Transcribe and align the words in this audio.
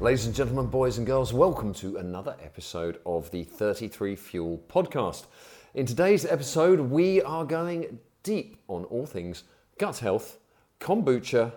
Ladies 0.00 0.24
and 0.24 0.34
gentlemen, 0.34 0.68
boys 0.68 0.96
and 0.96 1.06
girls, 1.06 1.34
welcome 1.34 1.74
to 1.74 1.98
another 1.98 2.34
episode 2.42 3.00
of 3.04 3.30
the 3.32 3.44
33 3.44 4.16
Fuel 4.16 4.58
podcast. 4.66 5.26
In 5.74 5.84
today's 5.84 6.24
episode, 6.24 6.80
we 6.80 7.20
are 7.20 7.44
going 7.44 7.98
deep 8.22 8.56
on 8.66 8.84
all 8.84 9.04
things 9.04 9.44
gut 9.76 9.98
health, 9.98 10.38
kombucha, 10.80 11.52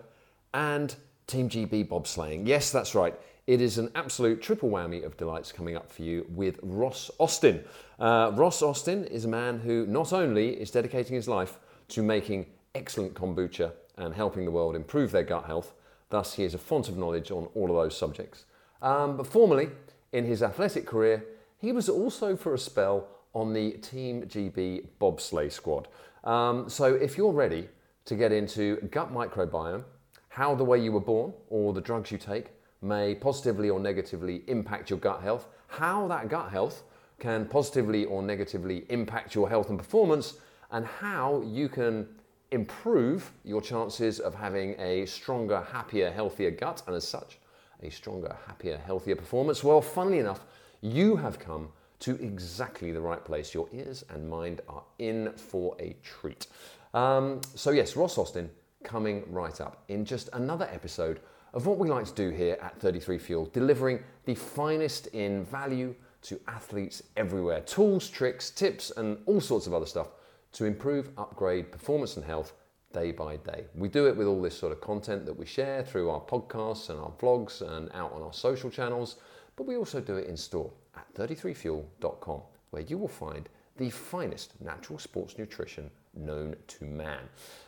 and 0.53 0.93
Team 1.25 1.47
GB 1.47 1.87
bobsleighing. 1.87 2.45
Yes, 2.45 2.69
that's 2.69 2.93
right. 2.93 3.17
It 3.47 3.61
is 3.61 3.77
an 3.77 3.89
absolute 3.95 4.41
triple 4.41 4.69
whammy 4.69 5.05
of 5.05 5.15
delights 5.15 5.53
coming 5.53 5.77
up 5.77 5.89
for 5.89 6.01
you 6.01 6.25
with 6.27 6.59
Ross 6.63 7.09
Austen. 7.19 7.63
Uh, 7.97 8.33
Ross 8.33 8.61
Austen 8.61 9.05
is 9.05 9.23
a 9.23 9.29
man 9.29 9.57
who 9.57 9.85
not 9.85 10.11
only 10.11 10.49
is 10.49 10.69
dedicating 10.69 11.15
his 11.15 11.29
life 11.29 11.59
to 11.87 12.03
making 12.03 12.47
excellent 12.75 13.13
kombucha 13.13 13.71
and 13.95 14.13
helping 14.13 14.43
the 14.43 14.51
world 14.51 14.75
improve 14.75 15.11
their 15.11 15.23
gut 15.23 15.45
health, 15.45 15.73
thus, 16.13 16.35
he 16.35 16.43
is 16.43 16.53
a 16.53 16.57
font 16.57 16.89
of 16.89 16.97
knowledge 16.97 17.31
on 17.31 17.47
all 17.55 17.69
of 17.69 17.75
those 17.75 17.97
subjects. 17.97 18.45
Um, 18.81 19.17
but 19.17 19.27
formerly, 19.27 19.69
in 20.11 20.25
his 20.25 20.43
athletic 20.43 20.85
career, 20.85 21.25
he 21.57 21.71
was 21.71 21.89
also 21.89 22.35
for 22.35 22.53
a 22.53 22.57
spell 22.57 23.07
on 23.33 23.53
the 23.53 23.71
Team 23.71 24.23
GB 24.23 24.85
bobsleigh 25.01 25.51
squad. 25.51 25.87
Um, 26.23 26.69
so, 26.69 26.93
if 26.93 27.17
you're 27.17 27.31
ready 27.31 27.67
to 28.05 28.15
get 28.15 28.31
into 28.31 28.75
gut 28.91 29.13
microbiome, 29.13 29.83
how 30.29 30.55
the 30.55 30.63
way 30.63 30.79
you 30.79 30.91
were 30.91 30.99
born 30.99 31.33
or 31.49 31.73
the 31.73 31.81
drugs 31.81 32.11
you 32.11 32.17
take 32.17 32.47
may 32.81 33.15
positively 33.15 33.69
or 33.69 33.79
negatively 33.79 34.43
impact 34.47 34.89
your 34.89 34.99
gut 34.99 35.21
health, 35.21 35.47
how 35.67 36.07
that 36.07 36.27
gut 36.27 36.51
health 36.51 36.83
can 37.19 37.45
positively 37.45 38.05
or 38.05 38.21
negatively 38.21 38.85
impact 38.89 39.33
your 39.33 39.47
health 39.47 39.69
and 39.69 39.77
performance, 39.77 40.35
and 40.71 40.85
how 40.85 41.41
you 41.45 41.69
can 41.69 42.07
improve 42.53 43.31
your 43.43 43.61
chances 43.61 44.19
of 44.19 44.35
having 44.35 44.79
a 44.79 45.05
stronger, 45.05 45.61
happier, 45.71 46.11
healthier 46.11 46.51
gut, 46.51 46.83
and 46.87 46.95
as 46.95 47.07
such, 47.07 47.39
a 47.81 47.89
stronger, 47.89 48.35
happier, 48.45 48.77
healthier 48.77 49.15
performance. 49.15 49.63
Well, 49.63 49.81
funnily 49.81 50.19
enough, 50.19 50.45
you 50.81 51.15
have 51.15 51.39
come 51.39 51.69
to 52.01 52.11
exactly 52.21 52.91
the 52.91 53.01
right 53.01 53.23
place. 53.25 53.53
Your 53.53 53.67
ears 53.73 54.05
and 54.09 54.29
mind 54.29 54.61
are 54.69 54.83
in 54.99 55.31
for 55.33 55.75
a 55.79 55.95
treat. 56.03 56.47
Um, 56.93 57.41
so, 57.55 57.71
yes, 57.71 57.95
Ross 57.95 58.17
Austen 58.17 58.49
coming 58.83 59.23
right 59.31 59.59
up 59.59 59.83
in 59.87 60.05
just 60.05 60.29
another 60.33 60.69
episode 60.71 61.21
of 61.53 61.65
what 61.65 61.77
we 61.77 61.89
like 61.89 62.05
to 62.05 62.13
do 62.13 62.29
here 62.29 62.57
at 62.61 62.79
33 62.79 63.17
Fuel, 63.17 63.49
delivering 63.53 63.99
the 64.25 64.35
finest 64.35 65.07
in 65.07 65.45
value 65.45 65.95
to 66.23 66.39
athletes 66.47 67.01
everywhere. 67.17 67.61
Tools, 67.61 68.09
tricks, 68.09 68.49
tips, 68.49 68.91
and 68.95 69.17
all 69.25 69.41
sorts 69.41 69.65
of 69.67 69.73
other 69.73 69.85
stuff 69.85 70.07
to 70.53 70.65
improve, 70.65 71.09
upgrade 71.17 71.71
performance 71.71 72.15
and 72.15 72.25
health 72.25 72.53
day 72.93 73.11
by 73.11 73.37
day. 73.37 73.65
We 73.75 73.89
do 73.89 74.07
it 74.07 74.15
with 74.15 74.27
all 74.27 74.41
this 74.41 74.57
sort 74.57 74.71
of 74.71 74.79
content 74.79 75.25
that 75.25 75.37
we 75.37 75.45
share 75.45 75.83
through 75.83 76.09
our 76.09 76.21
podcasts 76.21 76.89
and 76.89 76.99
our 76.99 77.11
vlogs 77.19 77.61
and 77.61 77.91
out 77.93 78.13
on 78.13 78.21
our 78.21 78.33
social 78.33 78.69
channels, 78.69 79.17
but 79.55 79.65
we 79.65 79.75
also 79.75 79.99
do 79.99 80.15
it 80.15 80.27
in 80.27 80.37
store 80.37 80.71
at 80.95 81.11
33fuel.com, 81.15 82.41
where 82.69 82.83
you 82.83 82.97
will 82.97 83.07
find 83.07 83.49
the 83.77 83.89
finest 83.89 84.53
natural 84.61 84.99
sports 84.99 85.37
nutrition 85.37 85.89
known 86.15 86.55
to 86.67 86.85
man. 86.85 87.21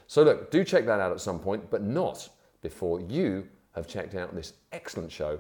So, 0.08 0.22
look, 0.22 0.52
do 0.52 0.64
check 0.64 0.86
that 0.86 1.00
out 1.00 1.12
at 1.12 1.20
some 1.20 1.40
point, 1.40 1.70
but 1.72 1.82
not 1.82 2.30
before 2.62 3.02
you 3.02 3.48
have 3.74 3.88
checked 3.88 4.14
out 4.14 4.36
this 4.36 4.54
excellent 4.72 5.12
show 5.12 5.40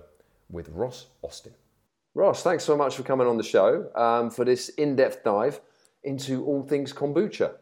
with 0.50 0.70
Ross 0.70 1.08
Austen. 1.22 1.54
Ross, 2.16 2.42
thanks 2.42 2.64
so 2.64 2.76
much 2.76 2.96
for 2.96 3.04
coming 3.04 3.28
on 3.28 3.38
the 3.38 3.44
show 3.44 3.92
um, 3.96 4.32
for 4.32 4.46
this 4.46 4.70
in 4.70 4.96
depth 4.96 5.24
dive 5.24 5.62
into 6.06 6.46
all 6.46 6.64
things 6.64 6.94
kombucha. 6.94 7.56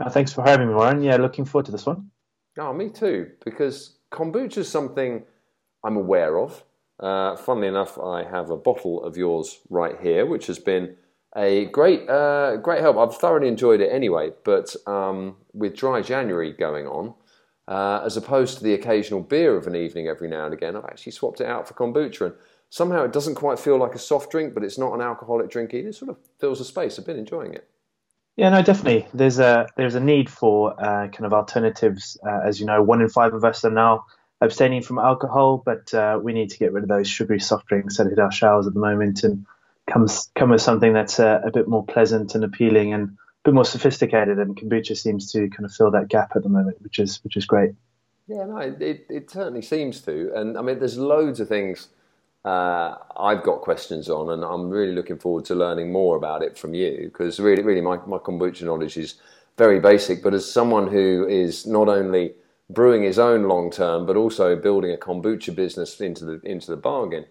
Uh, 0.00 0.10
thanks 0.10 0.32
for 0.32 0.42
having 0.42 0.68
me, 0.68 0.74
Warren. 0.74 1.02
Yeah, 1.02 1.16
looking 1.16 1.44
forward 1.44 1.66
to 1.66 1.72
this 1.72 1.86
one. 1.86 2.10
Oh, 2.58 2.72
me 2.72 2.90
too, 2.90 3.30
because 3.44 3.98
kombucha 4.12 4.58
is 4.58 4.68
something 4.68 5.24
I'm 5.84 5.96
aware 5.96 6.38
of. 6.38 6.64
Uh, 7.00 7.36
funnily 7.36 7.68
enough, 7.68 7.98
I 7.98 8.24
have 8.24 8.50
a 8.50 8.56
bottle 8.56 9.04
of 9.04 9.16
yours 9.16 9.58
right 9.70 9.96
here, 10.00 10.26
which 10.26 10.46
has 10.48 10.58
been 10.58 10.96
a 11.36 11.66
great, 11.66 12.08
uh, 12.08 12.56
great 12.56 12.80
help. 12.80 12.96
I've 12.96 13.16
thoroughly 13.16 13.48
enjoyed 13.48 13.80
it 13.80 13.92
anyway, 13.92 14.30
but 14.44 14.74
um, 14.86 15.36
with 15.52 15.76
dry 15.76 16.02
January 16.02 16.52
going 16.52 16.86
on, 16.86 17.14
uh, 17.68 18.02
as 18.04 18.16
opposed 18.16 18.58
to 18.58 18.64
the 18.64 18.74
occasional 18.74 19.20
beer 19.20 19.56
of 19.56 19.66
an 19.66 19.76
evening 19.76 20.08
every 20.08 20.28
now 20.28 20.46
and 20.46 20.54
again, 20.54 20.74
I've 20.74 20.86
actually 20.86 21.12
swapped 21.12 21.40
it 21.40 21.46
out 21.46 21.68
for 21.68 21.74
kombucha. 21.74 22.26
And 22.26 22.34
somehow 22.70 23.04
it 23.04 23.12
doesn't 23.12 23.34
quite 23.34 23.58
feel 23.58 23.78
like 23.78 23.94
a 23.94 23.98
soft 23.98 24.30
drink, 24.30 24.54
but 24.54 24.64
it's 24.64 24.78
not 24.78 24.92
an 24.94 25.00
alcoholic 25.00 25.50
drink 25.50 25.74
either. 25.74 25.88
It 25.88 25.94
sort 25.94 26.10
of 26.10 26.18
fills 26.38 26.58
the 26.58 26.64
space. 26.64 26.98
I've 26.98 27.06
been 27.06 27.18
enjoying 27.18 27.54
it. 27.54 27.68
Yeah, 28.36 28.50
no, 28.50 28.62
definitely. 28.62 29.06
There's 29.12 29.40
a 29.40 29.66
there's 29.76 29.96
a 29.96 30.00
need 30.00 30.30
for 30.30 30.72
uh, 30.80 31.08
kind 31.08 31.26
of 31.26 31.32
alternatives. 31.32 32.16
Uh, 32.24 32.40
as 32.44 32.60
you 32.60 32.66
know, 32.66 32.82
one 32.82 33.00
in 33.00 33.08
five 33.08 33.34
of 33.34 33.44
us 33.44 33.64
are 33.64 33.70
now 33.70 34.06
abstaining 34.40 34.82
from 34.82 34.98
alcohol, 34.98 35.60
but 35.64 35.92
uh, 35.92 36.20
we 36.22 36.32
need 36.32 36.50
to 36.50 36.58
get 36.58 36.72
rid 36.72 36.84
of 36.84 36.88
those 36.88 37.08
sugary 37.08 37.40
soft 37.40 37.66
drinks 37.66 37.96
that 37.96 38.06
hit 38.06 38.20
our 38.20 38.30
showers 38.30 38.68
at 38.68 38.74
the 38.74 38.80
moment 38.80 39.24
and 39.24 39.44
come 39.90 40.06
come 40.36 40.50
with 40.50 40.62
something 40.62 40.92
that's 40.92 41.18
uh, 41.18 41.40
a 41.44 41.50
bit 41.50 41.66
more 41.66 41.84
pleasant 41.84 42.36
and 42.36 42.44
appealing 42.44 42.92
and 42.92 43.08
a 43.08 43.16
bit 43.44 43.54
more 43.54 43.64
sophisticated. 43.64 44.38
And 44.38 44.56
kombucha 44.56 44.96
seems 44.96 45.32
to 45.32 45.48
kind 45.48 45.64
of 45.64 45.72
fill 45.72 45.90
that 45.90 46.08
gap 46.08 46.36
at 46.36 46.44
the 46.44 46.48
moment, 46.48 46.80
which 46.80 47.00
is 47.00 47.18
which 47.24 47.36
is 47.36 47.44
great. 47.44 47.72
Yeah, 48.28 48.44
no, 48.44 48.58
it, 48.58 49.06
it 49.08 49.30
certainly 49.30 49.62
seems 49.62 50.00
to. 50.02 50.32
And 50.36 50.56
I 50.56 50.62
mean, 50.62 50.78
there's 50.78 50.98
loads 50.98 51.40
of 51.40 51.48
things 51.48 51.88
uh, 52.48 52.96
I've 53.18 53.42
got 53.42 53.60
questions 53.60 54.08
on, 54.08 54.30
and 54.30 54.42
I'm 54.42 54.70
really 54.70 54.94
looking 54.94 55.18
forward 55.18 55.44
to 55.46 55.54
learning 55.54 55.92
more 55.92 56.16
about 56.16 56.42
it 56.42 56.56
from 56.56 56.72
you 56.72 57.00
because 57.04 57.38
really, 57.38 57.62
really, 57.62 57.82
my, 57.82 57.98
my 58.06 58.16
kombucha 58.18 58.62
knowledge 58.62 58.96
is 58.96 59.16
very 59.58 59.80
basic. 59.80 60.22
But 60.22 60.32
as 60.32 60.50
someone 60.50 60.88
who 60.88 61.26
is 61.28 61.66
not 61.66 61.88
only 61.88 62.32
brewing 62.70 63.02
his 63.02 63.18
own 63.18 63.44
long 63.44 63.70
term, 63.70 64.06
but 64.06 64.16
also 64.16 64.56
building 64.56 64.92
a 64.92 64.96
kombucha 64.96 65.54
business 65.54 66.00
into 66.00 66.24
the 66.24 66.40
into 66.44 66.70
the 66.70 66.78
bargain, 66.78 67.26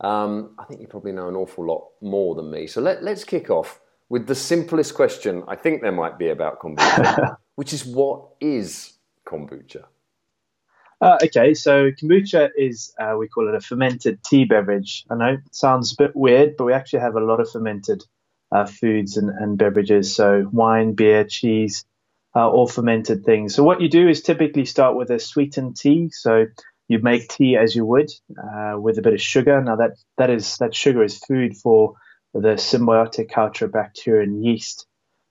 um, 0.00 0.56
I 0.58 0.64
think 0.64 0.80
you 0.80 0.88
probably 0.88 1.12
know 1.12 1.28
an 1.28 1.36
awful 1.36 1.64
lot 1.64 1.88
more 2.00 2.34
than 2.34 2.50
me. 2.50 2.66
So 2.66 2.80
let, 2.80 3.04
let's 3.04 3.22
kick 3.22 3.50
off 3.50 3.80
with 4.08 4.26
the 4.26 4.34
simplest 4.34 4.94
question 4.94 5.44
I 5.46 5.54
think 5.54 5.80
there 5.82 5.92
might 5.92 6.18
be 6.18 6.30
about 6.30 6.60
kombucha, 6.60 7.36
which 7.54 7.72
is 7.72 7.84
what 7.84 8.30
is 8.40 8.94
kombucha? 9.24 9.84
Uh, 11.00 11.18
okay, 11.22 11.52
so 11.52 11.90
kombucha 11.90 12.48
is, 12.56 12.94
uh, 12.98 13.14
we 13.18 13.28
call 13.28 13.48
it 13.48 13.54
a 13.54 13.60
fermented 13.60 14.22
tea 14.22 14.44
beverage. 14.46 15.04
I 15.10 15.14
know 15.16 15.32
it 15.34 15.54
sounds 15.54 15.92
a 15.92 15.96
bit 15.96 16.16
weird, 16.16 16.56
but 16.56 16.64
we 16.64 16.72
actually 16.72 17.00
have 17.00 17.16
a 17.16 17.24
lot 17.24 17.40
of 17.40 17.50
fermented 17.50 18.02
uh, 18.50 18.64
foods 18.64 19.16
and, 19.18 19.28
and, 19.28 19.58
beverages. 19.58 20.14
So 20.14 20.48
wine, 20.50 20.94
beer, 20.94 21.24
cheese, 21.24 21.84
uh, 22.34 22.48
all 22.48 22.66
fermented 22.66 23.24
things. 23.24 23.54
So 23.54 23.62
what 23.62 23.82
you 23.82 23.90
do 23.90 24.08
is 24.08 24.22
typically 24.22 24.64
start 24.64 24.96
with 24.96 25.10
a 25.10 25.18
sweetened 25.18 25.76
tea. 25.76 26.08
So 26.12 26.46
you 26.88 27.00
make 27.00 27.28
tea 27.28 27.56
as 27.56 27.76
you 27.76 27.84
would 27.84 28.10
uh, 28.38 28.78
with 28.78 28.96
a 28.96 29.02
bit 29.02 29.14
of 29.14 29.20
sugar. 29.20 29.60
Now 29.60 29.76
that, 29.76 29.96
that 30.16 30.30
is 30.30 30.56
that 30.58 30.74
sugar 30.74 31.02
is 31.02 31.18
food 31.18 31.56
for 31.56 31.96
the 32.32 32.54
symbiotic 32.56 33.30
culture 33.30 33.68
bacteria 33.68 34.22
and 34.22 34.44
yeast 34.44 34.86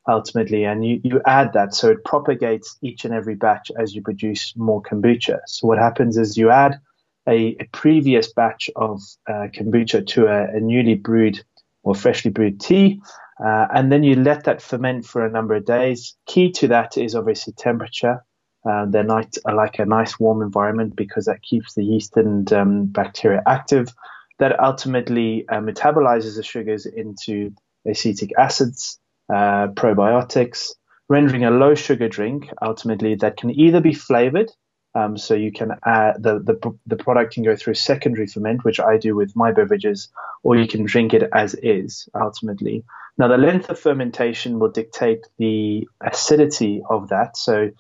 ultimately, 0.08 0.64
and 0.66 0.86
you, 0.86 1.02
you 1.04 1.22
add 1.26 1.54
that 1.54 1.74
so 1.74 1.90
it 1.90 2.04
propagates 2.04 2.78
each 2.82 3.06
and 3.06 3.14
every 3.14 3.36
batch 3.36 3.72
as 3.80 3.96
you 3.96 4.02
produce 4.02 4.54
more 4.56 4.82
kombucha. 4.82 5.40
So 5.48 5.68
what 5.68 5.78
happens 5.78 6.18
is 6.18 6.38
you 6.38 6.52
add 6.52 6.80
a, 7.28 7.56
a 7.60 7.68
previous 7.72 8.32
batch 8.32 8.70
of 8.76 9.02
uh, 9.28 9.48
kombucha 9.54 10.06
to 10.08 10.28
a, 10.28 10.58
a, 10.58 10.60
newly 10.60 10.96
brewed 10.96 11.44
or 11.84 11.96
freshly 11.96 12.32
brewed 12.32 12.60
tea, 12.60 13.02
uh, 13.44 13.68
and 13.74 13.92
then 13.92 14.04
you 14.04 14.16
let 14.16 14.44
that 14.46 14.62
ferment 14.62 15.06
for 15.06 15.26
a 15.26 15.32
number 15.32 15.56
of 15.56 15.66
days. 15.66 16.16
Key 16.28 16.52
to 16.52 16.68
that 16.68 16.98
is 16.98 17.16
obviously 17.16 17.54
temperature. 17.54 18.24
Uh, 18.68 18.86
they're 18.88 19.04
not, 19.04 19.36
like 19.54 19.78
a 19.78 19.86
nice 19.86 20.20
warm 20.20 20.42
environment 20.42 20.96
because 20.96 21.26
that 21.26 21.42
keeps 21.44 21.76
the 21.76 21.84
yeast 21.84 22.18
and 22.18 22.52
um, 22.52 22.86
bacteria 22.86 23.44
active. 23.46 23.94
That 24.40 24.60
ultimately 24.60 25.48
uh, 25.48 25.60
metabolizes 25.60 26.36
the 26.36 26.44
sugars 26.44 26.86
into 26.86 27.54
acetic 27.88 28.32
acids, 28.38 29.00
uh, 29.30 29.68
probiotics, 29.70 30.74
rendering 31.10 31.46
a 31.46 31.52
low 31.52 31.76
sugar 31.76 32.10
drink 32.10 32.50
ultimately 32.62 33.16
that 33.16 33.38
can 33.38 33.52
either 33.52 33.82
be 33.82 33.94
flavored. 33.94 34.52
Um, 34.96 35.18
so 35.18 35.34
you 35.34 35.52
can 35.52 35.72
add 35.86 36.24
the, 36.24 36.40
the 36.40 36.74
the 36.86 36.96
product 36.96 37.34
can 37.34 37.44
go 37.44 37.56
through 37.56 37.74
secondary 37.74 38.28
ferment, 38.28 38.64
which 38.64 38.80
I 38.80 38.98
do 38.98 39.14
with 39.14 39.36
my 39.36 39.52
beverages, 39.52 40.08
or 40.42 40.56
you 40.56 40.68
can 40.68 40.86
drink 40.86 41.14
it 41.14 41.30
as 41.34 41.54
is 41.56 42.08
ultimately. 42.16 42.86
Now 43.18 43.28
the 43.28 43.38
length 43.38 43.70
of 43.70 43.78
fermentation 43.78 44.58
will 44.58 44.72
dictate 44.72 45.26
the 45.38 45.88
acidity 46.00 46.82
of 46.90 47.10
that. 47.10 47.36
So 47.36 47.72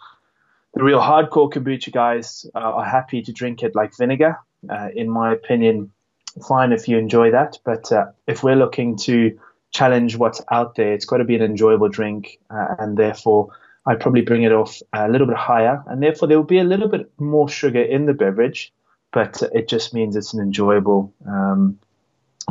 the 0.73 0.83
real 0.83 0.99
hardcore 0.99 1.49
kombucha 1.49 1.93
guys 1.93 2.45
uh, 2.53 2.59
are 2.59 2.85
happy 2.85 3.21
to 3.21 3.31
drink 3.31 3.63
it 3.63 3.75
like 3.75 3.95
vinegar. 3.95 4.37
Uh, 4.69 4.89
in 4.93 5.09
my 5.09 5.31
opinion, 5.31 5.91
fine 6.47 6.73
if 6.73 6.89
you 6.89 6.97
enjoy 6.97 7.31
that. 7.31 7.59
But 7.63 7.91
uh, 7.93 8.07
if 8.27 8.43
we're 8.43 8.57
looking 8.57 8.97
to 8.97 9.39
challenge 9.75 10.15
what's 10.15 10.41
out 10.51 10.75
there. 10.75 10.93
It's 10.93 11.05
got 11.05 11.17
to 11.17 11.25
be 11.25 11.35
an 11.35 11.41
enjoyable 11.41 11.89
drink, 11.89 12.39
uh, 12.49 12.75
and 12.79 12.97
therefore 12.97 13.49
I'd 13.85 13.99
probably 13.99 14.21
bring 14.21 14.43
it 14.43 14.53
off 14.53 14.81
a 14.93 15.09
little 15.09 15.27
bit 15.27 15.35
higher, 15.35 15.83
and 15.87 16.01
therefore 16.01 16.27
there 16.27 16.37
will 16.37 16.45
be 16.45 16.59
a 16.59 16.63
little 16.63 16.87
bit 16.87 17.11
more 17.19 17.49
sugar 17.49 17.81
in 17.81 18.05
the 18.05 18.13
beverage, 18.13 18.73
but 19.11 19.43
it 19.53 19.67
just 19.67 19.93
means 19.93 20.15
it's 20.15 20.33
an 20.33 20.41
enjoyable 20.41 21.13
um, 21.27 21.77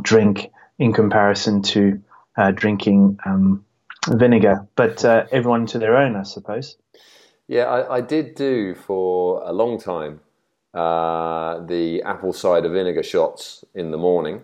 drink 0.03 0.51
in 0.79 0.93
comparison 0.93 1.63
to 1.63 2.01
uh, 2.37 2.51
drinking 2.51 3.19
um, 3.25 3.65
vinegar. 4.09 4.67
But 4.77 5.05
uh, 5.05 5.25
everyone 5.33 5.67
to 5.67 5.79
their 5.79 5.97
own, 5.97 6.17
I 6.17 6.25
suppose. 6.25 6.77
Yeah, 7.49 7.65
I, 7.65 7.97
I, 7.97 8.01
did 8.01 8.35
do 8.35 8.75
for 8.75 9.43
a 9.45 9.53
long 9.53 9.79
time 9.79 10.21
uh, 10.73 11.61
the 11.67 12.03
apple 12.03 12.33
cider 12.33 12.71
vinegar 12.71 13.03
shots 13.03 13.65
in 13.75 13.91
the 13.91 13.99
morning. 13.99 14.43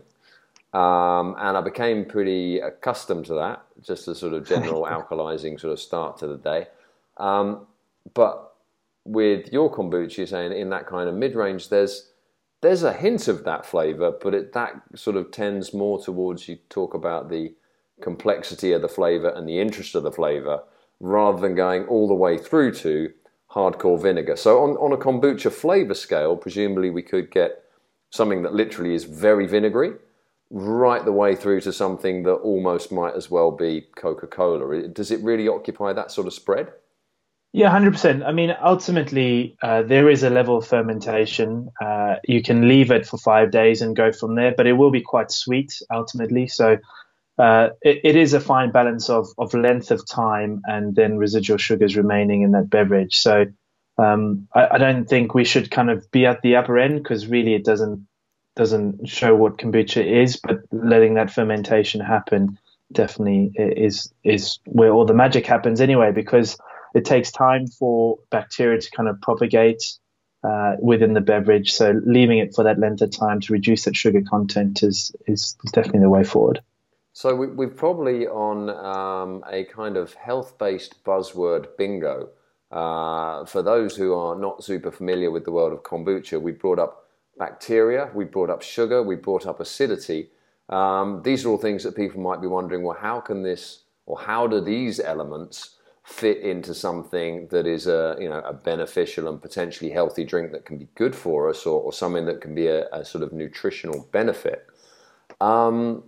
Um, 0.73 1.35
and 1.39 1.57
I 1.57 1.61
became 1.63 2.05
pretty 2.05 2.61
accustomed 2.61 3.27
to 3.27 3.35
that, 3.35 3.65
just 3.83 4.07
a 4.07 4.15
sort 4.15 4.35
of 4.35 4.47
general 4.47 4.85
alkalizing 4.91 5.59
sort 5.59 5.73
of 5.73 5.81
start 5.81 6.19
to 6.19 6.29
the 6.29 6.37
day. 6.37 6.67
Um, 7.17 7.67
but 8.15 8.55
with 9.05 9.53
your 9.53 9.73
kombucha, 9.75 10.19
you're 10.19 10.27
saying 10.27 10.53
in 10.53 10.71
that 10.71 10.87
kind 10.87 11.09
of 11.09 11.15
mid 11.15 11.35
range, 11.35 11.69
there's 11.69 12.11
there's 12.63 12.83
a 12.83 12.93
hint 12.93 13.27
of 13.27 13.45
that 13.45 13.65
flavor, 13.65 14.13
but 14.23 14.35
it, 14.35 14.53
that 14.53 14.75
sort 14.95 15.17
of 15.17 15.31
tends 15.31 15.73
more 15.73 15.99
towards 16.01 16.47
you 16.47 16.59
talk 16.69 16.93
about 16.93 17.31
the 17.31 17.55
complexity 18.03 18.73
of 18.73 18.83
the 18.83 18.89
flavor 18.89 19.31
and 19.31 19.49
the 19.49 19.59
interest 19.59 19.95
of 19.95 20.03
the 20.03 20.13
flavor 20.13 20.63
rather 21.01 21.41
than 21.41 21.55
going 21.55 21.85
all 21.87 22.07
the 22.07 22.15
way 22.15 22.37
through 22.37 22.75
to 22.75 23.11
hardcore 23.51 24.01
vinegar. 24.01 24.37
So 24.37 24.63
on, 24.63 24.71
on 24.77 24.93
a 24.93 24.97
kombucha 24.97 25.51
flavor 25.51 25.95
scale, 25.95 26.37
presumably 26.37 26.91
we 26.91 27.03
could 27.03 27.31
get 27.31 27.65
something 28.11 28.43
that 28.43 28.55
literally 28.55 28.95
is 28.95 29.05
very 29.05 29.47
vinegary 29.47 29.95
right 30.51 31.05
the 31.05 31.13
way 31.13 31.37
through 31.37 31.61
to 31.63 31.73
something 31.73 32.25
that 32.25 32.35
almost 32.35 32.91
might 32.91 33.15
as 33.15 33.31
well 33.31 33.51
be 33.53 33.87
Coca-Cola. 33.97 34.89
Does 34.89 35.11
it 35.11 35.23
really 35.23 35.49
occupy 35.49 35.93
that 35.93 36.11
sort 36.11 36.27
of 36.27 36.35
spread? 36.35 36.73
Yeah, 37.53 37.69
hundred 37.71 37.93
percent. 37.93 38.23
I 38.23 38.31
mean, 38.31 38.55
ultimately, 38.63 39.57
uh, 39.61 39.83
there 39.83 40.09
is 40.09 40.23
a 40.23 40.31
level 40.31 40.59
of 40.59 40.67
fermentation. 40.67 41.71
Uh, 41.81 42.17
you 42.25 42.43
can 42.43 42.69
leave 42.69 42.93
it 42.93 43.07
for 43.07 43.19
five 43.19 43.51
days 43.51 43.83
and 43.83 43.97
go 43.97 44.13
from 44.13 44.37
there, 44.37 44.55
but 44.57 44.69
it 44.69 44.75
will 44.75 44.93
be 44.93 45.01
quite 45.01 45.33
sweet 45.33 45.83
ultimately. 45.93 46.47
So 46.47 46.79
uh, 47.39 47.71
it, 47.83 48.01
it 48.05 48.17
is 48.17 48.35
a 48.35 48.41
fine 48.41 48.71
balance 48.71 49.11
of 49.11 49.29
of 49.37 49.53
length 49.53 49.91
of 49.91 50.07
time 50.07 50.63
and 50.65 50.95
then 50.95 51.19
residual 51.19 51.59
sugars 51.59 51.97
remaining 51.97 52.43
in 52.43 52.53
that 52.53 52.71
beverage. 52.71 53.19
So 53.19 53.47
um, 53.99 54.47
I, 54.55 54.69
I, 54.73 54.79
don't 54.79 55.07
think 55.07 55.35
we 55.35 55.45
should 55.45 55.71
kind 55.71 55.91
of 55.91 56.11
be 56.11 56.27
at 56.27 56.43
the 56.43 56.57
upper 56.57 56.79
end 56.79 57.03
because 57.03 57.27
really 57.27 57.55
it 57.55 57.65
doesn't 57.65 58.07
doesn't 58.57 59.09
show 59.09 59.35
what 59.35 59.59
kombucha 59.59 60.05
is, 60.05 60.37
but 60.37 60.59
letting 60.73 61.15
that 61.15 61.31
fermentation 61.31 62.01
happen 62.01 62.59
definitely 62.93 63.53
is 63.57 64.13
is 64.25 64.59
where 64.67 64.91
all 64.91 65.05
the 65.05 65.15
magic 65.15 65.47
happens 65.47 65.81
anyway 65.81 66.11
because 66.13 66.59
it 66.95 67.05
takes 67.05 67.31
time 67.31 67.67
for 67.69 68.19
bacteria 68.31 68.81
to 68.81 68.91
kind 68.91 69.09
of 69.09 69.21
propagate 69.21 69.83
uh, 70.43 70.77
within 70.81 71.15
the 71.15 71.21
beverage. 71.21 71.73
So 71.73 72.01
leaving 72.05 72.39
it 72.39 72.55
for 72.55 72.65
that 72.65 72.79
length 72.79 73.03
of 73.03 73.11
time 73.11 73.41
to 73.41 73.53
reduce 73.53 73.85
that 73.85 73.97
sugar 73.97 74.23
content 74.23 74.83
is 74.83 75.13
is 75.27 75.57
definitely 75.73 76.01
the 76.01 76.11
way 76.11 76.25
forward. 76.25 76.61
So 77.13 77.35
we, 77.35 77.67
are 77.67 77.69
probably 77.69 78.27
on 78.27 78.71
um, 78.71 79.45
a 79.51 79.65
kind 79.65 79.97
of 79.97 80.15
health-based 80.15 81.05
buzzword 81.05 81.77
bingo. 81.77 82.31
Uh, 82.71 83.45
for 83.47 83.63
those 83.63 83.97
who 83.97 84.15
are 84.15 84.37
not 84.37 84.63
super 84.63 84.93
familiar 84.93 85.31
with 85.31 85.45
the 85.45 85.51
world 85.51 85.73
of 85.73 85.83
kombucha, 85.83 86.41
we 86.41 86.53
brought 86.53 86.79
up 86.79 87.10
bacteria, 87.41 88.11
we 88.15 88.25
brought 88.25 88.51
up 88.51 88.63
sugar, 88.63 89.03
we 89.03 89.17
brought 89.17 89.47
up 89.47 89.59
acidity. 89.59 90.29
Um, 90.69 91.23
these 91.25 91.45
are 91.45 91.49
all 91.49 91.59
things 91.59 91.83
that 91.83 91.97
people 91.97 92.21
might 92.21 92.41
be 92.41 92.47
wondering. 92.47 92.85
Well, 92.85 92.99
how 93.01 93.19
can 93.19 93.43
this, 93.43 93.85
or 94.07 94.21
how 94.21 94.47
do 94.47 94.61
these 94.61 95.01
elements 95.01 95.77
fit 96.05 96.39
into 96.39 96.75
something 96.75 97.47
that 97.49 97.67
is 97.67 97.87
a 97.87 98.17
you 98.21 98.29
know 98.29 98.41
a 98.41 98.53
beneficial 98.53 99.29
and 99.29 99.41
potentially 99.41 99.91
healthy 99.91 100.25
drink 100.25 100.53
that 100.53 100.65
can 100.65 100.77
be 100.79 100.89
good 100.95 101.17
for 101.17 101.49
us, 101.49 101.67
or, 101.67 101.81
or 101.81 101.93
something 101.93 102.27
that 102.27 102.41
can 102.41 102.55
be 102.55 102.69
a, 102.69 102.87
a 102.93 103.05
sort 103.05 103.25
of 103.25 103.33
nutritional 103.33 104.07
benefit. 104.13 104.67
Um, 105.41 106.05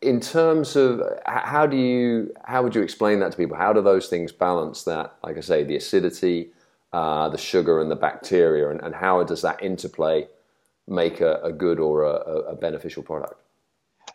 in 0.00 0.20
terms 0.20 0.74
of 0.76 1.02
how 1.26 1.66
do 1.66 1.76
you 1.76 2.32
how 2.44 2.62
would 2.62 2.74
you 2.74 2.82
explain 2.82 3.18
that 3.20 3.32
to 3.32 3.36
people? 3.36 3.56
How 3.56 3.72
do 3.72 3.82
those 3.82 4.08
things 4.08 4.30
balance 4.32 4.84
that? 4.84 5.16
Like 5.24 5.36
I 5.36 5.40
say, 5.40 5.64
the 5.64 5.76
acidity, 5.76 6.50
uh, 6.92 7.28
the 7.28 7.38
sugar, 7.38 7.80
and 7.80 7.90
the 7.90 7.96
bacteria, 7.96 8.70
and, 8.70 8.80
and, 8.80 8.94
how 8.94 9.22
does 9.24 9.42
that 9.42 9.62
interplay 9.62 10.28
make 10.88 11.20
a, 11.20 11.40
a 11.42 11.52
good 11.52 11.78
or 11.78 12.04
a, 12.04 12.52
a 12.52 12.56
beneficial 12.56 13.02
product? 13.02 13.34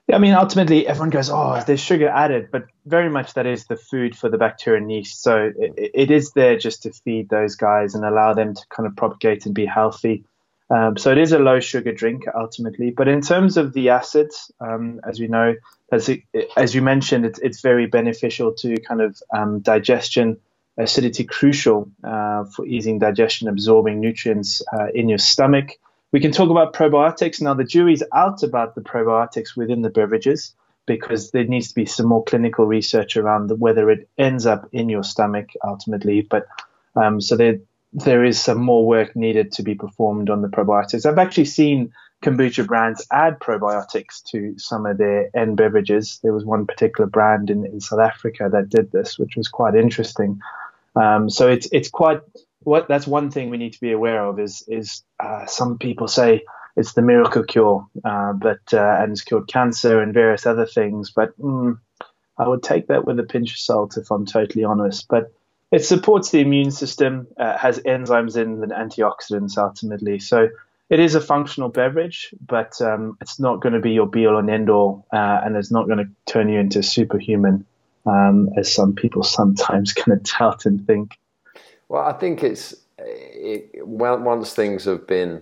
Yeah, 0.08 0.16
I 0.16 0.20
mean, 0.20 0.34
ultimately, 0.34 0.88
everyone 0.88 1.10
goes, 1.10 1.30
"Oh, 1.30 1.62
there's 1.66 1.82
sugar 1.82 2.08
added," 2.08 2.50
but 2.52 2.66
very 2.86 3.10
much 3.10 3.34
that 3.34 3.46
is 3.46 3.66
the 3.66 3.76
food 3.76 4.16
for 4.16 4.30
the 4.30 4.38
bacteria 4.38 4.82
and 4.82 4.92
yeast. 4.92 5.22
So 5.22 5.52
it, 5.58 5.92
it 5.94 6.12
is 6.12 6.32
there 6.32 6.58
just 6.58 6.84
to 6.84 6.92
feed 6.92 7.30
those 7.30 7.56
guys 7.56 7.94
and 7.94 8.06
allow 8.06 8.34
them 8.34 8.56
to 8.56 8.62
kind 8.70 8.88
of 8.88 8.96
propagate 8.96 9.46
and 9.46 9.54
be 9.54 9.66
healthy. 9.66 10.24
Um, 10.70 10.98
so 10.98 11.12
it 11.12 11.18
is 11.18 11.32
a 11.32 11.40
low 11.40 11.60
sugar 11.60 11.94
drink 11.94 12.26
ultimately. 12.34 12.92
But 12.92 13.08
in 13.08 13.22
terms 13.22 13.58
of 13.58 13.74
the 13.74 13.90
acids, 13.90 14.52
um, 14.60 15.00
as 15.08 15.20
we 15.20 15.28
know, 15.28 15.56
as, 15.92 16.10
it, 16.10 16.24
as 16.58 16.76
you 16.76 16.82
mentioned, 16.82 17.26
it's, 17.26 17.40
it's 17.40 17.62
very 17.62 17.86
beneficial 17.86 18.54
to 18.56 18.78
kind 18.82 19.02
of 19.02 19.18
um, 19.36 19.60
digestion. 19.60 20.38
Acidity 20.80 21.24
crucial 21.24 21.90
uh, 22.04 22.44
for 22.56 22.64
easing 22.68 23.00
digestion, 23.00 23.48
absorbing 23.48 24.00
nutrients 24.00 24.62
uh, 24.72 24.88
in 24.94 25.10
your 25.10 25.18
stomach. 25.18 25.72
We 26.12 26.20
can 26.20 26.32
talk 26.32 26.50
about 26.50 26.74
probiotics. 26.74 27.42
Now, 27.42 27.54
the 27.54 27.64
jury's 27.64 28.04
out 28.14 28.44
about 28.44 28.76
the 28.76 28.82
probiotics 28.82 29.56
within 29.56 29.82
the 29.82 29.90
beverages 29.90 30.56
because 30.86 31.32
there 31.32 31.44
needs 31.44 31.70
to 31.70 31.76
be 31.76 31.86
some 31.86 32.08
more 32.08 32.24
clinical 32.24 32.66
research 32.66 33.18
around 33.18 33.48
the, 33.48 33.56
whether 33.56 33.90
it 33.90 34.08
ends 34.18 34.46
up 34.46 34.70
in 34.72 34.88
your 34.88 35.04
stomach 35.04 35.50
ultimately. 35.64 36.22
But 36.22 36.48
um, 36.96 37.20
so 37.20 37.36
there, 37.36 37.60
there 37.92 38.24
is 38.24 38.40
some 38.40 38.60
more 38.60 38.86
work 38.86 39.16
needed 39.16 39.52
to 39.54 39.64
be 39.64 39.76
performed 39.76 40.30
on 40.30 40.42
the 40.42 40.48
probiotics. 40.48 41.06
I've 41.06 41.18
actually 41.18 41.46
seen 41.46 41.92
kombucha 42.24 42.66
brands 42.66 43.06
add 43.12 43.40
probiotics 43.40 44.24
to 44.32 44.58
some 44.58 44.86
of 44.86 44.98
their 44.98 45.30
end 45.36 45.58
beverages. 45.58 46.20
There 46.24 46.34
was 46.34 46.46
one 46.46 46.66
particular 46.66 47.08
brand 47.10 47.50
in, 47.50 47.66
in 47.66 47.82
South 47.82 48.00
Africa 48.00 48.50
that 48.52 48.70
did 48.70 48.92
this, 48.92 49.20
which 49.20 49.36
was 49.36 49.50
quite 49.50 49.76
interesting. 49.76 50.40
Um, 50.96 51.30
so 51.30 51.48
it's 51.48 51.68
it's 51.72 51.90
quite 51.90 52.22
what 52.68 52.90
that's 52.90 53.08
one 53.08 53.32
thing 53.32 53.50
we 53.50 53.58
need 53.58 53.72
to 53.72 53.80
be 53.80 53.94
aware 53.94 54.26
of 54.26 54.42
is 54.42 54.62
is 54.68 55.02
uh, 55.22 55.46
some 55.46 55.78
people 55.78 56.10
say 56.10 56.44
it's 56.76 56.94
the 56.94 57.02
miracle 57.02 57.44
cure, 57.44 57.88
uh, 58.04 58.34
but 58.34 58.60
uh, 58.74 58.98
and 59.00 59.14
it's 59.14 59.24
cured 59.24 59.48
cancer 59.48 60.02
and 60.02 60.14
various 60.14 60.46
other 60.46 60.66
things. 60.66 61.12
But 61.12 61.40
mm, 61.40 61.80
I 62.38 62.46
would 62.46 62.62
take 62.62 62.88
that 62.88 63.06
with 63.06 63.22
a 63.22 63.24
pinch 63.24 63.52
of 63.52 63.58
salt 63.58 63.96
if 63.96 64.12
I'm 64.12 64.26
totally 64.26 64.66
honest. 64.66 65.08
But 65.08 65.32
it 65.72 65.86
supports 65.86 66.32
the 66.32 66.42
immune 66.42 66.72
system, 66.72 67.28
uh, 67.38 67.58
has 67.58 67.80
enzymes 67.80 68.36
in 68.36 68.62
and 68.62 68.74
antioxidants 68.74 69.58
ultimately. 69.58 70.20
So 70.20 70.50
it 70.90 71.00
is 71.00 71.16
a 71.16 71.22
functional 71.22 71.70
beverage, 71.70 72.34
but 72.46 72.82
um, 72.82 73.18
it's 73.22 73.40
not 73.40 73.62
going 73.62 73.74
to 73.74 73.80
be 73.80 73.94
your 73.94 74.08
be 74.08 74.28
all 74.28 74.38
and 74.38 74.50
end 74.50 74.70
all, 74.70 75.06
uh, 75.14 75.40
and 75.44 75.56
it's 75.56 75.72
not 75.72 75.88
going 75.88 76.00
to 76.00 76.10
turn 76.26 76.50
you 76.50 76.60
into 76.60 76.84
superhuman, 76.84 77.66
um, 78.06 78.50
as 78.58 78.74
some 78.74 78.94
people 78.94 79.24
sometimes 79.24 79.94
kind 80.00 80.18
of 80.18 80.24
tout 80.26 80.66
and 80.66 80.86
think. 80.86 81.18
Well, 81.90 82.04
I 82.04 82.14
think 82.14 82.44
it's 82.44 82.76
it, 83.00 83.88
well, 83.88 84.20
once 84.20 84.54
things 84.54 84.86
have 84.86 85.08
been 85.08 85.42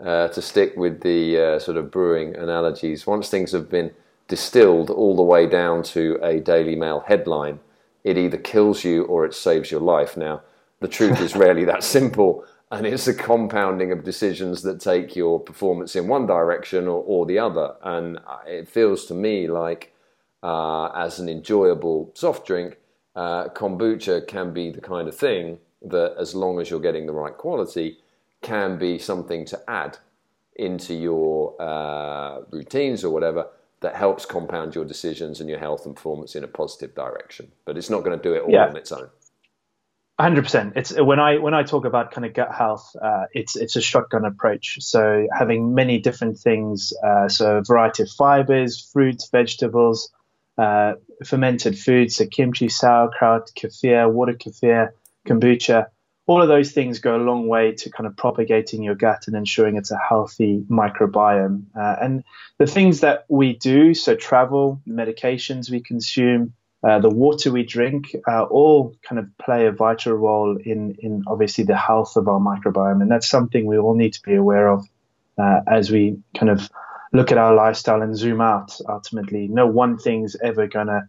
uh, 0.00 0.28
to 0.28 0.42
stick 0.42 0.76
with 0.76 1.00
the 1.02 1.38
uh, 1.38 1.58
sort 1.58 1.76
of 1.76 1.90
brewing 1.90 2.34
analogies, 2.36 3.06
once 3.06 3.28
things 3.28 3.52
have 3.52 3.68
been 3.70 3.92
distilled 4.26 4.90
all 4.90 5.16
the 5.16 5.22
way 5.22 5.46
down 5.46 5.82
to 5.82 6.18
a 6.22 6.40
Daily 6.40 6.76
Mail 6.76 7.00
headline, 7.06 7.60
it 8.04 8.18
either 8.18 8.36
kills 8.36 8.84
you 8.84 9.04
or 9.04 9.24
it 9.24 9.34
saves 9.34 9.70
your 9.70 9.80
life. 9.80 10.16
Now, 10.16 10.42
the 10.80 10.88
truth 10.88 11.20
is 11.20 11.36
rarely 11.36 11.64
that 11.64 11.84
simple, 11.98 12.44
and 12.70 12.86
it's 12.86 13.08
a 13.08 13.14
compounding 13.14 13.92
of 13.92 14.04
decisions 14.04 14.62
that 14.62 14.80
take 14.80 15.16
your 15.16 15.40
performance 15.40 15.96
in 15.96 16.08
one 16.08 16.26
direction 16.26 16.86
or, 16.86 17.02
or 17.06 17.26
the 17.26 17.38
other. 17.38 17.74
And 17.82 18.18
it 18.46 18.68
feels 18.68 19.06
to 19.06 19.14
me 19.14 19.48
like, 19.48 19.94
uh, 20.42 20.86
as 20.88 21.18
an 21.18 21.28
enjoyable 21.28 22.12
soft 22.14 22.46
drink, 22.46 22.76
uh, 23.16 23.48
kombucha 23.48 24.26
can 24.26 24.52
be 24.52 24.70
the 24.70 24.80
kind 24.80 25.08
of 25.08 25.16
thing 25.16 25.58
that 25.82 26.14
as 26.18 26.34
long 26.34 26.60
as 26.60 26.70
you're 26.70 26.80
getting 26.80 27.06
the 27.06 27.12
right 27.12 27.36
quality, 27.36 27.98
can 28.42 28.78
be 28.78 28.98
something 28.98 29.44
to 29.46 29.60
add 29.68 29.98
into 30.56 30.94
your 30.94 31.60
uh, 31.60 32.40
routines 32.50 33.04
or 33.04 33.10
whatever 33.10 33.46
that 33.80 33.94
helps 33.94 34.24
compound 34.24 34.74
your 34.74 34.84
decisions 34.84 35.40
and 35.40 35.48
your 35.48 35.58
health 35.58 35.86
and 35.86 35.94
performance 35.94 36.34
in 36.34 36.42
a 36.42 36.48
positive 36.48 36.94
direction. 36.94 37.52
But 37.64 37.78
it's 37.78 37.90
not 37.90 38.02
going 38.02 38.18
to 38.18 38.22
do 38.22 38.34
it 38.34 38.42
all 38.42 38.50
yeah. 38.50 38.66
on 38.66 38.76
its 38.76 38.90
own. 38.90 39.08
Hundred 40.20 40.42
percent. 40.42 40.72
It's 40.74 40.92
when 41.00 41.20
I 41.20 41.38
when 41.38 41.54
I 41.54 41.62
talk 41.62 41.84
about 41.84 42.10
kind 42.10 42.26
of 42.26 42.34
gut 42.34 42.52
health, 42.52 42.96
uh, 43.00 43.26
it's 43.32 43.54
it's 43.54 43.76
a 43.76 43.80
shotgun 43.80 44.24
approach. 44.24 44.78
So 44.80 45.28
having 45.32 45.76
many 45.76 46.00
different 46.00 46.38
things, 46.38 46.92
uh, 47.06 47.28
so 47.28 47.58
a 47.58 47.62
variety 47.62 48.02
of 48.02 48.10
fibers, 48.10 48.90
fruits, 48.92 49.28
vegetables, 49.30 50.10
uh, 50.58 50.94
fermented 51.24 51.78
foods, 51.78 52.16
so 52.16 52.26
kimchi, 52.26 52.68
sauerkraut, 52.68 53.52
kefir, 53.56 54.10
water 54.10 54.32
kefir, 54.32 54.88
kombucha, 55.28 55.86
all 56.28 56.42
of 56.42 56.48
those 56.48 56.72
things 56.72 56.98
go 56.98 57.16
a 57.16 57.24
long 57.24 57.48
way 57.48 57.72
to 57.72 57.90
kind 57.90 58.06
of 58.06 58.14
propagating 58.16 58.82
your 58.82 58.94
gut 58.94 59.24
and 59.26 59.36
ensuring 59.36 59.76
it's 59.76 59.90
a 59.90 59.98
healthy 59.98 60.62
microbiome. 60.70 61.64
Uh, 61.74 61.96
and 62.00 62.24
the 62.58 62.66
things 62.66 63.00
that 63.00 63.24
we 63.28 63.54
do, 63.54 63.94
so 63.94 64.14
travel, 64.14 64.80
medications 64.86 65.70
we 65.70 65.80
consume, 65.80 66.52
uh, 66.86 66.98
the 66.98 67.08
water 67.08 67.50
we 67.50 67.64
drink, 67.64 68.14
uh, 68.28 68.42
all 68.42 68.94
kind 69.02 69.18
of 69.18 69.26
play 69.38 69.66
a 69.66 69.72
vital 69.72 70.12
role 70.12 70.58
in, 70.62 70.96
in 70.98 71.24
obviously 71.26 71.64
the 71.64 71.76
health 71.76 72.14
of 72.16 72.28
our 72.28 72.38
microbiome. 72.38 73.00
And 73.00 73.10
that's 73.10 73.28
something 73.28 73.66
we 73.66 73.78
all 73.78 73.94
need 73.94 74.12
to 74.12 74.22
be 74.22 74.34
aware 74.34 74.68
of 74.68 74.86
uh, 75.38 75.60
as 75.66 75.90
we 75.90 76.18
kind 76.36 76.50
of 76.50 76.68
look 77.12 77.32
at 77.32 77.38
our 77.38 77.54
lifestyle 77.54 78.02
and 78.02 78.14
zoom 78.14 78.42
out 78.42 78.78
ultimately. 78.86 79.48
No 79.48 79.66
one 79.66 79.96
thing's 79.96 80.36
ever 80.36 80.66
going 80.66 80.88
to 80.88 81.08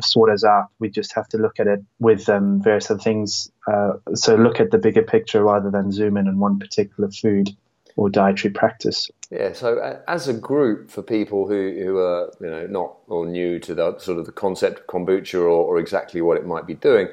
sort 0.00 0.30
us 0.30 0.44
out. 0.44 0.66
We 0.78 0.90
just 0.90 1.14
have 1.14 1.28
to 1.28 1.38
look 1.38 1.58
at 1.58 1.66
it 1.66 1.82
with 1.98 2.28
um, 2.28 2.62
various 2.62 2.90
other 2.90 3.00
things. 3.00 3.50
Uh, 3.66 3.94
so 4.14 4.36
look 4.36 4.60
at 4.60 4.70
the 4.70 4.78
bigger 4.78 5.02
picture 5.02 5.42
rather 5.42 5.70
than 5.70 5.92
zoom 5.92 6.16
in 6.16 6.28
on 6.28 6.38
one 6.38 6.58
particular 6.58 7.10
food 7.10 7.50
or 7.96 8.10
dietary 8.10 8.52
practice. 8.52 9.10
Yeah. 9.30 9.52
So 9.54 9.78
uh, 9.78 10.00
as 10.06 10.28
a 10.28 10.34
group, 10.34 10.90
for 10.90 11.02
people 11.02 11.48
who, 11.48 11.74
who 11.82 11.98
are 11.98 12.30
you 12.40 12.50
know 12.50 12.66
not 12.66 12.96
or 13.08 13.26
new 13.26 13.58
to 13.60 13.74
the 13.74 13.98
sort 13.98 14.18
of 14.18 14.26
the 14.26 14.32
concept 14.32 14.80
of 14.80 14.86
kombucha 14.86 15.40
or, 15.40 15.48
or 15.48 15.78
exactly 15.78 16.20
what 16.20 16.36
it 16.36 16.46
might 16.46 16.66
be 16.66 16.74
doing, 16.74 17.08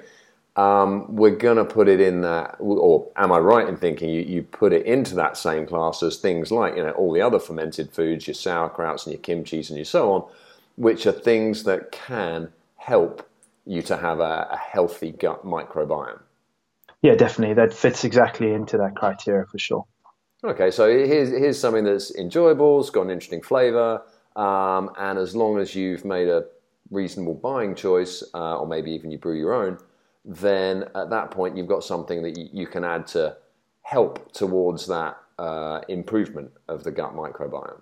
um, 0.55 1.15
we're 1.15 1.35
going 1.35 1.57
to 1.57 1.65
put 1.65 1.87
it 1.87 1.99
in 1.99 2.21
that, 2.21 2.57
or 2.59 3.09
am 3.15 3.31
I 3.31 3.39
right 3.39 3.67
in 3.67 3.77
thinking 3.77 4.09
you, 4.09 4.21
you 4.21 4.43
put 4.43 4.71
it 4.71 4.85
into 4.85 5.15
that 5.15 5.35
same 5.37 5.65
class 5.65 6.03
as 6.03 6.17
things 6.17 6.51
like, 6.51 6.75
you 6.75 6.83
know, 6.83 6.91
all 6.91 7.11
the 7.11 7.21
other 7.21 7.39
fermented 7.39 7.91
foods, 7.91 8.27
your 8.27 8.35
sauerkrauts 8.35 9.07
and 9.07 9.13
your 9.13 9.21
kimchis 9.21 9.69
and 9.69 9.77
your 9.77 9.85
so 9.85 10.11
on, 10.11 10.29
which 10.75 11.05
are 11.05 11.11
things 11.11 11.63
that 11.63 11.91
can 11.91 12.51
help 12.77 13.29
you 13.65 13.81
to 13.83 13.97
have 13.97 14.19
a, 14.19 14.47
a 14.51 14.57
healthy 14.57 15.11
gut 15.11 15.45
microbiome? 15.45 16.19
Yeah, 17.01 17.15
definitely. 17.15 17.55
That 17.55 17.73
fits 17.73 18.03
exactly 18.03 18.53
into 18.53 18.77
that 18.77 18.95
criteria 18.95 19.45
for 19.45 19.59
sure. 19.59 19.85
Okay, 20.45 20.71
so 20.71 20.87
here's, 20.89 21.29
here's 21.29 21.57
something 21.57 21.85
that's 21.85 22.13
enjoyable, 22.15 22.81
it's 22.81 22.89
got 22.89 23.03
an 23.03 23.11
interesting 23.11 23.41
flavor, 23.41 24.01
um, 24.35 24.91
and 24.99 25.17
as 25.17 25.37
long 25.37 25.57
as 25.57 25.73
you've 25.73 26.03
made 26.03 26.27
a 26.27 26.43
reasonable 26.91 27.35
buying 27.35 27.75
choice, 27.75 28.23
uh, 28.33 28.57
or 28.57 28.67
maybe 28.67 28.91
even 28.91 29.09
you 29.09 29.17
brew 29.17 29.37
your 29.37 29.53
own, 29.53 29.77
then 30.25 30.83
at 30.95 31.09
that 31.09 31.31
point 31.31 31.55
you've 31.55 31.67
got 31.67 31.81
something 31.81 32.21
that 32.23 32.37
you, 32.37 32.49
you 32.51 32.67
can 32.67 32.83
add 32.83 33.07
to 33.07 33.37
help 33.83 34.33
towards 34.33 34.85
that 34.87 35.17
uh, 35.39 35.79
improvement 35.87 36.51
of 36.67 36.83
the 36.83 36.91
gut 36.91 37.15
microbiome. 37.15 37.79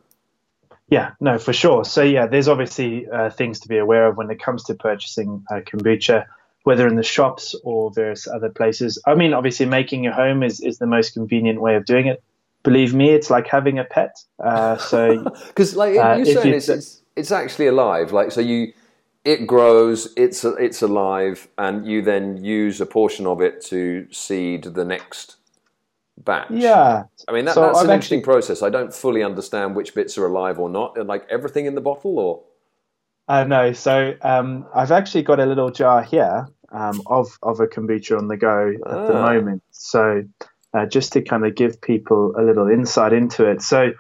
Yeah, 0.92 1.12
no, 1.22 1.40
for 1.40 1.54
sure. 1.54 1.86
So 1.86 2.04
yeah, 2.04 2.28
there's 2.28 2.50
obviously 2.50 3.08
uh, 3.10 3.30
things 3.30 3.62
to 3.62 3.70
be 3.70 3.78
aware 3.78 4.08
of 4.08 4.18
when 4.18 4.30
it 4.30 4.42
comes 4.42 4.66
to 4.66 4.76
purchasing 4.76 5.44
uh, 5.50 5.62
kombucha, 5.62 6.26
whether 6.64 6.86
in 6.86 6.98
the 6.98 7.04
shops 7.04 7.56
or 7.64 7.92
various 7.92 8.28
other 8.28 8.50
places. 8.50 9.02
I 9.08 9.16
mean, 9.16 9.34
obviously, 9.34 9.66
making 9.66 10.04
your 10.04 10.12
home 10.12 10.44
is, 10.44 10.60
is 10.60 10.80
the 10.80 10.86
most 10.86 11.14
convenient 11.14 11.62
way 11.62 11.76
of 11.76 11.86
doing 11.86 12.08
it. 12.08 12.22
Believe 12.64 12.94
me, 12.94 13.10
it's 13.10 13.30
like 13.30 13.48
having 13.48 13.80
a 13.80 13.86
pet. 13.86 14.18
Uh, 14.38 14.76
so 14.78 15.24
because, 15.48 15.78
like 15.78 15.98
uh, 15.98 16.16
you're 16.18 16.26
saying, 16.26 16.56
it's, 16.56 16.68
it's, 16.68 17.02
it's 17.16 17.32
actually 17.32 17.68
alive. 17.68 18.12
Like 18.12 18.34
so, 18.34 18.42
you 18.42 18.74
it 19.24 19.48
grows, 19.48 20.12
it's 20.18 20.44
it's 20.44 20.82
alive, 20.82 21.48
and 21.58 21.88
you 21.88 22.02
then 22.02 22.44
use 22.44 22.82
a 22.82 22.86
portion 22.86 23.26
of 23.26 23.40
it 23.40 23.64
to 23.68 24.08
seed 24.12 24.66
the 24.66 24.84
next 24.84 25.38
batch. 26.24 26.52
Yeah, 26.52 27.04
I 27.28 27.32
mean 27.32 27.46
that, 27.46 27.56
so 27.56 27.62
that's 27.62 27.80
I've 27.80 27.86
an 27.86 27.92
interesting 27.92 28.20
actually, 28.20 28.34
process. 28.34 28.62
I 28.62 28.70
don't 28.70 28.94
fully 28.94 29.24
understand 29.24 29.76
which 29.76 29.94
bits 29.96 30.18
are 30.18 30.26
alive 30.26 30.60
or 30.60 30.70
not. 30.70 30.98
Like 31.06 31.26
everything 31.30 31.66
in 31.66 31.76
the 31.76 31.82
bottle, 31.82 32.20
or 32.20 32.44
uh, 33.28 33.44
no. 33.44 33.74
So 33.74 34.16
um, 34.22 34.66
I've 34.74 34.92
actually 34.92 35.24
got 35.24 35.40
a 35.40 35.46
little 35.46 35.72
jar 35.72 36.04
here 36.04 36.48
um, 36.72 37.02
of 37.06 37.38
of 37.44 37.60
a 37.60 37.68
kombucha 37.68 38.18
on 38.18 38.28
the 38.28 38.38
go 38.38 38.74
at 38.86 38.94
ah. 38.94 39.08
the 39.08 39.14
moment. 39.14 39.64
So 39.72 40.24
uh, 40.74 40.86
just 40.86 41.14
to 41.14 41.22
kind 41.22 41.46
of 41.46 41.56
give 41.56 41.82
people 41.82 42.34
a 42.38 42.44
little 42.44 42.70
insight 42.70 43.14
into 43.14 43.50
it. 43.50 43.62
So 43.62 43.92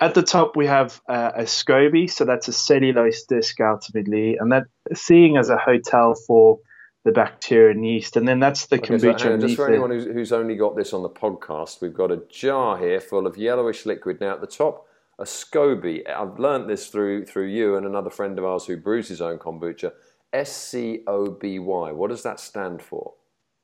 at 0.00 0.14
the 0.14 0.22
top 0.22 0.56
we 0.56 0.66
have 0.66 1.00
uh, 1.08 1.32
a 1.36 1.42
SCOBY, 1.42 2.10
so 2.10 2.24
that's 2.24 2.48
a 2.48 2.52
cellulose 2.52 3.24
disc 3.24 3.60
ultimately, 3.60 4.36
and 4.36 4.52
that 4.52 4.64
seeing 4.94 5.36
as 5.36 5.50
a 5.50 5.56
hotel 5.56 6.14
for 6.26 6.58
the 7.06 7.12
bacteria 7.12 7.70
and 7.70 7.86
yeast, 7.86 8.16
and 8.16 8.26
then 8.26 8.40
that's 8.40 8.66
the 8.66 8.76
okay, 8.76 8.94
kombucha. 8.94 9.20
So, 9.20 9.38
just 9.38 9.54
for 9.54 9.68
anyone 9.68 9.90
who's, 9.90 10.04
who's, 10.06 10.32
only 10.32 10.56
got 10.56 10.74
this 10.76 10.92
on 10.92 11.02
the 11.02 11.08
podcast, 11.08 11.80
we've 11.80 11.94
got 11.94 12.10
a 12.10 12.20
jar 12.28 12.76
here 12.76 13.00
full 13.00 13.28
of 13.28 13.38
yellowish 13.38 13.86
liquid. 13.86 14.20
Now 14.20 14.34
at 14.34 14.40
the 14.40 14.46
top, 14.48 14.88
a 15.20 15.24
SCOBY. 15.24 16.10
I've 16.10 16.40
learnt 16.40 16.66
this 16.66 16.88
through 16.88 17.26
through 17.26 17.46
you 17.46 17.76
and 17.76 17.86
another 17.86 18.10
friend 18.10 18.36
of 18.38 18.44
ours 18.44 18.66
who 18.66 18.76
brews 18.76 19.08
his 19.08 19.22
own 19.22 19.38
kombucha. 19.38 19.92
S 20.32 20.54
C 20.54 21.04
O 21.06 21.30
B 21.30 21.60
Y. 21.60 21.92
What 21.92 22.10
does 22.10 22.24
that 22.24 22.40
stand 22.40 22.82
for? 22.82 23.14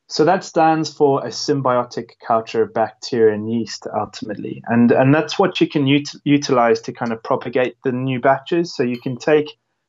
So 0.08 0.24
that 0.24 0.44
stands 0.44 0.92
for 0.92 1.24
a 1.26 1.30
symbiotic 1.30 2.10
culture 2.24 2.62
of 2.62 2.72
bacteria 2.72 3.34
and 3.34 3.50
yeast 3.50 3.86
ultimately. 3.98 4.62
And, 4.66 4.92
and 4.92 5.12
that's 5.12 5.38
what 5.38 5.60
you 5.60 5.66
can 5.66 5.88
ut- 5.88 6.20
utilize 6.24 6.80
to 6.82 6.92
kind 6.92 7.12
of 7.12 7.22
propagate 7.22 7.76
the 7.82 7.92
new 7.92 8.20
batches. 8.20 8.76
So 8.76 8.82
you 8.82 9.00
can 9.00 9.16
take 9.16 9.46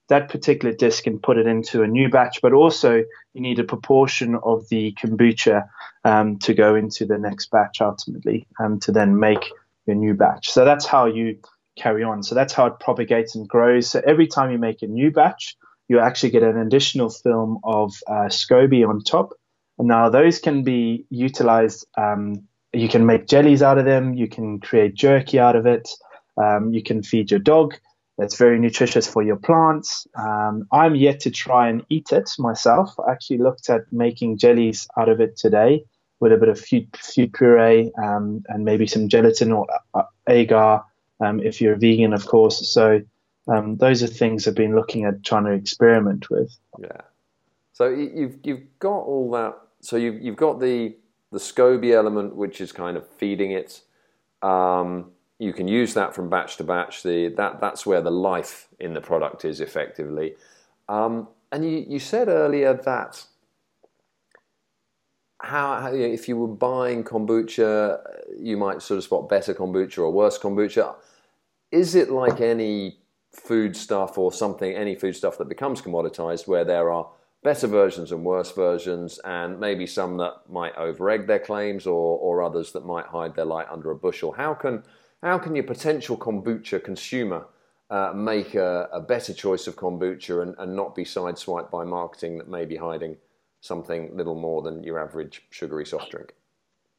that 0.09 0.29
particular 0.29 0.75
disc 0.75 1.07
and 1.07 1.21
put 1.21 1.37
it 1.37 1.47
into 1.47 1.81
a 1.83 1.87
new 1.87 2.09
batch, 2.09 2.39
but 2.41 2.53
also 2.53 3.03
you 3.33 3.41
need 3.41 3.59
a 3.59 3.63
proportion 3.63 4.37
of 4.43 4.67
the 4.69 4.93
kombucha 4.93 5.67
um, 6.03 6.37
to 6.39 6.53
go 6.53 6.75
into 6.75 7.05
the 7.05 7.17
next 7.17 7.49
batch 7.51 7.81
ultimately 7.81 8.47
um, 8.59 8.79
to 8.81 8.91
then 8.91 9.19
make 9.19 9.49
your 9.85 9.95
new 9.95 10.13
batch. 10.13 10.49
So 10.51 10.65
that's 10.65 10.85
how 10.85 11.05
you 11.05 11.39
carry 11.77 12.03
on. 12.03 12.23
So 12.23 12.35
that's 12.35 12.53
how 12.53 12.67
it 12.67 12.79
propagates 12.79 13.35
and 13.35 13.47
grows. 13.47 13.89
So 13.89 14.01
every 14.05 14.27
time 14.27 14.51
you 14.51 14.57
make 14.57 14.81
a 14.81 14.87
new 14.87 15.11
batch, 15.11 15.55
you 15.87 15.99
actually 15.99 16.31
get 16.31 16.43
an 16.43 16.57
additional 16.57 17.09
film 17.09 17.59
of 17.63 17.93
uh, 18.07 18.27
SCOBY 18.29 18.87
on 18.87 19.01
top 19.01 19.33
And 19.77 19.87
now, 19.87 20.09
those 20.09 20.39
can 20.39 20.63
be 20.63 21.05
utilized. 21.09 21.87
Um, 21.97 22.47
you 22.73 22.87
can 22.87 23.05
make 23.05 23.27
jellies 23.27 23.61
out 23.61 23.77
of 23.77 23.85
them. 23.85 24.13
You 24.13 24.27
can 24.27 24.59
create 24.59 24.93
jerky 24.95 25.39
out 25.39 25.55
of 25.55 25.65
it. 25.65 25.89
Um, 26.37 26.73
you 26.73 26.83
can 26.83 27.03
feed 27.03 27.31
your 27.31 27.39
dog. 27.39 27.75
It's 28.17 28.37
very 28.37 28.59
nutritious 28.59 29.07
for 29.07 29.23
your 29.23 29.37
plants. 29.37 30.07
Um, 30.15 30.67
I'm 30.71 30.95
yet 30.95 31.19
to 31.21 31.31
try 31.31 31.67
and 31.67 31.83
eat 31.89 32.11
it 32.11 32.29
myself. 32.37 32.93
I 32.99 33.11
actually 33.11 33.39
looked 33.39 33.69
at 33.69 33.91
making 33.91 34.37
jellies 34.37 34.87
out 34.97 35.09
of 35.09 35.19
it 35.19 35.35
today 35.35 35.85
with 36.19 36.31
a 36.31 36.37
bit 36.37 36.49
of 36.49 36.59
food 36.59 36.87
puree 37.33 37.91
um, 38.01 38.43
and 38.47 38.63
maybe 38.63 38.87
some 38.87 39.09
gelatin 39.09 39.51
or 39.51 39.67
uh, 39.93 40.03
agar 40.29 40.83
um, 41.19 41.39
if 41.39 41.59
you're 41.59 41.73
a 41.73 41.77
vegan, 41.77 42.13
of 42.13 42.25
course. 42.27 42.69
So 42.69 43.01
um, 43.47 43.77
those 43.77 44.03
are 44.03 44.07
things 44.07 44.47
I've 44.47 44.55
been 44.55 44.75
looking 44.75 45.05
at 45.05 45.23
trying 45.23 45.45
to 45.45 45.51
experiment 45.51 46.29
with. 46.29 46.55
Yeah. 46.79 47.01
So 47.73 47.89
you've 47.89 48.37
you've 48.43 48.79
got 48.79 48.99
all 48.99 49.31
that 49.31 49.57
so 49.83 49.97
you've, 49.97 50.21
you've 50.21 50.37
got 50.37 50.61
the, 50.61 50.95
the 51.31 51.39
SCOBY 51.39 51.93
element, 51.93 52.35
which 52.35 52.61
is 52.61 52.71
kind 52.71 52.95
of 52.95 53.05
feeding 53.17 53.51
it. 53.51 53.81
Um, 54.41 55.11
you 55.43 55.53
can 55.53 55.67
use 55.67 55.93
that 55.93 56.15
from 56.15 56.29
batch 56.29 56.57
to 56.57 56.63
batch. 56.63 57.03
The, 57.03 57.29
that, 57.37 57.59
that's 57.59 57.85
where 57.85 58.01
the 58.01 58.11
life 58.11 58.67
in 58.79 58.93
the 58.93 59.01
product 59.01 59.45
is 59.45 59.59
effectively. 59.59 60.35
Um, 60.87 61.27
and 61.51 61.63
you, 61.63 61.85
you 61.87 61.99
said 61.99 62.27
earlier 62.29 62.73
that 62.73 63.25
how, 65.41 65.81
how, 65.81 65.93
if 65.93 66.29
you 66.29 66.37
were 66.37 66.47
buying 66.47 67.03
kombucha, 67.03 67.99
you 68.39 68.55
might 68.57 68.81
sort 68.81 68.97
of 68.97 69.03
spot 69.03 69.27
better 69.27 69.53
kombucha 69.53 69.99
or 69.99 70.11
worse 70.11 70.39
kombucha. 70.39 70.95
Is 71.71 71.95
it 71.95 72.09
like 72.09 72.39
any 72.39 72.99
food 73.31 73.75
stuff 73.75 74.17
or 74.17 74.31
something, 74.31 74.73
any 74.73 74.95
food 74.95 75.15
stuff 75.15 75.37
that 75.39 75.49
becomes 75.49 75.81
commoditized, 75.81 76.47
where 76.47 76.63
there 76.63 76.91
are 76.91 77.09
better 77.43 77.67
versions 77.67 78.11
and 78.13 78.23
worse 78.23 78.51
versions, 78.53 79.19
and 79.25 79.59
maybe 79.59 79.85
some 79.85 80.15
that 80.17 80.33
might 80.49 80.75
overegg 80.75 81.27
their 81.27 81.39
claims 81.39 81.85
or, 81.85 82.17
or 82.19 82.41
others 82.41 82.71
that 82.71 82.85
might 82.85 83.05
hide 83.07 83.35
their 83.35 83.45
light 83.45 83.67
under 83.69 83.91
a 83.91 83.95
bushel. 83.95 84.31
How 84.31 84.53
can, 84.53 84.83
how 85.23 85.39
can 85.39 85.55
your 85.55 85.63
potential 85.63 86.17
kombucha 86.17 86.83
consumer 86.83 87.45
uh, 87.89 88.11
make 88.13 88.55
a, 88.55 88.89
a, 88.91 88.99
better 88.99 89.33
choice 89.33 89.67
of 89.67 89.75
kombucha 89.75 90.41
and, 90.41 90.55
and 90.57 90.75
not 90.75 90.95
be 90.95 91.03
sideswiped 91.03 91.69
by 91.69 91.83
marketing 91.83 92.37
that 92.37 92.47
may 92.47 92.65
be 92.65 92.75
hiding 92.75 93.15
something 93.61 94.15
little 94.15 94.35
more 94.35 94.61
than 94.61 94.83
your 94.83 94.99
average 94.99 95.43
sugary 95.49 95.85
soft 95.85 96.11
drink? 96.11 96.33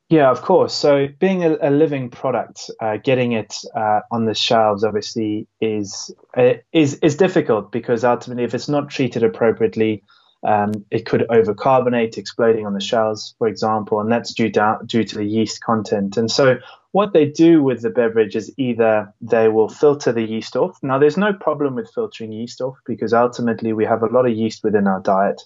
Yeah, 0.09 0.31
of 0.31 0.43
course. 0.43 0.75
So 0.75 1.09
being 1.19 1.45
a, 1.45 1.57
a 1.63 1.71
living 1.71 2.11
product, 2.11 2.71
uh, 2.81 2.99
getting 2.99 3.33
it 3.33 3.57
uh, 3.75 4.01
on 4.11 4.27
the 4.27 4.35
shelves 4.35 4.85
obviously 4.85 5.49
is 5.61 6.15
uh, 6.37 6.55
is 6.73 6.95
is 7.03 7.17
difficult 7.17 7.73
because 7.73 8.05
ultimately, 8.05 8.45
if 8.45 8.55
it's 8.55 8.69
not 8.69 8.91
treated 8.91 9.23
appropriately, 9.23 10.05
um, 10.47 10.85
it 10.91 11.07
could 11.07 11.23
overcarbonate, 11.31 12.19
exploding 12.19 12.67
on 12.67 12.75
the 12.75 12.81
shelves, 12.81 13.35
for 13.39 13.49
example, 13.49 13.99
and 14.01 14.13
that's 14.13 14.35
due, 14.35 14.51
down, 14.51 14.85
due 14.87 15.05
to 15.05 15.15
the 15.17 15.25
yeast 15.25 15.63
content. 15.63 16.19
And 16.19 16.31
so, 16.31 16.59
what 16.95 17.13
they 17.13 17.27
do 17.27 17.61
with 17.61 17.83
the 17.83 17.91
beverage 17.91 18.37
is 18.37 18.55
either 18.57 19.13
they 19.21 19.49
will 19.49 19.69
filter 19.69 20.13
the 20.13 20.23
yeast 20.23 20.55
off. 20.55 20.79
Now, 20.81 20.97
there's 20.97 21.17
no 21.17 21.33
problem 21.33 21.75
with 21.75 21.91
filtering 21.93 22.31
yeast 22.31 22.61
off 22.61 22.77
because 22.87 23.13
ultimately 23.13 23.73
we 23.73 23.85
have 23.85 24.05
a 24.05 24.07
lot 24.07 24.27
of 24.27 24.33
yeast 24.33 24.63
within 24.63 24.87
our 24.87 25.01
diet, 25.01 25.43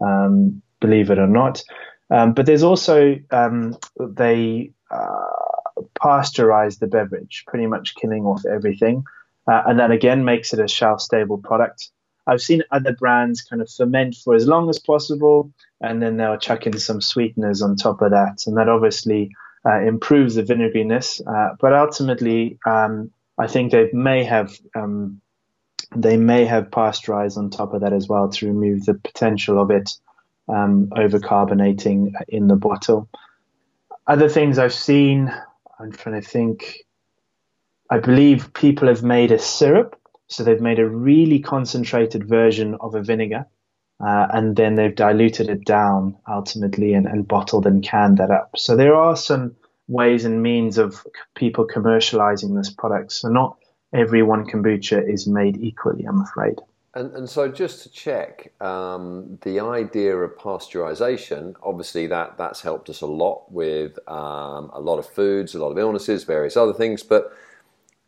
um, 0.00 0.60
believe 0.80 1.08
it 1.10 1.20
or 1.20 1.28
not. 1.28 1.62
Um, 2.10 2.32
but 2.32 2.46
there's 2.46 2.64
also 2.64 3.14
um, 3.30 3.76
they 4.00 4.72
uh, 4.90 5.82
pasteurize 6.02 6.80
the 6.80 6.88
beverage, 6.88 7.44
pretty 7.46 7.68
much 7.68 7.94
killing 7.94 8.24
off 8.24 8.42
everything, 8.44 9.04
uh, 9.48 9.62
and 9.68 9.78
that 9.78 9.92
again 9.92 10.24
makes 10.24 10.52
it 10.52 10.58
a 10.58 10.66
shelf 10.66 11.00
stable 11.00 11.38
product. 11.38 11.90
I've 12.26 12.42
seen 12.42 12.64
other 12.72 12.92
brands 12.92 13.42
kind 13.42 13.62
of 13.62 13.70
ferment 13.70 14.16
for 14.16 14.34
as 14.34 14.48
long 14.48 14.68
as 14.68 14.80
possible, 14.80 15.52
and 15.80 16.02
then 16.02 16.16
they'll 16.16 16.38
chuck 16.38 16.66
in 16.66 16.76
some 16.76 17.00
sweeteners 17.00 17.62
on 17.62 17.76
top 17.76 18.02
of 18.02 18.10
that, 18.10 18.42
and 18.48 18.56
that 18.56 18.68
obviously 18.68 19.30
uh, 19.68 19.80
improves 19.82 20.36
the 20.36 20.44
vinegariness. 20.44 21.20
Uh, 21.26 21.56
but 21.60 21.74
ultimately, 21.74 22.58
um, 22.66 23.12
I 23.38 23.48
think 23.48 23.72
they 23.72 23.90
may 23.92 24.24
have 24.24 24.58
um, 24.76 25.22
they 25.96 26.16
may 26.16 26.46
have 26.46 26.70
pasteurized 26.70 27.38
on 27.38 27.50
top 27.50 27.74
of 27.74 27.82
that 27.82 27.92
as 27.94 28.08
well 28.08 28.30
to 28.30 28.48
remove 28.48 28.86
the 28.86 28.94
potential 28.94 29.60
of 29.60 29.70
it 29.70 29.90
um, 30.48 30.88
overcarbonating 30.92 32.12
in 32.28 32.48
the 32.48 32.56
bottle. 32.56 33.08
Other 34.06 34.28
things 34.28 34.58
I've 34.58 34.74
seen, 34.74 35.32
I'm 35.80 35.92
trying 35.92 36.20
to 36.22 36.28
think. 36.28 36.84
I 37.90 37.98
believe 38.00 38.52
people 38.54 38.88
have 38.88 39.02
made 39.04 39.32
a 39.32 39.38
syrup 39.38 39.96
So 40.28 40.44
they've 40.44 40.60
made 40.60 40.78
a 40.78 40.88
really 40.88 41.40
concentrated 41.40 42.28
version 42.28 42.76
of 42.80 42.94
a 42.94 43.02
vinegar, 43.02 43.46
uh, 44.04 44.28
and 44.32 44.56
then 44.56 44.74
they've 44.76 44.94
diluted 44.94 45.48
it 45.50 45.64
down 45.64 46.16
ultimately 46.28 46.94
and, 46.94 47.06
and 47.06 47.28
bottled 47.28 47.66
and 47.66 47.82
canned 47.84 48.18
that 48.18 48.30
up. 48.30 48.50
So 48.58 48.76
there 48.76 48.94
are 48.94 49.16
some 49.16 49.56
ways 49.88 50.24
and 50.24 50.42
means 50.42 50.78
of 50.78 51.04
people 51.34 51.66
commercializing 51.66 52.56
this 52.56 52.70
product. 52.70 53.12
So 53.12 53.28
not 53.28 53.56
every 53.92 54.22
one 54.22 54.46
kombucha 54.46 55.08
is 55.08 55.26
made 55.26 55.56
equally, 55.56 56.04
I'm 56.04 56.20
afraid. 56.20 56.60
And, 56.94 57.12
and 57.14 57.28
so 57.28 57.48
just 57.48 57.82
to 57.82 57.90
check, 57.90 58.52
um, 58.60 59.38
the 59.42 59.60
idea 59.60 60.16
of 60.16 60.36
pasteurization, 60.36 61.54
obviously 61.62 62.06
that, 62.08 62.38
that's 62.38 62.60
helped 62.60 62.90
us 62.90 63.02
a 63.02 63.06
lot 63.06 63.50
with 63.50 63.98
um, 64.08 64.70
a 64.72 64.80
lot 64.80 64.98
of 64.98 65.06
foods, 65.06 65.54
a 65.54 65.58
lot 65.58 65.70
of 65.70 65.78
illnesses, 65.78 66.24
various 66.24 66.56
other 66.56 66.72
things, 66.72 67.02
but 67.02 67.32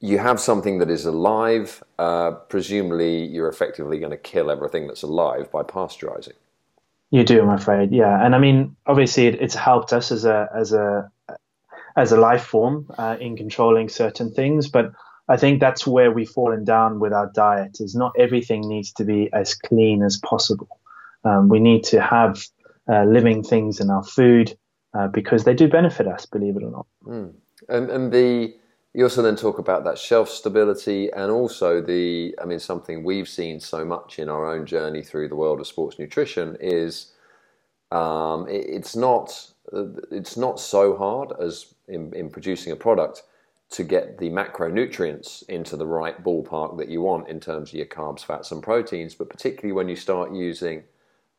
you 0.00 0.18
have 0.18 0.40
something 0.40 0.78
that 0.78 0.90
is 0.90 1.04
alive, 1.04 1.84
uh, 1.98 2.32
presumably 2.48 3.26
you're 3.26 3.48
effectively 3.48 3.98
going 3.98 4.10
to 4.10 4.16
kill 4.16 4.50
everything 4.50 4.86
that's 4.86 5.02
alive 5.02 5.50
by 5.52 5.62
pasteurizing. 5.62 6.32
You 7.10 7.24
do, 7.24 7.42
I'm 7.42 7.50
afraid, 7.50 7.92
yeah. 7.92 8.24
And 8.24 8.34
I 8.34 8.38
mean, 8.38 8.76
obviously, 8.86 9.26
it, 9.26 9.42
it's 9.42 9.54
helped 9.54 9.92
us 9.92 10.12
as 10.12 10.24
a 10.24 10.48
as 10.54 10.72
a 10.72 11.10
as 11.96 12.12
a 12.12 12.16
life 12.20 12.44
form 12.44 12.86
uh, 12.98 13.16
in 13.20 13.36
controlling 13.36 13.88
certain 13.88 14.32
things, 14.32 14.68
but 14.68 14.92
I 15.28 15.36
think 15.36 15.60
that's 15.60 15.86
where 15.86 16.10
we've 16.10 16.28
fallen 16.28 16.64
down 16.64 16.98
with 16.98 17.12
our 17.12 17.30
diet. 17.34 17.78
Is 17.80 17.94
not 17.94 18.12
everything 18.18 18.68
needs 18.68 18.92
to 18.94 19.04
be 19.04 19.30
as 19.32 19.54
clean 19.54 20.02
as 20.02 20.18
possible. 20.18 20.80
Um, 21.24 21.48
we 21.48 21.60
need 21.60 21.84
to 21.84 22.00
have 22.00 22.42
uh, 22.88 23.04
living 23.04 23.42
things 23.42 23.80
in 23.80 23.90
our 23.90 24.02
food 24.02 24.56
uh, 24.92 25.08
because 25.08 25.44
they 25.44 25.54
do 25.54 25.68
benefit 25.68 26.08
us, 26.08 26.26
believe 26.26 26.56
it 26.56 26.64
or 26.64 26.70
not. 26.70 26.86
Mm. 27.06 27.32
And 27.68 27.90
and 27.90 28.12
the 28.12 28.54
you 28.92 29.04
also 29.04 29.22
then 29.22 29.36
talk 29.36 29.58
about 29.58 29.84
that 29.84 29.98
shelf 29.98 30.28
stability 30.28 31.10
and 31.12 31.30
also 31.30 31.80
the, 31.80 32.34
I 32.42 32.44
mean, 32.44 32.58
something 32.58 33.04
we've 33.04 33.28
seen 33.28 33.60
so 33.60 33.84
much 33.84 34.18
in 34.18 34.28
our 34.28 34.52
own 34.52 34.66
journey 34.66 35.02
through 35.02 35.28
the 35.28 35.36
world 35.36 35.60
of 35.60 35.68
sports 35.68 35.98
nutrition 35.98 36.56
is 36.60 37.12
um, 37.92 38.48
it, 38.48 38.66
it's 38.68 38.96
not 38.96 39.52
it's 40.10 40.36
not 40.36 40.58
so 40.60 40.96
hard 40.96 41.32
as 41.40 41.74
in, 41.88 42.12
in 42.14 42.30
producing 42.30 42.72
a 42.72 42.76
product 42.76 43.22
to 43.70 43.84
get 43.84 44.18
the 44.18 44.28
macronutrients 44.30 45.48
into 45.48 45.76
the 45.76 45.86
right 45.86 46.24
ballpark 46.24 46.76
that 46.78 46.88
you 46.88 47.00
want 47.02 47.28
in 47.28 47.38
terms 47.38 47.70
of 47.70 47.74
your 47.74 47.86
carbs, 47.86 48.24
fats, 48.24 48.50
and 48.50 48.62
proteins. 48.62 49.14
But 49.14 49.30
particularly 49.30 49.72
when 49.72 49.88
you 49.88 49.96
start 49.96 50.32
using 50.32 50.82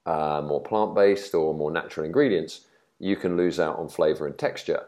uh, 0.05 0.41
more 0.45 0.63
plant 0.63 0.95
based 0.95 1.35
or 1.35 1.53
more 1.53 1.71
natural 1.71 2.05
ingredients, 2.05 2.61
you 2.99 3.15
can 3.17 3.35
lose 3.35 3.59
out 3.59 3.77
on 3.77 3.89
flavor 3.89 4.27
and 4.27 4.37
texture. 4.37 4.85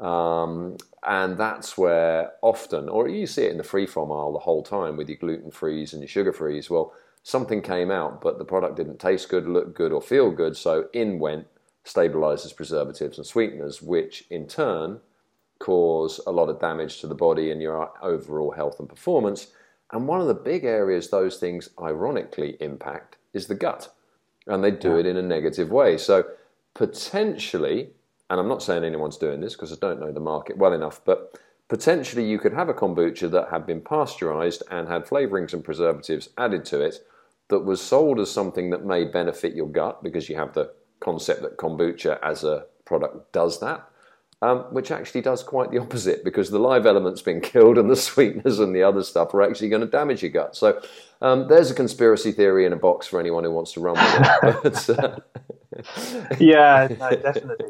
Um, 0.00 0.76
and 1.06 1.38
that's 1.38 1.78
where 1.78 2.32
often, 2.42 2.88
or 2.88 3.08
you 3.08 3.26
see 3.26 3.44
it 3.44 3.52
in 3.52 3.58
the 3.58 3.64
free 3.64 3.86
from 3.86 4.12
aisle 4.12 4.32
the 4.32 4.40
whole 4.40 4.62
time 4.62 4.96
with 4.96 5.08
your 5.08 5.18
gluten 5.18 5.50
frees 5.50 5.92
and 5.92 6.02
your 6.02 6.08
sugar 6.08 6.32
frees. 6.32 6.68
Well, 6.68 6.92
something 7.22 7.62
came 7.62 7.90
out, 7.90 8.20
but 8.20 8.38
the 8.38 8.44
product 8.44 8.76
didn't 8.76 8.98
taste 8.98 9.28
good, 9.28 9.46
look 9.46 9.74
good, 9.74 9.92
or 9.92 10.02
feel 10.02 10.30
good. 10.30 10.56
So 10.56 10.88
in 10.92 11.18
went 11.18 11.46
stabilizers, 11.84 12.52
preservatives, 12.52 13.18
and 13.18 13.26
sweeteners, 13.26 13.82
which 13.82 14.24
in 14.30 14.46
turn 14.46 15.00
cause 15.58 16.20
a 16.26 16.32
lot 16.32 16.48
of 16.48 16.60
damage 16.60 17.00
to 17.00 17.06
the 17.06 17.14
body 17.14 17.50
and 17.50 17.62
your 17.62 17.90
overall 18.02 18.50
health 18.50 18.80
and 18.80 18.88
performance. 18.88 19.48
And 19.92 20.08
one 20.08 20.20
of 20.20 20.26
the 20.26 20.34
big 20.34 20.64
areas 20.64 21.08
those 21.08 21.36
things 21.36 21.70
ironically 21.80 22.56
impact 22.60 23.16
is 23.32 23.46
the 23.46 23.54
gut. 23.54 23.94
And 24.46 24.64
they 24.64 24.72
do 24.72 24.96
it 24.96 25.06
in 25.06 25.16
a 25.16 25.22
negative 25.22 25.70
way. 25.70 25.98
So 25.98 26.24
potentially, 26.74 27.90
and 28.28 28.40
I'm 28.40 28.48
not 28.48 28.62
saying 28.62 28.82
anyone's 28.82 29.18
doing 29.18 29.40
this 29.40 29.54
because 29.54 29.72
I 29.72 29.76
don't 29.80 30.00
know 30.00 30.10
the 30.10 30.20
market 30.20 30.56
well 30.56 30.72
enough, 30.72 31.00
but 31.04 31.38
potentially 31.68 32.28
you 32.28 32.38
could 32.38 32.54
have 32.54 32.68
a 32.68 32.74
kombucha 32.74 33.30
that 33.30 33.50
had 33.50 33.66
been 33.66 33.80
pasteurized 33.80 34.64
and 34.70 34.88
had 34.88 35.06
flavorings 35.06 35.52
and 35.52 35.62
preservatives 35.62 36.30
added 36.36 36.64
to 36.64 36.80
it 36.80 37.06
that 37.48 37.60
was 37.60 37.80
sold 37.80 38.18
as 38.18 38.30
something 38.30 38.70
that 38.70 38.84
may 38.84 39.04
benefit 39.04 39.54
your 39.54 39.68
gut 39.68 40.02
because 40.02 40.28
you 40.28 40.34
have 40.34 40.54
the 40.54 40.72
concept 41.02 41.42
that 41.42 41.56
kombucha 41.56 42.18
as 42.22 42.44
a 42.44 42.64
product 42.84 43.32
does 43.32 43.60
that. 43.60 43.88
Um, 44.40 44.64
which 44.74 44.90
actually 44.90 45.20
does 45.20 45.44
quite 45.44 45.70
the 45.70 45.78
opposite 45.78 46.24
because 46.24 46.50
the 46.50 46.58
live 46.58 46.84
element's 46.84 47.22
been 47.22 47.40
killed 47.52 47.78
and 47.78 47.88
the 47.88 47.94
sweeteners 47.94 48.58
and 48.58 48.74
the 48.74 48.82
other 48.82 49.04
stuff 49.04 49.32
are 49.34 49.42
actually 49.42 49.68
going 49.68 49.82
to 49.82 49.86
damage 49.86 50.20
your 50.20 50.32
gut. 50.32 50.56
So 50.56 50.82
um, 51.20 51.46
there's 51.46 51.70
a 51.70 51.74
conspiracy 51.74 52.32
theory 52.32 52.66
in 52.66 52.72
a 52.72 52.76
box 52.76 53.06
for 53.06 53.20
anyone 53.20 53.44
who 53.44 53.52
wants 53.52 53.72
to 53.74 53.80
run 53.80 53.94
with 53.94 54.64
it. 54.64 54.86
But, 54.88 54.98
uh... 54.98 55.16
yeah, 56.40 56.88
no, 56.98 57.10
definitely. 57.10 57.68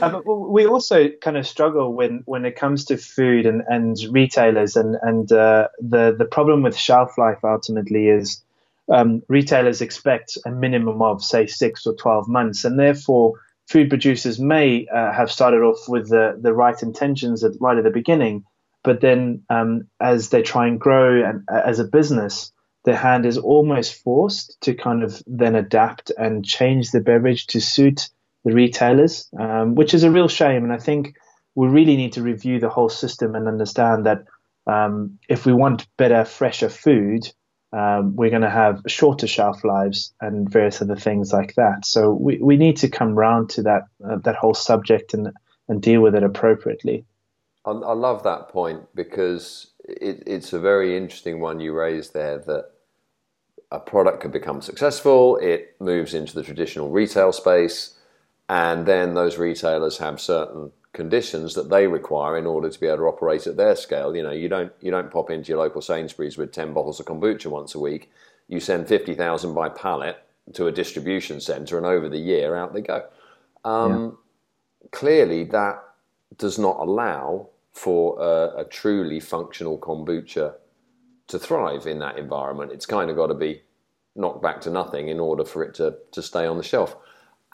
Uh, 0.00 0.22
we 0.24 0.66
also 0.66 1.10
kind 1.20 1.36
of 1.36 1.46
struggle 1.46 1.92
when, 1.92 2.22
when 2.24 2.46
it 2.46 2.56
comes 2.56 2.86
to 2.86 2.96
food 2.96 3.44
and, 3.44 3.62
and 3.68 3.98
retailers 4.10 4.76
and 4.76 4.96
and 5.02 5.30
uh, 5.30 5.68
the 5.78 6.14
the 6.16 6.24
problem 6.24 6.62
with 6.62 6.74
shelf 6.74 7.18
life 7.18 7.44
ultimately 7.44 8.08
is 8.08 8.42
um, 8.92 9.22
retailers 9.28 9.80
expect 9.80 10.38
a 10.44 10.50
minimum 10.50 11.02
of 11.02 11.22
say 11.22 11.46
six 11.46 11.86
or 11.86 11.94
twelve 11.94 12.28
months 12.28 12.64
and 12.64 12.78
therefore 12.78 13.34
food 13.66 13.88
producers 13.88 14.38
may 14.38 14.86
uh, 14.88 15.12
have 15.12 15.30
started 15.30 15.62
off 15.62 15.88
with 15.88 16.08
the 16.08 16.38
the 16.40 16.52
right 16.52 16.82
intentions 16.82 17.42
at, 17.44 17.52
right 17.60 17.78
at 17.78 17.84
the 17.84 17.90
beginning 17.90 18.44
but 18.82 19.00
then 19.00 19.42
um, 19.48 19.88
as 20.00 20.28
they 20.28 20.42
try 20.42 20.66
and 20.66 20.78
grow 20.78 21.24
and 21.24 21.42
uh, 21.50 21.62
as 21.64 21.78
a 21.78 21.84
business 21.84 22.52
their 22.84 22.96
hand 22.96 23.24
is 23.26 23.38
almost 23.38 24.02
forced 24.02 24.60
to 24.60 24.74
kind 24.74 25.02
of 25.02 25.22
then 25.26 25.56
adapt 25.56 26.12
and 26.16 26.44
change 26.44 26.90
the 26.90 27.00
beverage 27.00 27.46
to 27.48 27.60
suit 27.60 28.10
the 28.44 28.52
retailers, 28.52 29.28
um, 29.38 29.74
which 29.74 29.94
is 29.94 30.04
a 30.04 30.10
real 30.10 30.28
shame. 30.28 30.64
And 30.64 30.72
I 30.72 30.78
think 30.78 31.16
we 31.54 31.66
really 31.66 31.96
need 31.96 32.12
to 32.14 32.22
review 32.22 32.60
the 32.60 32.68
whole 32.68 32.90
system 32.90 33.34
and 33.34 33.48
understand 33.48 34.06
that 34.06 34.24
um, 34.66 35.18
if 35.28 35.46
we 35.46 35.54
want 35.54 35.86
better, 35.96 36.24
fresher 36.24 36.68
food, 36.68 37.32
um, 37.74 38.14
we're 38.14 38.30
going 38.30 38.42
to 38.42 38.50
have 38.50 38.82
shorter 38.86 39.26
shelf 39.26 39.64
lives 39.64 40.14
and 40.20 40.48
various 40.48 40.80
other 40.80 40.94
things 40.94 41.32
like 41.32 41.56
that. 41.56 41.84
So 41.84 42.12
we, 42.12 42.38
we 42.38 42.56
need 42.56 42.76
to 42.78 42.88
come 42.88 43.16
round 43.16 43.50
to 43.50 43.62
that 43.62 43.82
uh, 44.08 44.18
that 44.18 44.36
whole 44.36 44.54
subject 44.54 45.12
and 45.12 45.32
and 45.68 45.82
deal 45.82 46.00
with 46.00 46.14
it 46.14 46.22
appropriately. 46.22 47.04
I, 47.64 47.70
I 47.70 47.92
love 47.94 48.22
that 48.22 48.48
point 48.48 48.82
because 48.94 49.72
it, 49.84 50.22
it's 50.26 50.52
a 50.52 50.60
very 50.60 50.96
interesting 50.96 51.40
one 51.40 51.58
you 51.58 51.72
raised 51.72 52.14
there 52.14 52.38
that 52.38 52.66
a 53.72 53.80
product 53.80 54.20
can 54.20 54.30
become 54.30 54.62
successful, 54.62 55.36
it 55.38 55.74
moves 55.80 56.14
into 56.14 56.34
the 56.34 56.44
traditional 56.44 56.90
retail 56.90 57.32
space, 57.32 57.98
and 58.48 58.86
then 58.86 59.14
those 59.14 59.36
retailers 59.36 59.98
have 59.98 60.20
certain 60.20 60.70
conditions 60.94 61.54
that 61.54 61.68
they 61.68 61.86
require 61.86 62.38
in 62.38 62.46
order 62.46 62.70
to 62.70 62.80
be 62.80 62.86
able 62.86 62.98
to 62.98 63.02
operate 63.04 63.46
at 63.46 63.58
their 63.58 63.76
scale. 63.76 64.16
You 64.16 64.22
know, 64.22 64.30
you 64.30 64.48
don't 64.48 64.72
you 64.80 64.90
don't 64.90 65.10
pop 65.10 65.30
into 65.30 65.50
your 65.50 65.58
local 65.58 65.82
Sainsbury's 65.82 66.38
with 66.38 66.52
ten 66.52 66.72
bottles 66.72 67.00
of 67.00 67.06
kombucha 67.06 67.46
once 67.46 67.74
a 67.74 67.78
week. 67.80 68.10
You 68.48 68.60
send 68.60 68.88
fifty 68.88 69.14
thousand 69.14 69.54
by 69.54 69.68
pallet 69.68 70.16
to 70.54 70.66
a 70.66 70.72
distribution 70.72 71.40
centre, 71.40 71.76
and 71.76 71.86
over 71.86 72.08
the 72.08 72.18
year, 72.18 72.56
out 72.56 72.72
they 72.72 72.80
go. 72.80 73.06
Um, 73.64 73.92
yeah. 74.82 74.88
Clearly, 74.90 75.44
that 75.44 75.82
does 76.38 76.58
not 76.58 76.78
allow 76.78 77.48
for 77.72 78.18
a, 78.20 78.60
a 78.60 78.64
truly 78.64 79.20
functional 79.20 79.78
kombucha 79.78 80.54
to 81.26 81.38
thrive 81.38 81.86
in 81.86 81.98
that 81.98 82.18
environment. 82.18 82.72
It's 82.72 82.86
kind 82.86 83.10
of 83.10 83.16
got 83.16 83.26
to 83.26 83.34
be 83.34 83.62
knocked 84.14 84.42
back 84.42 84.60
to 84.60 84.70
nothing 84.70 85.08
in 85.08 85.18
order 85.18 85.44
for 85.44 85.64
it 85.64 85.74
to, 85.74 85.96
to 86.12 86.22
stay 86.22 86.46
on 86.46 86.56
the 86.56 86.62
shelf 86.62 86.96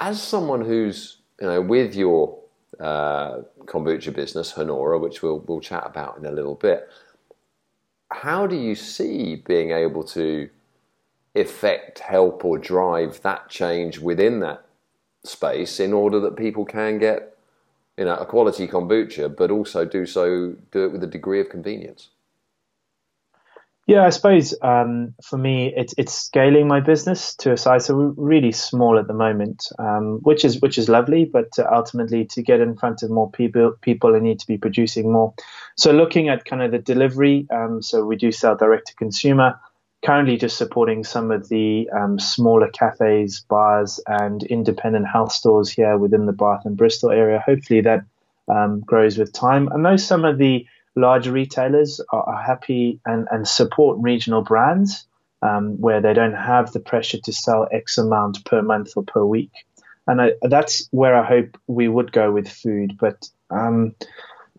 as 0.01 0.21
someone 0.23 0.63
who's 0.65 1.19
you 1.41 1.47
know 1.47 1.61
with 1.61 1.95
your 1.95 2.39
uh, 2.81 3.43
kombucha 3.67 4.15
business, 4.15 4.53
Hanora, 4.53 4.99
which 4.99 5.23
we'll 5.23 5.41
we'll 5.41 5.61
chat 5.61 5.85
about 5.87 6.17
in 6.19 6.27
a 6.27 6.33
little 6.33 6.55
bit, 6.55 6.89
how 8.11 8.47
do 8.47 8.57
you 8.57 8.75
see 8.75 9.37
being 9.37 9.71
able 9.71 10.03
to 10.05 10.49
effect, 11.35 12.01
help, 12.01 12.45
or 12.45 12.59
drive 12.59 13.23
that 13.23 13.49
change 13.49 13.99
within 13.99 14.41
that 14.41 14.65
space 15.25 15.79
in 15.79 15.93
order 15.93 16.19
that 16.19 16.37
people 16.37 16.65
can 16.65 16.99
get 16.99 17.37
you 17.97 18.05
know 18.05 18.17
a 18.17 18.27
quality 18.27 18.67
kombucha, 18.67 19.35
but 19.35 19.51
also 19.51 19.85
do 19.85 20.07
so 20.07 20.57
do 20.71 20.85
it 20.85 20.93
with 20.93 21.05
a 21.05 21.07
degree 21.07 21.41
of 21.41 21.49
convenience? 21.49 22.09
Yeah, 23.87 24.07
I 24.07 24.11
suppose 24.11 24.55
um, 24.63 25.15
for 25.25 25.37
me, 25.37 25.73
it's 25.75 25.95
it's 25.99 26.13
scaling 26.13 26.69
my 26.69 26.81
business 26.81 27.35
to 27.37 27.53
a 27.53 27.57
size 27.57 27.87
so 27.87 27.97
we're 27.97 28.11
really 28.11 28.53
small 28.53 28.99
at 28.99 29.09
the 29.09 29.15
moment, 29.15 29.65
um, 29.79 30.21
which 30.23 30.45
is 30.45 30.61
which 30.61 30.79
is 30.79 30.89
lovely. 30.89 31.25
But 31.25 31.49
ultimately, 31.59 32.25
to 32.27 32.43
get 32.43 32.61
in 32.61 32.77
front 32.77 33.03
of 33.03 33.11
more 33.11 33.31
people, 33.31 33.73
people 33.81 34.15
I 34.15 34.21
need 34.21 34.39
to 34.41 34.47
be 34.47 34.59
producing 34.59 35.11
more. 35.11 35.35
So 35.77 35.91
looking 35.93 36.29
at 36.29 36.45
kind 36.45 36.63
of 36.63 36.71
the 36.71 36.79
delivery, 36.79 37.49
um, 37.51 37.83
so 37.83 38.05
we 38.05 38.17
do 38.17 38.31
sell 38.31 38.57
direct 38.57 38.89
to 38.89 38.95
consumer. 38.95 39.59
Currently, 40.05 40.37
just 40.37 40.57
supporting 40.57 41.03
some 41.03 41.31
of 41.31 41.49
the 41.49 41.91
um, 41.91 42.19
smaller 42.19 42.69
cafes, 42.69 43.45
bars, 43.49 44.01
and 44.07 44.43
independent 44.45 45.09
health 45.09 45.33
stores 45.33 45.69
here 45.69 45.99
within 45.99 46.27
the 46.27 46.33
Bath 46.33 46.63
and 46.65 46.77
Bristol 46.77 47.11
area. 47.11 47.43
Hopefully, 47.45 47.81
that 47.81 48.05
um, 48.49 48.81
grows 48.81 49.19
with 49.19 49.33
time. 49.33 49.69
I 49.73 49.79
know 49.79 49.97
some 49.97 50.25
of 50.25 50.39
the 50.39 50.67
larger 51.01 51.33
retailers 51.33 52.01
are, 52.13 52.43
happy 52.43 53.01
and, 53.05 53.27
and 53.31 53.47
support 53.47 53.99
regional 54.01 54.43
brands 54.43 55.07
um, 55.43 55.81
where 55.81 56.01
they 56.01 56.13
don't 56.13 56.35
have 56.35 56.73
the 56.73 56.81
pressure 56.81 57.19
to 57.25 57.33
sell 57.33 57.67
X 57.73 57.99
amount 57.99 58.45
per 58.45 58.63
month 58.63 58.93
or 58.97 59.03
per 59.03 59.25
week. 59.25 59.51
And 60.07 60.21
I, 60.21 60.33
that's 60.43 60.89
where 60.91 61.17
I 61.17 61.27
hope 61.27 61.59
we 61.67 61.89
would 61.89 62.13
go 62.13 62.33
with 62.33 62.49
food. 62.49 62.99
But 62.99 63.29
um, 63.51 63.95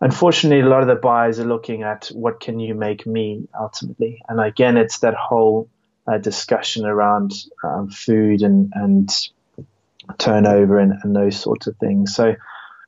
unfortunately, 0.00 0.60
a 0.60 0.68
lot 0.68 0.82
of 0.82 0.88
the 0.88 0.94
buyers 0.94 1.38
are 1.38 1.44
looking 1.44 1.82
at 1.82 2.06
what 2.08 2.40
can 2.40 2.60
you 2.60 2.74
make 2.74 3.06
me 3.06 3.48
ultimately, 3.58 4.22
and 4.28 4.40
again, 4.40 4.76
it's 4.76 5.00
that 5.00 5.14
whole 5.14 5.68
uh, 6.06 6.18
discussion 6.18 6.84
around 6.86 7.32
um, 7.62 7.90
food 7.90 8.42
and 8.42 8.72
and 8.74 9.10
turnover 10.18 10.78
and, 10.78 10.94
and 11.02 11.14
those 11.14 11.38
sorts 11.38 11.66
of 11.66 11.76
things. 11.76 12.14
So 12.14 12.34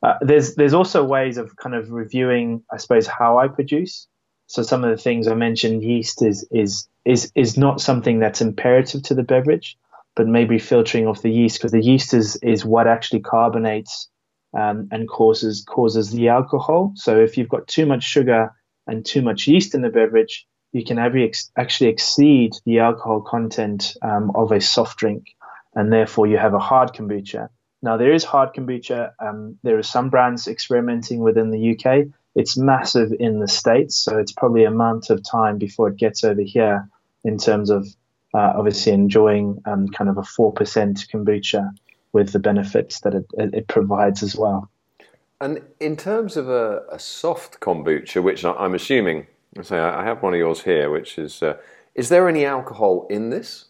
uh, 0.05 0.19
there's 0.21 0.55
there's 0.57 0.75
also 0.75 1.03
ways 1.03 1.39
of 1.39 1.57
kind 1.57 1.75
of 1.75 1.91
reviewing, 1.91 2.63
I 2.71 2.77
suppose, 2.77 3.07
how 3.07 3.39
I 3.39 3.49
produce. 3.49 4.07
So 4.47 4.63
some 4.63 4.85
of 4.85 4.91
the 4.91 5.03
things 5.03 5.27
I 5.27 5.35
mentioned, 5.35 5.83
yeast 5.83 6.23
is 6.23 6.47
is 6.51 6.87
is 7.07 7.33
is 7.35 7.57
not 7.57 7.81
something 7.81 8.19
that's 8.19 8.43
imperative 8.43 9.03
to 9.05 9.15
the 9.15 9.23
beverage, 9.23 9.79
but 10.15 10.27
maybe 10.27 10.59
filtering 10.59 11.07
off 11.07 11.23
the 11.23 11.31
yeast 11.31 11.59
because 11.59 11.73
the 11.73 11.83
yeast 11.83 12.13
is 12.13 12.37
is 12.43 12.67
what 12.67 12.87
actually 12.87 13.21
carbonates 13.21 14.11
um, 14.53 14.89
and 14.93 15.09
causes 15.09 15.65
causes 15.67 16.11
the 16.11 16.29
alcohol. 16.29 16.93
So 16.97 17.19
if 17.19 17.39
you've 17.39 17.49
got 17.49 17.67
too 17.67 17.87
much 17.87 18.03
sugar 18.05 18.53
and 18.87 19.07
too 19.07 19.23
much 19.23 19.47
yeast 19.47 19.75
in 19.75 19.81
the 19.81 19.89
beverage, 19.89 20.47
you 20.73 20.85
can 20.85 20.99
actually 20.99 21.89
exceed 21.89 22.53
the 22.67 22.81
alcohol 22.81 23.23
content 23.23 23.97
um, 24.03 24.33
of 24.35 24.53
a 24.53 24.61
soft 24.61 24.99
drink, 24.99 25.29
and 25.75 25.91
therefore 25.91 26.27
you 26.27 26.37
have 26.37 26.53
a 26.53 26.59
hard 26.59 26.93
kombucha. 26.93 27.49
Now 27.85 27.99
there 27.99 28.15
is 28.15 28.25
hard 28.25 28.55
kombucha. 28.55 29.13
Um, 29.21 29.59
there 29.63 29.79
are 29.79 29.83
some 29.83 30.09
brands 30.09 30.49
experimenting 30.49 31.21
within 31.21 31.51
the 31.51 31.73
UK. 31.73 32.07
It's 32.35 32.57
massive 32.57 33.13
in 33.21 33.41
the 33.41 33.47
states, 33.47 33.95
so 33.95 34.17
it's 34.17 34.33
probably 34.33 34.65
a 34.65 34.71
month 34.71 35.11
of 35.11 35.23
time 35.23 35.59
before 35.59 35.89
it 35.89 35.99
gets 35.99 36.25
over 36.25 36.41
here 36.41 36.89
in 37.25 37.37
terms 37.37 37.69
of 37.69 37.87
uh, 38.33 38.55
obviously 38.57 38.93
enjoying 38.93 39.61
um, 39.67 39.89
kind 39.89 40.09
of 40.09 40.17
a 40.17 40.23
four 40.25 40.51
percent 40.51 41.07
kombucha 41.13 41.75
with 42.15 42.33
the 42.33 42.39
benefits 42.39 43.01
that 43.01 43.13
it, 43.15 43.27
it, 43.35 43.69
provides 43.69 44.23
as 44.23 44.35
well. 44.35 44.71
And 45.39 45.61
in 45.79 45.97
terms 45.97 46.39
of 46.39 46.49
a, 46.49 46.85
a 46.91 46.99
soft 46.99 47.61
kombucha, 47.61 48.23
which 48.23 48.47
I'm 48.47 48.75
assuming 48.75 49.27
I 49.59 49.63
say 49.63 49.79
I 49.79 50.05
have 50.05 50.23
one 50.23 50.33
of 50.33 50.39
yours 50.39 50.63
here, 50.63 50.91
which 50.91 51.19
is 51.19 51.43
uh, 51.43 51.59
is 51.95 52.09
there 52.09 52.31
any 52.31 52.47
alcohol 52.47 53.07
in 53.11 53.29
this? 53.29 53.67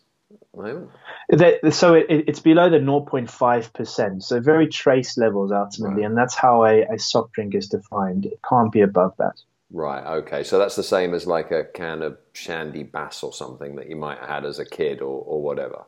So 1.71 1.95
it, 1.95 2.07
it's 2.09 2.41
below 2.41 2.71
the 2.71 2.79
0.5%, 2.79 4.23
so 4.23 4.41
very 4.41 4.69
trace 4.69 5.17
levels 5.17 5.53
ultimately, 5.53 6.03
right. 6.03 6.07
and 6.07 6.17
that's 6.17 6.35
how 6.35 6.65
a, 6.65 6.83
a 6.83 6.99
soft 6.99 7.33
drink 7.33 7.55
is 7.55 7.69
defined. 7.69 8.27
It 8.27 8.41
can't 8.49 8.71
be 8.71 8.81
above 8.81 9.15
that. 9.19 9.35
Right. 9.75 10.07
Okay. 10.19 10.45
So 10.45 10.59
that's 10.59 10.77
the 10.77 10.85
same 10.85 11.15
as 11.15 11.27
like 11.27 11.51
a 11.51 11.65
can 11.65 12.03
of 12.03 12.17
Shandy 12.33 12.85
Bass 12.85 13.23
or 13.25 13.33
something 13.33 13.75
that 13.77 13.89
you 13.89 13.97
might 13.97 14.19
have 14.19 14.29
had 14.29 14.45
as 14.45 14.61
a 14.61 14.65
kid 14.65 15.01
or, 15.01 15.23
or 15.25 15.43
whatever. 15.43 15.85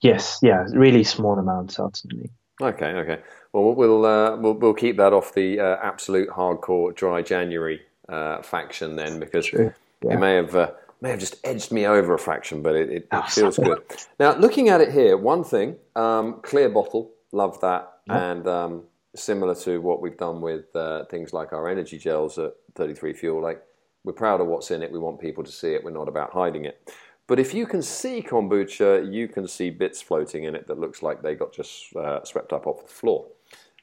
Yes. 0.00 0.38
Yeah. 0.42 0.64
Really 0.72 1.02
small 1.02 1.36
amounts 1.38 1.78
ultimately. 1.80 2.30
Okay. 2.62 2.86
Okay. 2.86 3.20
Well, 3.52 3.74
we'll 3.74 4.06
uh, 4.06 4.36
we'll, 4.36 4.54
we'll 4.54 4.74
keep 4.74 4.96
that 4.98 5.12
off 5.12 5.34
the 5.34 5.58
uh, 5.58 5.76
absolute 5.82 6.28
hardcore 6.28 6.94
dry 6.94 7.22
January 7.22 7.80
uh, 8.08 8.42
faction 8.42 8.94
then, 8.96 9.18
because 9.18 9.46
sure. 9.46 9.74
yeah. 10.02 10.14
it 10.14 10.18
may 10.20 10.36
have 10.36 10.54
uh, 10.54 10.70
may 11.04 11.10
have 11.10 11.20
just 11.20 11.36
edged 11.44 11.70
me 11.70 11.86
over 11.86 12.14
a 12.14 12.18
fraction, 12.18 12.62
but 12.62 12.74
it, 12.74 12.88
it, 12.88 13.08
it 13.12 13.28
feels 13.28 13.58
good. 13.58 13.82
Now, 14.18 14.34
looking 14.36 14.70
at 14.70 14.80
it 14.80 14.90
here, 14.90 15.18
one 15.18 15.44
thing, 15.44 15.76
um, 15.94 16.40
clear 16.42 16.70
bottle, 16.70 17.12
love 17.30 17.60
that, 17.60 17.98
and 18.08 18.48
um, 18.48 18.84
similar 19.14 19.54
to 19.56 19.82
what 19.82 20.00
we've 20.00 20.16
done 20.16 20.40
with 20.40 20.74
uh, 20.74 21.04
things 21.10 21.34
like 21.34 21.52
our 21.52 21.68
energy 21.68 21.98
gels 21.98 22.38
at 22.38 22.54
33 22.74 23.12
Fuel, 23.12 23.42
like 23.42 23.62
we're 24.04 24.14
proud 24.14 24.40
of 24.40 24.46
what's 24.46 24.70
in 24.70 24.82
it. 24.82 24.90
We 24.90 24.98
want 24.98 25.20
people 25.20 25.44
to 25.44 25.52
see 25.52 25.74
it. 25.74 25.84
We're 25.84 25.90
not 25.90 26.08
about 26.08 26.32
hiding 26.32 26.64
it. 26.64 26.90
But 27.26 27.38
if 27.38 27.52
you 27.52 27.66
can 27.66 27.82
see 27.82 28.22
kombucha, 28.22 29.12
you 29.12 29.28
can 29.28 29.46
see 29.46 29.68
bits 29.68 30.00
floating 30.00 30.44
in 30.44 30.54
it 30.54 30.66
that 30.68 30.78
looks 30.78 31.02
like 31.02 31.22
they 31.22 31.34
got 31.34 31.52
just 31.52 31.94
uh, 31.96 32.24
swept 32.24 32.54
up 32.54 32.66
off 32.66 32.82
the 32.82 32.92
floor. 32.92 33.26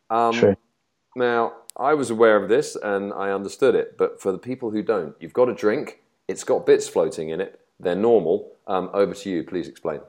Um, 0.09 0.33
sure. 0.33 0.57
Now, 1.15 1.53
I 1.77 1.93
was 1.93 2.09
aware 2.09 2.41
of 2.41 2.49
this 2.49 2.75
and 2.75 3.13
I 3.13 3.31
understood 3.31 3.75
it, 3.75 3.97
but 3.97 4.19
for 4.19 4.31
the 4.31 4.37
people 4.37 4.71
who 4.71 4.81
don't, 4.81 5.15
you've 5.19 5.33
got 5.33 5.49
a 5.49 5.53
drink, 5.53 6.00
it's 6.31 6.43
got 6.43 6.65
bits 6.65 6.87
floating 6.87 7.29
in 7.29 7.41
it, 7.41 7.59
they're 7.79 7.95
normal. 7.95 8.53
Um, 8.67 8.89
over 8.93 9.13
to 9.13 9.29
you, 9.29 9.43
please 9.43 9.67
explain. 9.67 9.99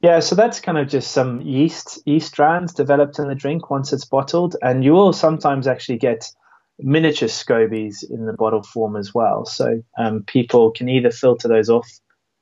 Yeah, 0.00 0.20
so 0.20 0.34
that's 0.34 0.60
kind 0.60 0.78
of 0.78 0.88
just 0.88 1.12
some 1.12 1.42
yeast 1.42 2.00
yeast 2.06 2.28
strands 2.28 2.72
developed 2.72 3.18
in 3.18 3.28
the 3.28 3.34
drink 3.34 3.70
once 3.70 3.92
it's 3.92 4.04
bottled, 4.04 4.56
and 4.62 4.82
you 4.82 4.92
will 4.92 5.12
sometimes 5.12 5.66
actually 5.66 5.98
get 5.98 6.30
miniature 6.78 7.28
scobies 7.28 8.02
in 8.08 8.24
the 8.24 8.32
bottle 8.32 8.62
form 8.62 8.96
as 8.96 9.14
well. 9.14 9.44
So 9.44 9.82
um, 9.98 10.22
people 10.22 10.70
can 10.70 10.88
either 10.88 11.10
filter 11.10 11.48
those 11.48 11.68
off 11.68 11.88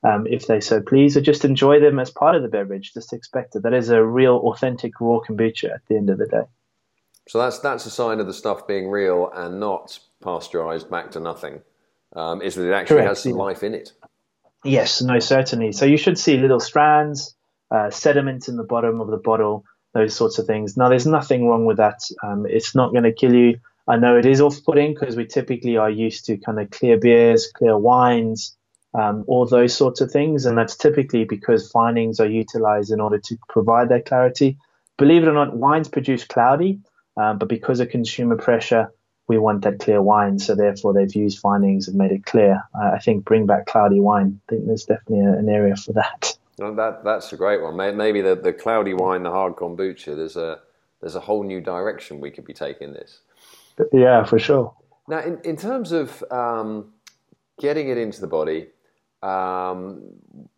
um, 0.05 0.27
if 0.29 0.46
they 0.46 0.61
so 0.61 0.81
please, 0.81 1.16
or 1.16 1.20
just 1.20 1.44
enjoy 1.44 1.81
them 1.81 1.98
as 1.98 2.11
part 2.11 2.37
of 2.37 2.42
the 2.42 2.48
beverage. 2.48 2.94
Just 2.94 3.12
expect 3.12 3.57
it. 3.57 3.64
That 3.64 3.74
is 3.74 3.90
a 3.90 4.05
real, 4.05 4.37
authentic 4.37 5.01
raw 5.01 5.18
kombucha 5.18 5.74
at 5.74 5.81
the 5.88 5.96
end 5.96 6.11
of 6.11 6.18
the 6.18 6.27
day. 6.27 6.44
So 7.29 7.38
that's 7.38 7.59
that's 7.59 7.85
a 7.87 7.90
sign 7.90 8.20
of 8.20 8.27
the 8.27 8.33
stuff 8.33 8.66
being 8.66 8.88
real 8.88 9.31
and 9.35 9.59
not 9.59 9.98
pasteurized 10.22 10.90
back 10.90 11.11
to 11.12 11.20
nothing. 11.20 11.61
Um, 12.14 12.42
is 12.42 12.55
that 12.55 12.68
it 12.68 12.73
actually 12.73 12.97
Correct, 12.97 13.09
has 13.09 13.23
some 13.23 13.33
life 13.33 13.62
in 13.62 13.75
it? 13.75 13.92
Yes, 14.64 15.03
no, 15.03 15.18
certainly. 15.18 15.73
So 15.73 15.85
you 15.85 15.97
should 15.97 16.18
see 16.18 16.37
little 16.37 16.61
strands, 16.61 17.35
uh, 17.71 17.90
sediment 17.90 18.49
in 18.49 18.57
the 18.57 18.64
bottom 18.64 19.01
of 19.01 19.09
the 19.09 19.18
bottle, 19.18 19.64
those 19.94 20.14
sorts 20.14 20.38
of 20.38 20.47
things. 20.47 20.77
Now, 20.77 20.88
there's 20.88 21.07
nothing 21.07 21.47
wrong 21.47 21.64
with 21.66 21.77
that. 21.77 22.01
Um, 22.23 22.47
it's 22.47 22.75
not 22.75 22.92
going 22.92 23.05
to 23.05 23.12
kill 23.12 23.35
you. 23.35 23.59
I 23.87 23.97
know 23.97 24.16
it 24.16 24.27
is 24.27 24.40
off-putting 24.40 24.94
because 24.94 25.16
we 25.16 25.27
typically 25.27 25.77
are 25.77 25.90
used 25.90 26.27
to 26.27 26.37
kind 26.37 26.61
of 26.61 26.71
clear 26.71 26.99
beers, 26.99 27.51
clear 27.55 27.79
wines, 27.79 28.55
um, 28.94 29.25
all 29.27 29.47
those 29.47 29.75
sorts 29.75 30.01
of 30.01 30.11
things, 30.11 30.44
and 30.44 30.57
that's 30.57 30.77
typically 30.77 31.25
because 31.25 31.71
finings 31.71 32.21
are 32.21 32.29
utilized 32.29 32.90
in 32.90 33.01
order 33.01 33.18
to 33.18 33.37
provide 33.49 33.88
that 33.90 34.07
clarity. 34.07 34.59
Believe 34.97 35.23
it 35.23 35.29
or 35.29 35.35
not, 35.35 35.57
wines 35.57 35.88
produce 35.88 36.25
cloudy, 36.25 36.81
um, 37.16 37.38
but 37.38 37.49
because 37.49 37.81
of 37.81 37.88
consumer 37.90 38.37
pressure, 38.37 38.92
we 39.29 39.38
want 39.38 39.62
that 39.62 39.79
clear 39.79 40.03
wine. 40.03 40.38
So 40.38 40.55
therefore, 40.55 40.93
they've 40.93 41.14
used 41.14 41.38
finings 41.38 41.87
and 41.87 41.97
made 41.97 42.12
it 42.12 42.25
clear. 42.25 42.62
Uh, 42.75 42.91
I 42.95 42.99
think 42.99 43.25
bring 43.25 43.47
back 43.47 43.67
cloudy 43.67 44.01
wine. 44.01 44.41
I 44.49 44.53
think 44.53 44.67
there's 44.67 44.85
definitely 44.85 45.25
a, 45.25 45.33
an 45.33 45.49
area 45.49 45.77
for 45.77 45.93
that. 45.93 46.37
Well, 46.59 46.75
that 46.75 47.05
that's 47.05 47.33
a 47.33 47.37
great 47.37 47.62
one. 47.62 47.77
Maybe 47.77 48.21
the, 48.21 48.35
the 48.35 48.53
cloudy 48.53 48.95
wine, 48.95 49.23
the 49.23 49.31
hard 49.31 49.55
kombucha. 49.55 50.17
There's 50.17 50.37
a 50.37 50.61
there's 51.01 51.14
a 51.14 51.21
whole 51.21 51.45
new 51.45 51.61
direction 51.61 52.21
we 52.21 52.31
could 52.31 52.45
be 52.45 52.55
taking 52.55 52.93
this. 52.93 53.21
Yeah, 53.93 54.25
for 54.25 54.38
sure. 54.38 54.75
Now, 55.07 55.21
in, 55.21 55.38
in 55.45 55.57
terms 55.57 55.93
of 55.93 56.25
um, 56.31 56.93
getting 57.61 57.88
it 57.88 57.97
into 57.97 58.21
the 58.21 58.27
body, 58.27 58.67
um, 59.23 60.03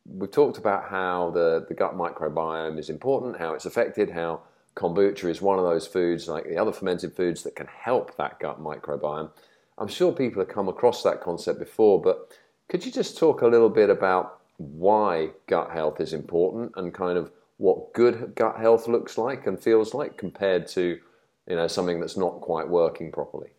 we've 0.06 0.30
talked 0.30 0.58
about 0.58 0.88
how 0.88 1.30
the, 1.30 1.66
the 1.68 1.74
gut 1.74 1.96
microbiome 1.96 2.78
is 2.78 2.88
important, 2.88 3.38
how 3.38 3.52
it's 3.54 3.66
affected, 3.66 4.10
how 4.10 4.40
kombucha 4.76 5.28
is 5.28 5.42
one 5.42 5.58
of 5.58 5.64
those 5.64 5.86
foods, 5.86 6.28
like 6.28 6.44
the 6.44 6.58
other 6.58 6.72
fermented 6.72 7.14
foods, 7.14 7.42
that 7.42 7.56
can 7.56 7.66
help 7.66 8.16
that 8.16 8.38
gut 8.38 8.62
microbiome. 8.62 9.30
I'm 9.78 9.88
sure 9.88 10.12
people 10.12 10.40
have 10.42 10.52
come 10.52 10.68
across 10.68 11.02
that 11.02 11.20
concept 11.22 11.58
before, 11.58 12.00
but 12.00 12.30
could 12.68 12.84
you 12.84 12.92
just 12.92 13.18
talk 13.18 13.42
a 13.42 13.46
little 13.48 13.70
bit 13.70 13.90
about 13.90 14.40
why 14.58 15.30
gut 15.46 15.70
health 15.70 16.00
is 16.00 16.12
important 16.12 16.72
and 16.76 16.92
kind 16.92 17.16
of 17.16 17.32
what 17.56 17.92
good 17.94 18.34
gut 18.34 18.58
health 18.58 18.88
looks 18.88 19.18
like 19.18 19.46
and 19.46 19.60
feels 19.60 19.94
like 19.94 20.16
compared 20.16 20.66
to 20.68 20.98
you 21.46 21.56
know 21.56 21.66
something 21.66 21.98
that's 21.98 22.16
not 22.16 22.40
quite 22.40 22.68
working 22.68 23.10
properly? 23.10 23.50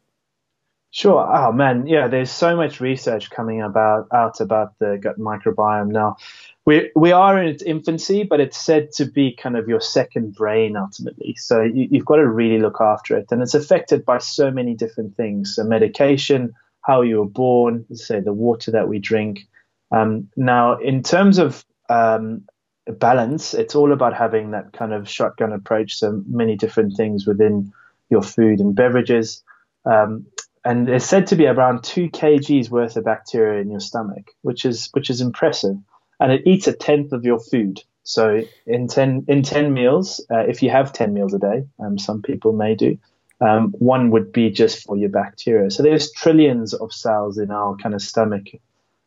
Sure. 0.92 1.26
Oh 1.36 1.52
man, 1.52 1.88
yeah. 1.88 2.08
There's 2.08 2.32
so 2.32 2.56
much 2.56 2.82
research 2.82 3.30
coming 3.30 3.62
about 3.62 4.08
out 4.14 4.42
about 4.42 4.78
the 4.80 5.00
gut 5.02 5.18
microbiome 5.18 5.90
now. 5.92 6.18
We 6.66 6.92
we 6.96 7.12
are 7.12 7.42
in 7.42 7.48
its 7.48 7.64
infancy, 7.64 8.24
but 8.24 8.40
it's 8.40 8.58
said 8.58 8.92
to 8.94 9.06
be 9.06 9.36
kind 9.36 9.58
of 9.58 9.68
your 9.68 9.82
second 9.82 10.36
brain 10.36 10.76
ultimately. 10.76 11.36
So 11.38 11.62
you, 11.62 11.88
you've 11.90 12.06
got 12.06 12.18
to 12.18 12.28
really 12.28 12.60
look 12.60 12.80
after 12.80 13.18
it, 13.18 13.32
and 13.32 13.42
it's 13.42 13.56
affected 13.56 14.06
by 14.06 14.20
so 14.20 14.52
many 14.52 14.76
different 14.76 15.16
things: 15.16 15.56
so 15.56 15.64
medication, 15.64 16.54
how 16.82 17.02
you 17.02 17.18
were 17.18 17.26
born, 17.26 17.86
say 17.94 18.20
the 18.20 18.34
water 18.34 18.72
that 18.72 18.88
we 18.88 19.00
drink. 19.00 19.48
Um, 19.92 20.30
now, 20.38 20.78
in 20.78 21.02
terms 21.02 21.40
of 21.40 21.66
um, 21.90 22.44
balance, 22.88 23.56
it's 23.56 23.76
all 23.76 23.92
about 23.92 24.14
having 24.14 24.52
that 24.52 24.72
kind 24.72 24.94
of 24.94 25.10
shotgun 25.10 25.54
approach. 25.54 25.96
So 25.96 26.24
many 26.28 26.56
different 26.56 26.96
things 26.96 27.26
within 27.26 27.74
your 28.10 28.22
food 28.22 28.60
and 28.60 28.76
beverages. 28.76 29.44
Um, 29.86 30.28
and 30.64 30.88
it's 30.88 31.06
said 31.06 31.28
to 31.28 31.36
be 31.36 31.48
around 31.48 31.84
two 31.84 32.10
kgs 32.10 32.70
worth 32.70 32.96
of 32.98 33.06
bacteria 33.06 33.62
in 33.62 33.72
your 33.72 33.80
stomach, 33.80 34.30
which 34.44 34.64
is 34.64 34.90
which 34.92 35.10
is 35.10 35.22
impressive. 35.22 35.76
And 36.22 36.32
it 36.32 36.44
eats 36.46 36.68
a 36.68 36.74
tenth 36.74 37.12
of 37.12 37.26
your 37.26 37.40
food. 37.40 37.82
So 38.04 38.44
in 38.66 38.88
ten 38.88 39.26
in 39.28 39.44
ten 39.44 39.74
meals, 39.74 40.26
uh, 40.32 40.46
if 40.48 40.64
you 40.64 40.70
have 40.70 40.94
ten 40.94 41.14
meals 41.14 41.34
a 41.34 41.40
day, 41.40 41.66
um, 41.80 41.98
some 41.98 42.22
people 42.22 42.54
may 42.54 42.76
do, 42.76 42.98
um, 43.42 43.72
one 43.80 44.12
would 44.12 44.32
be 44.32 44.50
just 44.52 44.86
for 44.86 44.96
your 44.96 45.10
bacteria. 45.10 45.70
So 45.72 45.84
there's 45.84 46.12
trillions 46.12 46.74
of 46.74 46.94
cells 46.94 47.38
in 47.38 47.52
our 47.52 47.76
kind 47.76 47.96
of 47.96 48.02
stomach, 48.02 48.48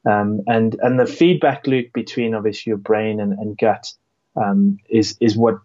um, 0.05 0.43
and 0.47 0.77
and 0.83 0.99
the 0.99 1.07
feedback 1.07 1.67
loop 1.67 1.93
between 1.93 2.35
obviously 2.35 2.71
your 2.71 2.79
brain 2.79 3.21
and, 3.21 3.33
and 3.33 3.57
gut 3.57 3.93
um, 4.37 4.79
is 4.89 5.17
is 5.21 5.37
what 5.37 5.59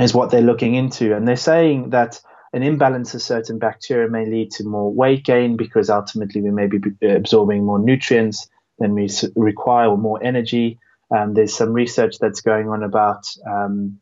is 0.00 0.14
what 0.14 0.30
they're 0.30 0.42
looking 0.42 0.74
into, 0.74 1.14
and 1.16 1.26
they're 1.26 1.36
saying 1.36 1.90
that 1.90 2.20
an 2.52 2.62
imbalance 2.62 3.14
of 3.14 3.22
certain 3.22 3.58
bacteria 3.58 4.08
may 4.08 4.26
lead 4.26 4.50
to 4.52 4.64
more 4.64 4.92
weight 4.92 5.24
gain 5.24 5.56
because 5.56 5.88
ultimately 5.90 6.40
we 6.40 6.50
may 6.50 6.66
be 6.66 6.78
absorbing 7.08 7.64
more 7.64 7.78
nutrients 7.78 8.48
than 8.82 8.94
we 8.94 9.08
require 9.36 9.96
more 9.96 10.22
energy. 10.22 10.78
Um, 11.14 11.34
there's 11.34 11.54
some 11.54 11.72
research 11.72 12.18
that's 12.18 12.40
going 12.40 12.68
on 12.68 12.82
about 12.82 13.26
um, 13.46 14.00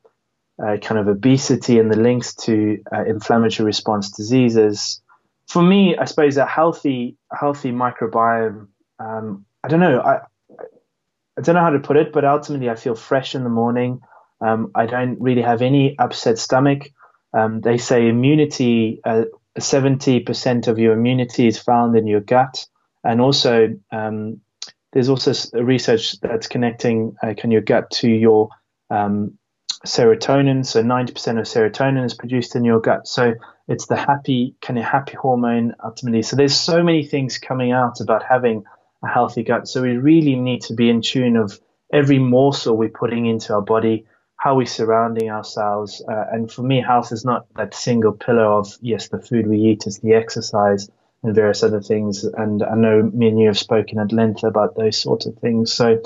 uh, 0.63 0.77
kind 0.79 0.99
of 0.99 1.09
obesity 1.09 1.79
and 1.79 1.91
the 1.91 1.99
links 1.99 2.35
to 2.35 2.83
uh, 2.93 3.05
inflammatory 3.05 3.67
response 3.67 4.11
diseases. 4.11 5.01
for 5.49 5.63
me, 5.63 5.97
I 5.97 6.05
suppose 6.05 6.37
a 6.37 6.47
healthy, 6.47 7.17
healthy 7.33 7.73
microbiome. 7.73 8.69
Um, 8.99 9.45
I 9.65 9.69
don't 9.69 9.81
know. 9.81 10.01
I 10.01 10.21
I 11.39 11.43
don't 11.43 11.55
know 11.55 11.63
how 11.63 11.71
to 11.71 11.79
put 11.79 11.97
it, 11.97 12.13
but 12.13 12.25
ultimately, 12.25 12.69
I 12.69 12.75
feel 12.75 12.95
fresh 12.95 13.35
in 13.35 13.45
the 13.45 13.51
morning. 13.51 14.01
Um, 14.41 14.73
I 14.75 14.87
don't 14.87 15.21
really 15.21 15.43
have 15.43 15.63
any 15.63 15.99
upset 15.99 16.39
stomach. 16.39 16.91
Um, 17.33 17.61
they 17.61 17.79
say 17.79 18.09
immunity, 18.09 19.01
uh, 19.05 19.25
70% 19.59 20.69
of 20.69 20.79
your 20.79 20.93
immunity 20.93 21.47
is 21.47 21.59
found 21.59 21.97
in 21.97 22.07
your 22.07 22.21
gut. 22.21 22.67
And 23.05 23.21
also, 23.21 23.75
um, 23.91 24.41
there's 24.93 25.09
also 25.09 25.33
research 25.63 26.21
that's 26.21 26.49
connecting 26.49 27.17
uh, 27.23 27.35
your 27.45 27.61
gut 27.61 27.91
to 27.91 28.09
your 28.09 28.49
um, 28.91 29.39
serotonin. 29.87 30.67
So 30.67 30.83
90% 30.83 31.11
of 31.39 31.47
serotonin 31.47 32.05
is 32.05 32.15
produced 32.15 32.57
in 32.57 32.65
your 32.65 32.81
gut. 32.81 33.07
So 33.07 33.35
it's 33.69 33.87
the 33.87 33.97
happy, 33.97 34.57
kind 34.61 34.79
of 34.79 34.85
happy 34.85 35.15
hormone 35.17 35.75
ultimately. 35.85 36.23
So 36.23 36.37
there's 36.37 36.57
so 36.57 36.83
many 36.83 37.05
things 37.05 37.39
coming 37.39 37.73
out 37.73 38.01
about 38.01 38.23
having 38.29 38.65
a 39.05 39.09
healthy 39.09 39.43
gut. 39.45 39.69
So 39.69 39.83
we 39.83 39.97
really 39.97 40.35
need 40.35 40.63
to 40.63 40.75
be 40.75 40.91
in 40.91 41.03
tune 41.03 41.37
of 41.37 41.59
every 41.93 42.19
morsel 42.19 42.77
we're 42.77 42.89
putting 42.89 43.27
into 43.27 43.55
our 43.55 43.63
body, 43.63 44.07
how 44.37 44.57
we're 44.57 44.67
surrounding 44.67 45.31
ourselves. 45.31 46.03
Uh, 46.07 46.25
and 46.33 46.51
for 46.51 46.63
me, 46.63 46.83
health 46.83 47.13
is 47.13 47.25
not 47.25 47.47
that 47.57 47.75
single 47.75 48.13
pillar 48.13 48.45
of, 48.45 48.77
yes, 48.81 49.09
the 49.09 49.21
food 49.21 49.47
we 49.47 49.59
eat, 49.59 49.87
it's 49.87 50.01
the 50.01 50.15
exercise 50.15 50.89
and 51.23 51.35
various 51.35 51.63
other 51.63 51.81
things. 51.81 52.25
And 52.25 52.63
I 52.63 52.75
know 52.75 53.03
me 53.03 53.29
and 53.29 53.39
you 53.39 53.47
have 53.49 53.59
spoken 53.59 53.99
at 53.99 54.13
length 54.13 54.43
about 54.43 54.77
those 54.77 54.97
sorts 54.97 55.27
of 55.27 55.37
things. 55.39 55.73
So 55.73 56.01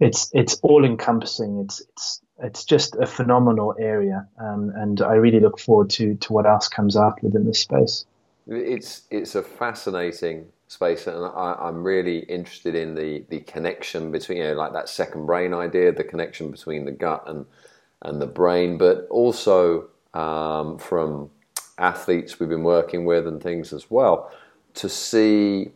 it's 0.00 0.30
it's 0.32 0.54
all 0.62 0.84
encompassing. 0.84 1.60
It's 1.60 1.80
it's 1.80 2.20
it's 2.42 2.64
just 2.64 2.96
a 2.96 3.06
phenomenal 3.06 3.74
area, 3.78 4.26
um, 4.38 4.72
and 4.74 5.02
I 5.02 5.14
really 5.14 5.40
look 5.40 5.60
forward 5.60 5.90
to 5.90 6.14
to 6.14 6.32
what 6.32 6.46
else 6.46 6.68
comes 6.68 6.96
out 6.96 7.22
within 7.22 7.44
this 7.44 7.60
space. 7.60 8.06
It's 8.46 9.02
it's 9.10 9.34
a 9.34 9.42
fascinating 9.42 10.46
space, 10.68 11.06
and 11.06 11.24
I, 11.24 11.68
am 11.68 11.84
really 11.84 12.20
interested 12.20 12.74
in 12.74 12.94
the 12.94 13.24
the 13.28 13.40
connection 13.40 14.10
between 14.10 14.38
you 14.38 14.44
know 14.44 14.54
like 14.54 14.72
that 14.72 14.88
second 14.88 15.26
brain 15.26 15.52
idea, 15.52 15.92
the 15.92 16.04
connection 16.04 16.50
between 16.50 16.86
the 16.86 16.92
gut 16.92 17.24
and 17.26 17.44
and 18.02 18.22
the 18.22 18.26
brain, 18.26 18.78
but 18.78 19.06
also 19.10 19.88
um, 20.14 20.78
from 20.78 21.30
athletes 21.76 22.40
we've 22.40 22.48
been 22.48 22.62
working 22.62 23.04
with 23.04 23.26
and 23.26 23.42
things 23.42 23.72
as 23.72 23.90
well 23.90 24.30
to 24.74 24.88
see 24.88 25.72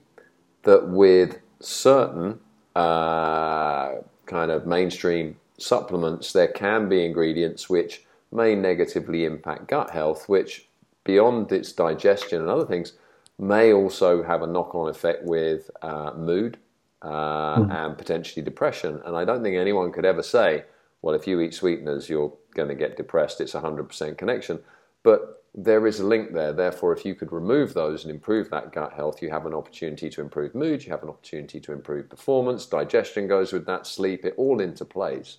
that 0.63 0.89
with 0.89 1.39
certain 1.61 2.41
uh, 2.75 3.97
kind 4.27 4.51
of 4.51 4.67
mainstream 4.67 5.37
supplements, 5.59 6.33
there 6.33 6.49
can 6.49 6.89
be 6.89 7.05
ingredients 7.05 7.69
which 7.69 8.05
may 8.33 8.55
negatively 8.55 9.25
impact 9.25 9.69
gut 9.69 9.91
health, 9.91 10.29
which 10.29 10.69
beyond 11.05 11.53
its 11.53 11.73
digestion 11.73 12.41
and 12.41 12.51
other 12.51 12.67
things 12.67 12.95
may 13.39 13.73
also 13.73 14.23
have 14.23 14.43
a 14.43 14.47
knock-on 14.47 14.89
effect 14.89 15.25
with 15.25 15.71
uh, 15.83 16.13
mood 16.17 16.57
uh, 17.03 17.57
mm. 17.57 17.75
and 17.75 17.99
potentially 17.99 18.43
depression. 18.45 19.01
And 19.05 19.17
I 19.17 19.25
don't 19.25 19.43
think 19.43 19.57
anyone 19.57 19.93
could 19.93 20.05
ever 20.05 20.23
say, 20.23 20.65
well, 21.03 21.15
if 21.15 21.27
you 21.27 21.41
eat 21.41 21.55
sweeteners, 21.55 22.09
you're 22.09 22.33
going 22.55 22.69
to 22.69 22.75
get 22.75 22.97
depressed. 22.97 23.41
It's 23.41 23.55
a 23.55 23.61
100% 23.61 24.17
connection. 24.17 24.61
But 25.03 25.44
there 25.55 25.87
is 25.87 26.01
a 26.01 26.07
link 26.07 26.33
there. 26.33 26.53
Therefore, 26.53 26.93
if 26.93 27.05
you 27.05 27.15
could 27.15 27.33
remove 27.33 27.75
those 27.75 28.05
and 28.05 28.13
improve 28.13 28.51
that 28.51 28.73
gut 28.73 28.93
health, 28.93 29.23
you 29.23 29.31
have 29.31 29.47
an 29.47 29.55
opportunity 29.55 30.11
to 30.11 30.21
improve 30.21 30.55
mood, 30.55 30.85
you 30.85 30.91
have 30.91 31.05
an 31.05 31.09
opportunity 31.09 31.61
to 31.61 31.73
improve 31.73 32.11
performance, 32.11 32.67
digestion 32.67 33.29
goes 33.29 33.53
with 33.53 33.65
that, 33.67 33.87
sleep, 33.87 34.25
it 34.25 34.35
all 34.37 34.59
interplays. 34.59 35.37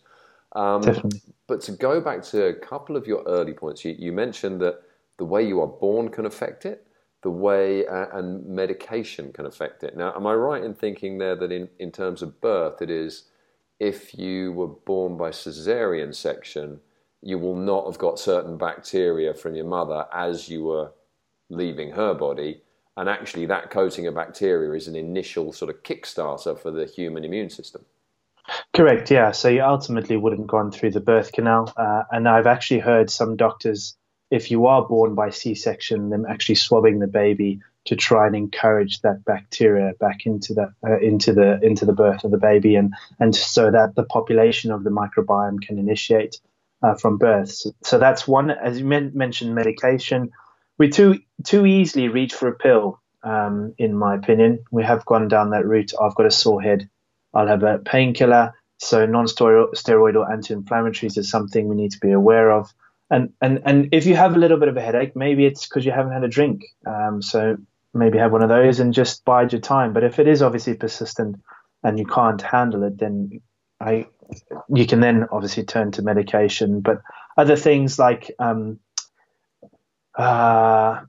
Um, 0.54 0.82
Definitely. 0.82 1.22
But 1.48 1.62
to 1.62 1.74
go 1.74 2.00
back 2.00 2.24
to 2.24 2.46
a 2.46 2.54
couple 2.54 2.96
of 2.96 3.06
your 3.06 3.24
early 3.28 3.54
points, 3.54 3.84
you, 3.84 3.96
you 4.00 4.14
mentioned 4.14 4.62
that 4.62 4.82
the 5.18 5.26
way 5.26 5.46
you 5.46 5.62
are 5.62 5.68
born 5.68 6.10
can 6.10 6.26
affect 6.26 6.66
it, 6.66 6.88
the 7.22 7.30
way 7.30 7.86
uh, 7.86 8.06
and 8.14 8.46
medication 8.46 9.34
can 9.34 9.46
affect 9.46 9.84
it. 9.84 9.98
Now, 9.98 10.16
am 10.16 10.26
I 10.26 10.34
right 10.34 10.64
in 10.64 10.74
thinking 10.74 11.18
there 11.18 11.36
that 11.36 11.52
in, 11.52 11.68
in 11.80 11.92
terms 11.92 12.22
of 12.22 12.40
birth, 12.40 12.82
it 12.82 12.90
is 12.90 13.26
if 13.80 14.18
you 14.18 14.54
were 14.54 14.68
born 14.68 15.18
by 15.18 15.32
cesarean 15.32 16.16
section, 16.16 16.80
you 17.26 17.40
will 17.40 17.56
not 17.56 17.88
have 17.88 17.98
got 17.98 18.20
certain 18.20 18.56
bacteria 18.56 19.34
from 19.34 19.56
your 19.56 19.66
mother 19.66 20.06
as 20.14 20.48
you 20.48 20.64
were 20.64 20.92
leaving 21.50 21.90
her 21.92 22.14
body. 22.14 22.62
And 22.96 23.10
actually, 23.10 23.48
that 23.48 23.72
coating 23.72 24.06
of 24.06 24.14
bacteria 24.14 24.72
is 24.74 24.88
an 24.88 24.96
initial 24.96 25.52
sort 25.52 25.72
of 25.72 25.82
kickstarter 25.82 26.58
for 26.58 26.70
the 26.70 26.86
human 26.86 27.26
immune 27.26 27.50
system. 27.50 27.84
Correct, 28.74 29.10
yeah. 29.10 29.32
So 29.32 29.50
you 29.50 29.64
ultimately 29.64 30.18
wouldn't 30.18 30.42
have 30.42 30.48
gone 30.48 30.72
through 30.72 30.92
the 30.92 31.02
birth 31.02 31.32
canal. 31.32 31.74
Uh, 31.76 32.04
and 32.12 32.30
I've 32.30 32.46
actually 32.46 32.80
heard 32.80 33.10
some 33.10 33.36
doctors, 33.36 33.98
if 34.30 34.52
you 34.52 34.68
are 34.68 34.88
born 34.88 35.16
by 35.16 35.32
C 35.32 35.56
section, 35.56 36.12
them 36.12 36.28
actually 36.30 36.56
swabbing 36.56 37.00
the 37.00 37.08
baby 37.08 37.60
to 37.86 37.96
try 37.96 38.28
and 38.28 38.36
encourage 38.36 39.02
that 39.02 39.26
bacteria 39.26 39.94
back 40.00 40.28
into 40.28 40.54
the 40.54 40.72
uh, 40.88 41.00
into 41.00 41.34
the 41.34 41.60
into 41.64 41.86
the 41.86 41.94
birth 41.94 42.24
of 42.24 42.32
the 42.32 42.38
baby 42.38 42.76
and 42.76 42.94
and 43.20 43.36
so 43.36 43.70
that 43.70 43.94
the 43.94 44.04
population 44.04 44.72
of 44.72 44.84
the 44.84 44.90
microbiome 44.90 45.62
can 45.62 45.78
initiate 45.78 46.40
uh, 46.86 46.96
from 46.96 47.18
birth. 47.18 47.52
So, 47.52 47.72
so, 47.84 47.98
that's 47.98 48.28
one. 48.28 48.52
As 48.52 48.80
you 48.80 48.86
men- 48.86 49.12
mentioned, 49.16 49.56
medication. 49.56 50.32
We 50.78 50.90
too 50.90 51.20
too 51.44 51.66
easily 51.66 52.10
reach 52.10 52.34
for 52.34 52.48
a 52.48 52.56
pill. 52.56 53.00
Um, 53.24 53.74
in 53.78 53.96
my 53.96 54.16
opinion, 54.16 54.66
we 54.72 54.84
have 54.84 55.06
gone 55.06 55.28
down 55.28 55.50
that 55.52 55.66
route. 55.66 55.94
I've 56.00 56.16
got 56.16 56.28
a 56.28 56.32
sore 56.32 56.62
head. 56.62 56.90
I'll 57.34 57.48
have 57.48 57.64
a 57.64 57.80
painkiller. 57.80 58.54
So 58.78 59.06
non-steroidal 59.06 60.30
anti-inflammatories 60.30 61.18
is 61.18 61.30
something 61.30 61.68
we 61.68 61.76
need 61.76 61.92
to 61.92 62.00
be 62.00 62.12
aware 62.12 62.52
of. 62.52 62.74
And 63.10 63.34
and 63.42 63.62
and 63.66 63.90
if 63.94 64.06
you 64.06 64.16
have 64.16 64.36
a 64.36 64.40
little 64.40 64.60
bit 64.60 64.68
of 64.68 64.78
a 64.78 64.82
headache, 64.82 65.16
maybe 65.16 65.46
it's 65.46 65.68
because 65.68 65.86
you 65.86 65.92
haven't 65.92 66.14
had 66.14 66.24
a 66.24 66.28
drink. 66.28 66.66
Um, 66.86 67.22
so 67.22 67.58
maybe 67.94 68.18
have 68.18 68.32
one 68.32 68.44
of 68.44 68.50
those 68.50 68.80
and 68.80 68.94
just 68.94 69.24
bide 69.26 69.54
your 69.54 69.62
time. 69.62 69.94
But 69.94 70.04
if 70.04 70.20
it 70.20 70.28
is 70.28 70.42
obviously 70.42 70.76
persistent 70.76 71.38
and 71.84 71.98
you 71.98 72.06
can't 72.06 72.42
handle 72.42 72.84
it, 72.84 72.98
then 72.98 73.42
I 73.80 74.08
you 74.70 74.86
can 74.86 75.00
then 75.00 75.28
obviously 75.32 75.64
turn 75.64 75.92
to 75.92 76.02
medication, 76.02 76.82
but 76.82 77.02
other 77.38 77.56
things 77.56 78.00
like 78.00 78.32
um, 78.40 78.80
uh, 80.18 81.02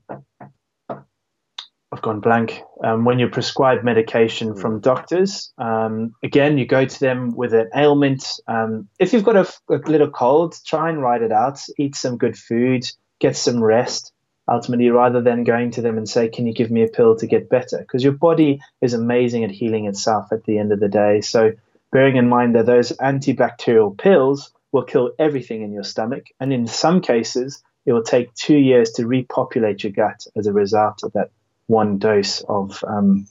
I've 1.91 2.01
gone 2.01 2.19
blank. 2.19 2.61
Um, 2.83 3.05
when 3.05 3.17
you 3.17 3.29
prescribe 3.29 3.83
medication 3.83 4.55
from 4.55 4.73
hmm. 4.73 4.79
doctors, 4.79 5.53
um, 5.57 6.13
again, 6.23 6.57
you 6.57 6.65
go 6.65 6.85
to 6.85 6.99
them 6.99 7.35
with 7.35 7.53
an 7.53 7.69
ailment. 7.75 8.39
Um, 8.47 8.89
if 8.99 9.13
you've 9.13 9.23
got 9.23 9.37
a, 9.37 9.73
a, 9.73 9.77
little 9.89 10.09
cold, 10.09 10.55
try 10.65 10.89
and 10.89 11.01
ride 11.01 11.21
it 11.21 11.31
out. 11.31 11.59
Eat 11.79 11.95
some 11.95 12.17
good 12.17 12.37
food, 12.37 12.85
get 13.19 13.35
some 13.35 13.63
rest. 13.63 14.11
Ultimately, 14.49 14.89
rather 14.89 15.21
than 15.21 15.43
going 15.43 15.71
to 15.71 15.81
them 15.81 15.97
and 15.97 16.07
say, 16.07 16.29
"Can 16.29 16.47
you 16.47 16.53
give 16.53 16.71
me 16.71 16.83
a 16.83 16.87
pill 16.87 17.17
to 17.17 17.27
get 17.27 17.49
better?" 17.49 17.79
Because 17.79 18.01
your 18.01 18.13
body 18.13 18.61
is 18.81 18.93
amazing 18.93 19.43
at 19.43 19.51
healing 19.51 19.87
itself 19.87 20.31
at 20.31 20.45
the 20.45 20.57
end 20.57 20.71
of 20.71 20.79
the 20.79 20.87
day. 20.87 21.19
So 21.19 21.51
bearing 21.91 22.15
in 22.15 22.29
mind 22.29 22.55
that 22.55 22.65
those 22.65 22.91
antibacterial 22.91 23.97
pills 23.97 24.51
will 24.71 24.83
kill 24.83 25.11
everything 25.17 25.61
in 25.61 25.71
your 25.71 25.83
stomach. 25.83 26.25
And 26.39 26.51
in 26.51 26.67
some 26.67 27.01
cases, 27.01 27.63
it 27.85 27.93
will 27.93 28.03
take 28.03 28.33
two 28.33 28.57
years 28.57 28.91
to 28.93 29.07
repopulate 29.07 29.83
your 29.83 29.93
gut 29.93 30.25
as 30.35 30.47
a 30.47 30.53
result 30.53 31.03
of 31.03 31.13
that 31.13 31.31
one 31.67 31.97
dose 31.97 32.41
of, 32.41 32.83
um, 32.87 33.27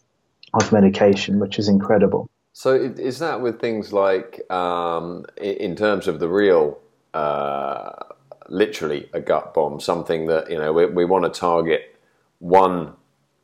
of 0.55 0.73
medication, 0.73 1.39
which 1.39 1.59
is 1.59 1.69
incredible. 1.69 2.29
So, 2.53 2.75
is 2.75 3.19
that 3.19 3.43
with 3.43 3.61
things 3.61 3.93
like, 3.93 4.51
um, 4.51 5.27
in 5.37 5.77
terms 5.77 6.09
of 6.09 6.21
the 6.21 6.29
real, 6.29 6.79
uh, 7.13 7.93
literally 8.49 9.11
a 9.13 9.21
gut 9.21 9.53
bomb, 9.53 9.79
something 9.79 10.27
that, 10.27 10.51
you 10.51 10.57
know, 10.57 10.73
we, 10.73 10.87
we 10.87 11.05
want 11.05 11.25
to 11.25 11.41
target 11.41 11.95
one 12.39 12.95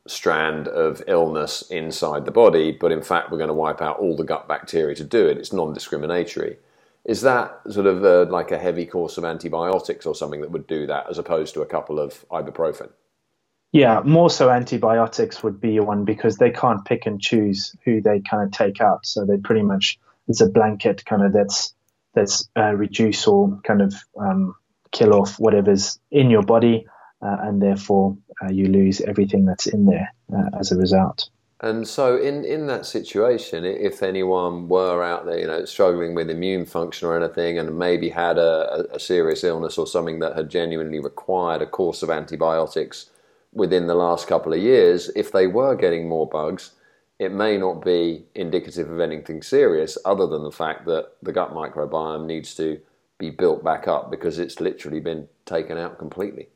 strand 0.06 0.68
of 0.68 1.02
illness 1.06 1.62
inside 1.70 2.24
the 2.24 2.30
body, 2.30 2.72
but 2.72 2.92
in 2.92 3.02
fact, 3.02 3.30
we're 3.30 3.38
going 3.38 3.48
to 3.48 3.54
wipe 3.54 3.80
out 3.80 3.98
all 3.98 4.16
the 4.16 4.24
gut 4.24 4.48
bacteria 4.48 4.94
to 4.96 5.04
do 5.04 5.28
it. 5.28 5.38
It's 5.38 5.52
non 5.52 5.72
discriminatory. 5.72 6.58
Is 7.04 7.22
that 7.22 7.60
sort 7.68 7.86
of 7.86 8.04
a, 8.04 8.24
like 8.24 8.52
a 8.52 8.58
heavy 8.58 8.86
course 8.86 9.18
of 9.18 9.24
antibiotics 9.24 10.06
or 10.06 10.14
something 10.14 10.40
that 10.40 10.50
would 10.50 10.66
do 10.66 10.86
that 10.86 11.08
as 11.10 11.18
opposed 11.18 11.54
to 11.54 11.62
a 11.62 11.66
couple 11.66 11.98
of 11.98 12.24
ibuprofen? 12.30 12.90
Yeah, 13.72 14.02
more 14.04 14.28
so 14.28 14.50
antibiotics 14.50 15.42
would 15.42 15.60
be 15.60 15.80
one 15.80 16.04
because 16.04 16.36
they 16.36 16.50
can't 16.50 16.84
pick 16.84 17.06
and 17.06 17.20
choose 17.20 17.74
who 17.84 18.02
they 18.02 18.20
kind 18.20 18.42
of 18.42 18.52
take 18.52 18.80
out. 18.80 19.06
So 19.06 19.24
they 19.24 19.38
pretty 19.38 19.62
much, 19.62 19.98
it's 20.28 20.40
a 20.40 20.48
blanket 20.48 21.04
kind 21.04 21.22
of 21.24 21.32
that's, 21.32 21.74
that's 22.14 22.48
uh, 22.56 22.74
reduce 22.74 23.26
or 23.26 23.58
kind 23.64 23.80
of 23.82 23.94
um, 24.20 24.54
kill 24.90 25.14
off 25.14 25.40
whatever's 25.40 25.98
in 26.10 26.28
your 26.28 26.42
body 26.42 26.86
uh, 27.22 27.36
and 27.42 27.62
therefore 27.62 28.16
uh, 28.42 28.50
you 28.50 28.66
lose 28.66 29.00
everything 29.00 29.44
that's 29.44 29.66
in 29.66 29.86
there 29.86 30.12
uh, 30.34 30.58
as 30.58 30.72
a 30.72 30.76
result. 30.76 31.28
And 31.60 31.86
so, 31.86 32.16
in, 32.16 32.44
in 32.44 32.66
that 32.66 32.86
situation, 32.86 33.64
if 33.64 34.02
anyone 34.02 34.68
were 34.68 35.00
out 35.04 35.26
there, 35.26 35.38
you 35.38 35.46
know, 35.46 35.64
struggling 35.64 36.12
with 36.12 36.28
immune 36.28 36.66
function 36.66 37.06
or 37.06 37.16
anything, 37.16 37.56
and 37.56 37.78
maybe 37.78 38.08
had 38.08 38.36
a, 38.36 38.86
a 38.92 38.98
serious 38.98 39.44
illness 39.44 39.78
or 39.78 39.86
something 39.86 40.18
that 40.18 40.34
had 40.34 40.50
genuinely 40.50 40.98
required 40.98 41.62
a 41.62 41.66
course 41.66 42.02
of 42.02 42.10
antibiotics 42.10 43.10
within 43.52 43.86
the 43.86 43.94
last 43.94 44.26
couple 44.26 44.52
of 44.52 44.58
years, 44.58 45.10
if 45.14 45.30
they 45.30 45.46
were 45.46 45.76
getting 45.76 46.08
more 46.08 46.28
bugs, 46.28 46.72
it 47.18 47.30
may 47.30 47.56
not 47.56 47.84
be 47.84 48.24
indicative 48.34 48.90
of 48.90 48.98
anything 48.98 49.42
serious, 49.42 49.96
other 50.04 50.26
than 50.26 50.42
the 50.42 50.50
fact 50.50 50.86
that 50.86 51.12
the 51.22 51.32
gut 51.32 51.52
microbiome 51.52 52.26
needs 52.26 52.54
to 52.56 52.80
be 53.18 53.30
built 53.30 53.62
back 53.62 53.86
up 53.86 54.10
because 54.10 54.38
it's 54.38 54.60
literally 54.60 55.00
been 55.00 55.28
taken 55.46 55.78
out 55.78 55.98
completely. 55.98 56.48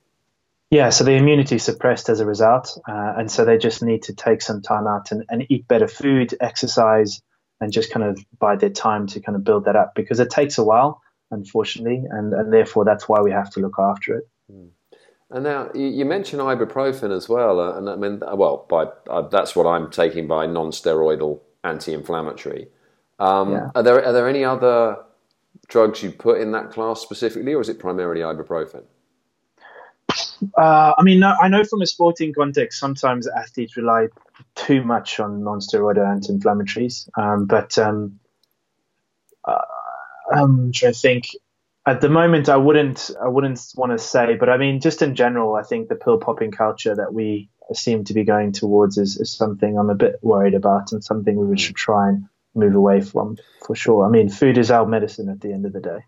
Yeah, 0.71 0.91
so 0.91 1.05
the 1.05 1.13
immunity 1.13 1.59
suppressed 1.59 2.09
as 2.09 2.19
a 2.19 2.27
result, 2.27 2.77
uh, 2.89 3.15
and 3.17 3.31
so 3.31 3.45
they 3.45 3.57
just 3.57 3.83
need 3.83 4.03
to 4.05 4.15
take 4.15 4.43
some 4.43 4.63
time 4.63 4.87
out 4.87 5.13
and, 5.13 5.25
and 5.29 5.47
eat 5.49 5.69
better 5.69 5.87
food, 5.87 6.35
exercise, 6.41 7.23
and 7.61 7.73
just 7.73 7.93
kind 7.93 8.05
of 8.05 8.19
bide 8.39 8.61
their 8.61 8.71
time 8.71 9.07
to 9.09 9.21
kind 9.21 9.37
of 9.37 9.45
build 9.45 9.67
that 9.67 9.77
up 9.77 9.95
because 9.95 10.19
it 10.19 10.29
takes 10.29 10.59
a 10.59 10.65
while, 10.65 11.01
unfortunately, 11.31 12.03
and, 12.11 12.33
and 12.35 12.53
therefore 12.53 12.85
that's 12.85 13.09
why 13.09 13.21
we 13.21 13.31
have 13.31 13.49
to 13.51 13.61
look 13.61 13.77
after 13.79 14.17
it. 14.17 14.29
Mm. 14.53 14.71
And 15.31 15.45
now 15.45 15.71
you 15.75 16.05
mentioned 16.05 16.43
ibuprofen 16.43 17.17
as 17.17 17.29
well, 17.29 17.61
uh, 17.61 17.79
and 17.79 17.89
I 17.89 17.97
mean, 17.97 18.21
well, 18.35 18.67
by 18.69 18.87
uh, 19.09 19.23
that's 19.23 19.57
what 19.57 19.67
I'm 19.67 19.91
taking 19.91 20.27
by 20.29 20.47
non-steroidal 20.47 21.41
anti-inflammatory. 21.65 22.69
Um, 23.19 23.53
yeah. 23.53 23.71
Are 23.75 23.83
there 23.83 24.05
are 24.05 24.13
there 24.13 24.29
any 24.29 24.45
other 24.45 24.99
drugs 25.69 26.03
you 26.03 26.13
put 26.13 26.41
in 26.41 26.53
that 26.53 26.71
class 26.71 27.01
specifically, 27.01 27.55
or 27.55 27.61
is 27.61 27.69
it 27.69 27.79
primarily 27.79 28.21
ibuprofen? 28.21 28.85
Uh, 30.57 30.93
I 30.97 31.03
mean, 31.03 31.23
I 31.23 31.49
know 31.49 31.65
from 31.65 31.83
a 31.83 31.87
sporting 31.87 32.33
context, 32.33 32.79
sometimes 32.79 33.27
athletes 33.27 33.77
rely 33.77 34.09
too 34.55 34.83
much 34.85 35.19
on 35.19 35.43
non-steroidal 35.43 36.07
anti-inflammatories, 36.07 37.09
um, 37.19 37.47
but 37.47 37.77
um, 37.79 38.21
uh, 39.45 39.61
I'm 40.35 40.73
trying 40.73 40.93
to 40.93 40.99
think. 40.99 41.29
At 41.87 42.01
the 42.01 42.09
moment, 42.09 42.49
I 42.49 42.57
wouldn't, 42.57 43.13
I 43.23 43.29
wouldn't 43.29 43.61
want 43.77 43.93
to 43.93 43.99
say, 43.99 44.35
but 44.35 44.49
I 44.49 44.57
mean, 44.57 44.81
just 44.81 45.03
in 45.03 45.15
general, 45.15 45.55
I 45.55 45.63
think 45.63 45.89
the 45.89 45.95
pill 45.95 46.19
popping 46.19 46.51
culture 46.51 46.95
that 46.95 47.15
we 47.15 47.49
seem 47.73 48.05
to 48.05 48.15
be 48.15 48.25
going 48.25 48.53
towards 48.53 48.99
is, 48.99 49.17
is 49.19 49.33
something 49.33 49.79
I'm 49.79 49.91
a 49.91 49.95
bit 49.95 50.17
worried 50.21 50.55
about, 50.55 50.93
and 50.93 51.03
something 51.03 51.49
we 51.49 51.59
should 51.59 51.77
try 51.77 52.09
and 52.09 52.25
move 52.55 52.75
away 52.75 53.03
from 53.03 53.37
for 53.65 53.77
sure. 53.77 54.05
I 54.05 54.09
mean, 54.09 54.29
food 54.29 54.59
is 54.59 54.71
our 54.71 54.85
medicine 54.85 55.29
at 55.29 55.41
the 55.41 55.53
end 55.53 55.65
of 55.65 55.73
the 55.73 55.81
day. 55.81 55.99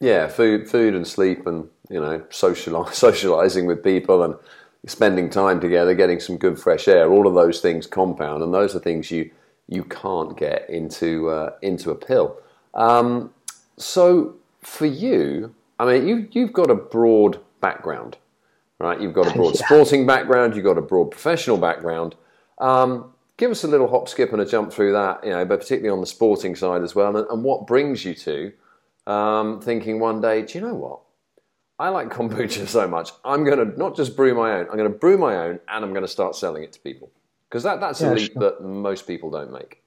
Yeah, 0.00 0.28
food, 0.28 0.68
food 0.68 0.94
and 0.94 1.06
sleep, 1.06 1.46
and 1.46 1.68
you 1.88 2.00
know, 2.00 2.24
socializing 2.30 3.66
with 3.66 3.82
people 3.82 4.22
and 4.22 4.34
spending 4.86 5.30
time 5.30 5.60
together, 5.60 5.94
getting 5.94 6.20
some 6.20 6.36
good 6.36 6.58
fresh 6.58 6.88
air. 6.88 7.10
All 7.10 7.26
of 7.26 7.34
those 7.34 7.60
things 7.60 7.86
compound, 7.86 8.42
and 8.42 8.52
those 8.52 8.74
are 8.74 8.78
things 8.78 9.10
you 9.10 9.30
you 9.68 9.84
can't 9.84 10.36
get 10.36 10.68
into 10.68 11.28
uh, 11.30 11.50
into 11.62 11.90
a 11.90 11.94
pill. 11.94 12.38
Um, 12.74 13.32
so 13.76 14.36
for 14.60 14.86
you, 14.86 15.54
I 15.78 15.86
mean, 15.86 16.06
you 16.06 16.28
you've 16.32 16.52
got 16.52 16.70
a 16.70 16.74
broad 16.74 17.40
background, 17.60 18.16
right? 18.78 19.00
You've 19.00 19.14
got 19.14 19.28
a 19.28 19.34
broad 19.36 19.58
yeah. 19.58 19.66
sporting 19.66 20.06
background, 20.06 20.54
you've 20.54 20.64
got 20.64 20.78
a 20.78 20.82
broad 20.82 21.10
professional 21.10 21.56
background. 21.56 22.14
Um, 22.58 23.12
give 23.36 23.50
us 23.50 23.64
a 23.64 23.68
little 23.68 23.88
hop, 23.88 24.08
skip, 24.08 24.32
and 24.32 24.40
a 24.40 24.46
jump 24.46 24.72
through 24.72 24.92
that, 24.92 25.22
you 25.24 25.30
know, 25.30 25.44
but 25.44 25.60
particularly 25.60 25.90
on 25.90 26.00
the 26.00 26.06
sporting 26.06 26.54
side 26.54 26.82
as 26.82 26.94
well, 26.94 27.16
and, 27.16 27.26
and 27.28 27.42
what 27.42 27.66
brings 27.66 28.04
you 28.04 28.14
to 28.14 28.52
um, 29.06 29.60
thinking 29.60 30.00
one 30.00 30.20
day, 30.20 30.42
do 30.42 30.58
you 30.58 30.64
know 30.64 30.74
what? 30.74 31.00
I 31.78 31.90
like 31.90 32.08
kombucha 32.08 32.66
so 32.68 32.88
much. 32.88 33.10
I'm 33.24 33.44
going 33.44 33.58
to 33.58 33.78
not 33.78 33.96
just 33.96 34.16
brew 34.16 34.34
my 34.34 34.52
own. 34.52 34.66
I'm 34.70 34.76
going 34.76 34.90
to 34.90 34.98
brew 34.98 35.18
my 35.18 35.36
own, 35.36 35.60
and 35.68 35.84
I'm 35.84 35.90
going 35.90 36.02
to 36.02 36.08
start 36.08 36.36
selling 36.36 36.62
it 36.62 36.72
to 36.72 36.80
people 36.80 37.10
because 37.48 37.62
that, 37.64 37.80
that's 37.80 38.00
yeah, 38.00 38.12
a 38.12 38.14
leap 38.14 38.32
sure. 38.32 38.42
that 38.42 38.62
most 38.62 39.06
people 39.06 39.30
don't 39.30 39.52
make. 39.52 39.82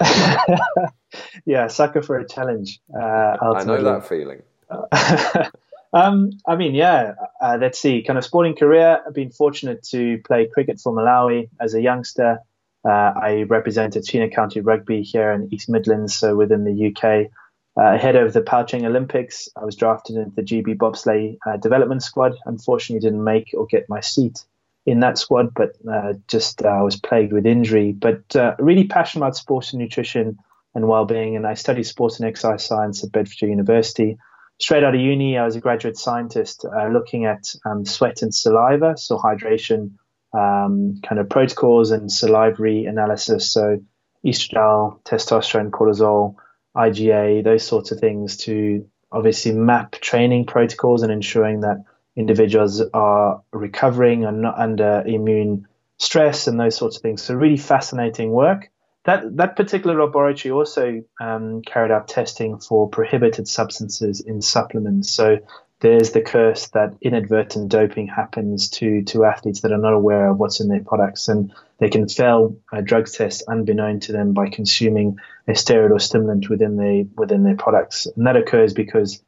yeah, 1.46 1.68
sucker 1.68 2.02
for 2.02 2.18
a 2.18 2.26
challenge. 2.26 2.80
Uh, 2.94 3.36
I 3.40 3.64
know 3.64 3.82
that 3.82 4.08
feeling. 4.08 4.42
um, 5.92 6.30
I 6.46 6.56
mean, 6.56 6.74
yeah. 6.74 7.14
Uh, 7.40 7.58
let's 7.60 7.78
see. 7.78 8.02
Kind 8.02 8.18
of 8.18 8.24
sporting 8.24 8.56
career. 8.56 9.00
I've 9.06 9.14
been 9.14 9.30
fortunate 9.30 9.82
to 9.90 10.18
play 10.24 10.48
cricket 10.52 10.80
for 10.80 10.92
Malawi 10.92 11.50
as 11.60 11.74
a 11.74 11.82
youngster. 11.82 12.38
Uh, 12.84 13.12
I 13.14 13.44
represented 13.48 14.04
Senior 14.04 14.30
County 14.30 14.60
Rugby 14.60 15.02
here 15.02 15.30
in 15.30 15.52
East 15.52 15.68
Midlands, 15.68 16.16
so 16.16 16.34
within 16.34 16.64
the 16.64 16.88
UK. 16.88 17.30
Uh, 17.78 17.94
ahead 17.94 18.16
of 18.16 18.34
the 18.34 18.42
PyeongChang 18.42 18.84
Olympics, 18.84 19.48
I 19.56 19.64
was 19.64 19.76
drafted 19.76 20.16
into 20.16 20.34
the 20.34 20.42
GB 20.42 20.76
bobsleigh 20.76 21.38
uh, 21.46 21.56
development 21.56 22.02
squad. 22.02 22.34
Unfortunately, 22.44 23.00
didn't 23.00 23.24
make 23.24 23.52
or 23.54 23.66
get 23.66 23.88
my 23.88 24.00
seat 24.00 24.44
in 24.84 25.00
that 25.00 25.16
squad, 25.16 25.54
but 25.54 25.72
uh, 25.90 26.14
just 26.28 26.62
uh, 26.62 26.80
was 26.82 26.96
plagued 26.96 27.32
with 27.32 27.46
injury. 27.46 27.92
But 27.92 28.36
uh, 28.36 28.56
really 28.58 28.86
passionate 28.86 29.24
about 29.24 29.36
sports 29.36 29.72
and 29.72 29.80
nutrition 29.80 30.38
and 30.74 30.86
well-being, 30.88 31.34
and 31.34 31.46
I 31.46 31.54
studied 31.54 31.84
sports 31.84 32.18
and 32.18 32.28
exercise 32.28 32.64
science 32.64 33.02
at 33.04 33.12
Bedfordshire 33.12 33.48
University. 33.48 34.18
Straight 34.60 34.84
out 34.84 34.94
of 34.94 35.00
uni, 35.00 35.38
I 35.38 35.44
was 35.44 35.56
a 35.56 35.60
graduate 35.60 35.96
scientist 35.96 36.64
uh, 36.64 36.88
looking 36.88 37.24
at 37.24 37.54
um, 37.64 37.86
sweat 37.86 38.20
and 38.22 38.34
saliva, 38.34 38.96
so 38.98 39.18
hydration 39.18 39.92
um, 40.34 41.00
kind 41.02 41.20
of 41.20 41.28
protocols 41.28 41.90
and 41.90 42.12
salivary 42.12 42.84
analysis. 42.84 43.50
So 43.50 43.80
estradiol, 44.24 45.02
testosterone, 45.04 45.70
cortisol 45.70 46.36
IGA, 46.76 47.44
those 47.44 47.66
sorts 47.66 47.92
of 47.92 48.00
things 48.00 48.36
to 48.38 48.88
obviously 49.10 49.52
map 49.52 49.92
training 49.92 50.46
protocols 50.46 51.02
and 51.02 51.12
ensuring 51.12 51.60
that 51.60 51.84
individuals 52.16 52.82
are 52.94 53.42
recovering 53.52 54.24
and 54.24 54.42
not 54.42 54.58
under 54.58 55.02
immune 55.06 55.66
stress 55.98 56.46
and 56.46 56.58
those 56.58 56.76
sorts 56.76 56.96
of 56.96 57.02
things. 57.02 57.22
So 57.22 57.34
really 57.34 57.56
fascinating 57.56 58.30
work. 58.30 58.70
That 59.04 59.36
that 59.36 59.56
particular 59.56 60.00
laboratory 60.04 60.52
also 60.52 61.02
um, 61.20 61.62
carried 61.62 61.90
out 61.90 62.06
testing 62.06 62.60
for 62.60 62.88
prohibited 62.88 63.48
substances 63.48 64.20
in 64.20 64.40
supplements. 64.40 65.10
So 65.10 65.38
there's 65.82 66.12
the 66.12 66.20
curse 66.20 66.68
that 66.68 66.94
inadvertent 67.02 67.68
doping 67.68 68.06
happens 68.06 68.70
to 68.70 69.02
to 69.02 69.24
athletes 69.24 69.62
that 69.62 69.72
are 69.72 69.78
not 69.78 69.92
aware 69.92 70.30
of 70.30 70.38
what's 70.38 70.60
in 70.60 70.68
their 70.68 70.82
products, 70.82 71.28
and 71.28 71.52
they 71.78 71.90
can 71.90 72.08
fail 72.08 72.56
a 72.72 72.80
drug 72.80 73.08
test 73.08 73.42
unbeknown 73.48 73.98
to 73.98 74.12
them 74.12 74.32
by 74.32 74.48
consuming 74.48 75.18
a 75.48 75.52
steroid 75.52 75.90
or 75.90 75.98
stimulant 75.98 76.48
within 76.48 76.76
the 76.76 77.08
within 77.16 77.42
their 77.42 77.56
products, 77.56 78.06
and 78.06 78.26
that 78.26 78.36
occurs 78.36 78.72
because 78.72 79.22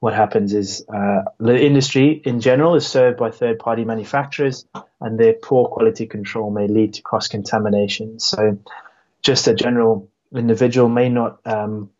what 0.00 0.12
happens 0.12 0.52
is 0.52 0.84
uh, 0.92 1.22
the 1.38 1.64
industry 1.64 2.20
in 2.24 2.40
general 2.40 2.74
is 2.74 2.86
served 2.86 3.16
by 3.16 3.30
third 3.30 3.60
party 3.60 3.84
manufacturers, 3.84 4.66
and 5.00 5.18
their 5.18 5.34
poor 5.34 5.68
quality 5.68 6.06
control 6.06 6.50
may 6.50 6.66
lead 6.66 6.94
to 6.94 7.02
cross 7.02 7.28
contamination. 7.28 8.18
So, 8.18 8.58
just 9.22 9.46
a 9.46 9.54
general 9.54 10.10
individual 10.34 10.88
may 10.88 11.08
not 11.08 11.38
um, 11.44 11.90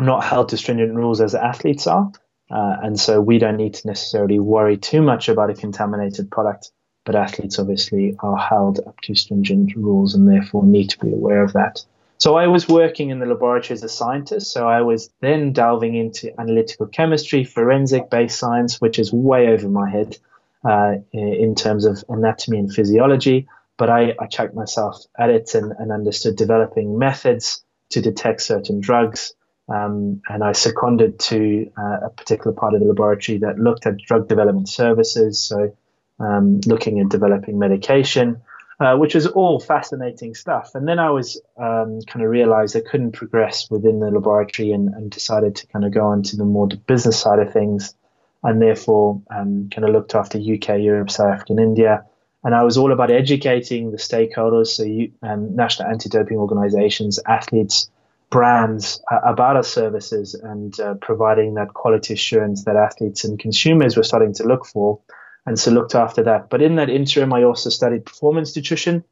not 0.00 0.24
held 0.24 0.48
to 0.48 0.56
stringent 0.56 0.96
rules 0.96 1.20
as 1.20 1.36
athletes 1.36 1.86
are 1.86 2.10
uh, 2.52 2.76
and 2.82 3.00
so 3.00 3.20
we 3.20 3.38
don't 3.38 3.56
need 3.56 3.74
to 3.74 3.86
necessarily 3.86 4.38
worry 4.38 4.76
too 4.76 5.00
much 5.00 5.28
about 5.28 5.50
a 5.50 5.54
contaminated 5.54 6.30
product, 6.30 6.70
but 7.04 7.16
athletes 7.16 7.58
obviously 7.58 8.14
are 8.20 8.36
held 8.36 8.78
up 8.86 9.00
to 9.00 9.14
stringent 9.14 9.74
rules 9.74 10.14
and 10.14 10.28
therefore 10.28 10.62
need 10.62 10.90
to 10.90 10.98
be 10.98 11.12
aware 11.12 11.42
of 11.42 11.54
that. 11.54 11.82
So 12.18 12.36
I 12.36 12.46
was 12.46 12.68
working 12.68 13.10
in 13.10 13.18
the 13.18 13.26
laboratory 13.26 13.74
as 13.74 13.82
a 13.82 13.88
scientist. 13.88 14.52
So 14.52 14.68
I 14.68 14.82
was 14.82 15.10
then 15.20 15.52
delving 15.52 15.96
into 15.96 16.30
analytical 16.38 16.86
chemistry, 16.86 17.42
forensic 17.42 18.10
based 18.10 18.38
science, 18.38 18.80
which 18.80 18.98
is 19.00 19.12
way 19.12 19.48
over 19.48 19.68
my 19.68 19.90
head 19.90 20.18
uh, 20.64 20.96
in 21.12 21.56
terms 21.56 21.84
of 21.84 22.04
anatomy 22.08 22.58
and 22.58 22.72
physiology. 22.72 23.48
But 23.76 23.90
I, 23.90 24.14
I 24.20 24.26
chucked 24.26 24.54
myself 24.54 25.02
at 25.18 25.30
it 25.30 25.54
and, 25.54 25.72
and 25.72 25.90
understood 25.90 26.36
developing 26.36 26.96
methods 26.96 27.64
to 27.88 28.00
detect 28.00 28.42
certain 28.42 28.80
drugs, 28.80 29.34
um, 29.68 30.22
and 30.28 30.42
I 30.42 30.52
seconded 30.52 31.18
to 31.20 31.70
uh, 31.78 32.06
a 32.06 32.10
particular 32.10 32.52
part 32.52 32.74
of 32.74 32.80
the 32.80 32.86
laboratory 32.86 33.38
that 33.38 33.58
looked 33.58 33.86
at 33.86 33.98
drug 33.98 34.28
development 34.28 34.68
services, 34.68 35.38
so 35.38 35.76
um, 36.18 36.60
looking 36.66 37.00
at 37.00 37.08
developing 37.08 37.58
medication, 37.58 38.42
uh, 38.80 38.96
which 38.96 39.14
was 39.14 39.26
all 39.26 39.60
fascinating 39.60 40.34
stuff. 40.34 40.74
And 40.74 40.86
then 40.88 40.98
I 40.98 41.10
was 41.10 41.40
um, 41.56 42.00
kind 42.06 42.24
of 42.24 42.30
realized 42.30 42.76
I 42.76 42.80
couldn't 42.80 43.12
progress 43.12 43.70
within 43.70 44.00
the 44.00 44.10
laboratory 44.10 44.72
and, 44.72 44.88
and, 44.88 45.10
decided 45.10 45.56
to 45.56 45.66
kind 45.68 45.84
of 45.84 45.92
go 45.92 46.06
on 46.06 46.22
to 46.24 46.36
the 46.36 46.44
more 46.44 46.66
business 46.66 47.18
side 47.18 47.38
of 47.38 47.52
things, 47.52 47.94
and 48.42 48.60
therefore 48.60 49.22
um, 49.30 49.70
kind 49.72 49.84
of 49.84 49.90
looked 49.90 50.14
after 50.14 50.38
UK, 50.38 50.80
Europe, 50.80 51.10
South 51.10 51.34
Africa, 51.34 51.52
and 51.52 51.60
India. 51.60 52.04
And 52.44 52.56
I 52.56 52.64
was 52.64 52.76
all 52.76 52.90
about 52.90 53.12
educating 53.12 53.92
the 53.92 53.98
stakeholders, 53.98 54.68
so 54.68 54.82
you, 54.82 55.12
um, 55.22 55.54
national 55.54 55.88
anti-doping 55.88 56.36
organizations, 56.36 57.20
athletes, 57.24 57.88
brands 58.32 59.00
uh, 59.12 59.20
about 59.24 59.56
our 59.56 59.62
services 59.62 60.34
and 60.34 60.80
uh, 60.80 60.94
providing 60.94 61.54
that 61.54 61.74
quality 61.74 62.14
assurance 62.14 62.64
that 62.64 62.74
athletes 62.74 63.24
and 63.24 63.38
consumers 63.38 63.96
were 63.96 64.02
starting 64.02 64.32
to 64.32 64.44
look 64.44 64.66
for. 64.66 64.98
And 65.44 65.58
so 65.58 65.70
looked 65.70 65.94
after 65.94 66.22
that. 66.24 66.48
But 66.48 66.62
in 66.62 66.76
that 66.76 66.88
interim, 66.88 67.32
I 67.32 67.42
also 67.44 67.68
studied 67.68 68.06
performance 68.06 68.56
nutrition 68.56 69.04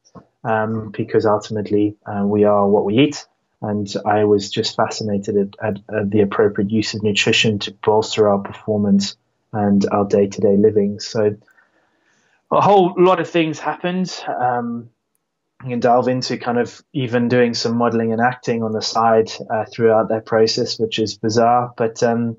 um, 0.43 0.91
because 0.91 1.27
ultimately 1.27 1.97
uh, 2.07 2.25
we 2.25 2.45
are 2.45 2.67
what 2.67 2.85
we 2.85 2.99
eat. 2.99 3.27
And 3.63 3.93
I 4.07 4.25
was 4.25 4.51
just 4.51 4.75
fascinated 4.75 5.37
at, 5.37 5.49
at, 5.63 5.77
at, 5.95 6.11
the 6.11 6.23
appropriate 6.23 6.71
use 6.71 6.95
of 6.95 7.03
nutrition 7.03 7.59
to 7.61 7.73
bolster 7.73 8.27
our 8.27 8.39
performance 8.39 9.17
and 9.53 9.85
our 9.93 10.07
day 10.07 10.29
to 10.29 10.41
day 10.41 10.57
living. 10.57 10.99
So 10.99 11.37
a 12.51 12.61
whole 12.63 12.95
lot 12.97 13.21
of 13.21 13.29
things 13.29 13.59
happened. 13.59 14.19
Um, 14.27 14.89
you 15.63 15.71
can 15.71 15.81
delve 15.81 16.09
into 16.09 16.39
kind 16.39 16.59
of 16.59 16.83
even 16.93 17.29
doing 17.29 17.55
some 17.55 17.77
modeling 17.77 18.13
and 18.13 18.21
acting 18.21 18.63
on 18.63 18.73
the 18.73 18.81
side 18.81 19.31
uh, 19.51 19.65
throughout 19.71 20.09
that 20.09 20.25
process, 20.25 20.79
which 20.79 20.99
is 20.99 21.19
bizarre, 21.19 21.73
but 21.77 22.03
um, 22.03 22.39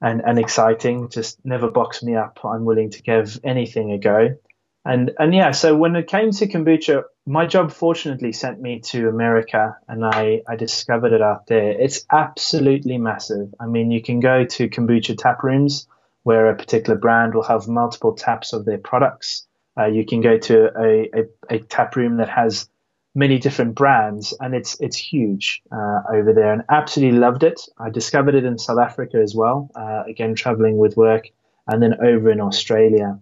and 0.00 0.22
and 0.24 0.38
exciting. 0.38 1.08
Just 1.08 1.44
never 1.44 1.70
box 1.70 2.02
me 2.02 2.14
up. 2.14 2.40
I'm 2.44 2.64
willing 2.64 2.90
to 2.90 3.02
give 3.02 3.40
anything 3.42 3.92
a 3.92 3.98
go. 3.98 4.36
And 4.84 5.12
and 5.18 5.34
yeah, 5.34 5.52
so 5.52 5.76
when 5.76 5.94
it 5.96 6.08
came 6.08 6.30
to 6.32 6.46
kombucha, 6.46 7.04
my 7.26 7.46
job 7.46 7.72
fortunately 7.72 8.32
sent 8.32 8.60
me 8.60 8.80
to 8.80 9.08
America, 9.08 9.76
and 9.88 10.04
I 10.04 10.42
I 10.48 10.56
discovered 10.56 11.12
it 11.12 11.22
out 11.22 11.46
there. 11.46 11.70
It's 11.70 12.04
absolutely 12.10 12.98
massive. 12.98 13.54
I 13.60 13.66
mean, 13.66 13.90
you 13.90 14.02
can 14.02 14.20
go 14.20 14.44
to 14.44 14.68
kombucha 14.68 15.16
tap 15.18 15.42
rooms 15.42 15.86
where 16.24 16.50
a 16.50 16.56
particular 16.56 16.98
brand 16.98 17.34
will 17.34 17.42
have 17.42 17.66
multiple 17.66 18.14
taps 18.14 18.52
of 18.52 18.64
their 18.64 18.78
products. 18.78 19.46
Uh, 19.78 19.86
you 19.86 20.04
can 20.04 20.20
go 20.20 20.36
to 20.38 20.70
a, 20.78 21.10
a, 21.14 21.54
a, 21.56 21.58
tap 21.60 21.96
room 21.96 22.18
that 22.18 22.28
has 22.28 22.68
many 23.14 23.38
different 23.38 23.74
brands, 23.74 24.34
and 24.40 24.54
it's 24.54 24.78
it's 24.80 24.96
huge 24.96 25.62
uh, 25.70 26.00
over 26.12 26.32
there, 26.32 26.52
and 26.52 26.62
absolutely 26.68 27.18
loved 27.18 27.42
it. 27.42 27.60
I 27.78 27.90
discovered 27.90 28.34
it 28.34 28.44
in 28.44 28.58
South 28.58 28.78
Africa 28.78 29.18
as 29.18 29.34
well, 29.34 29.70
uh, 29.74 30.02
again 30.06 30.34
traveling 30.34 30.76
with 30.76 30.96
work, 30.96 31.28
and 31.66 31.82
then 31.82 31.94
over 32.02 32.30
in 32.30 32.40
Australia. 32.40 33.18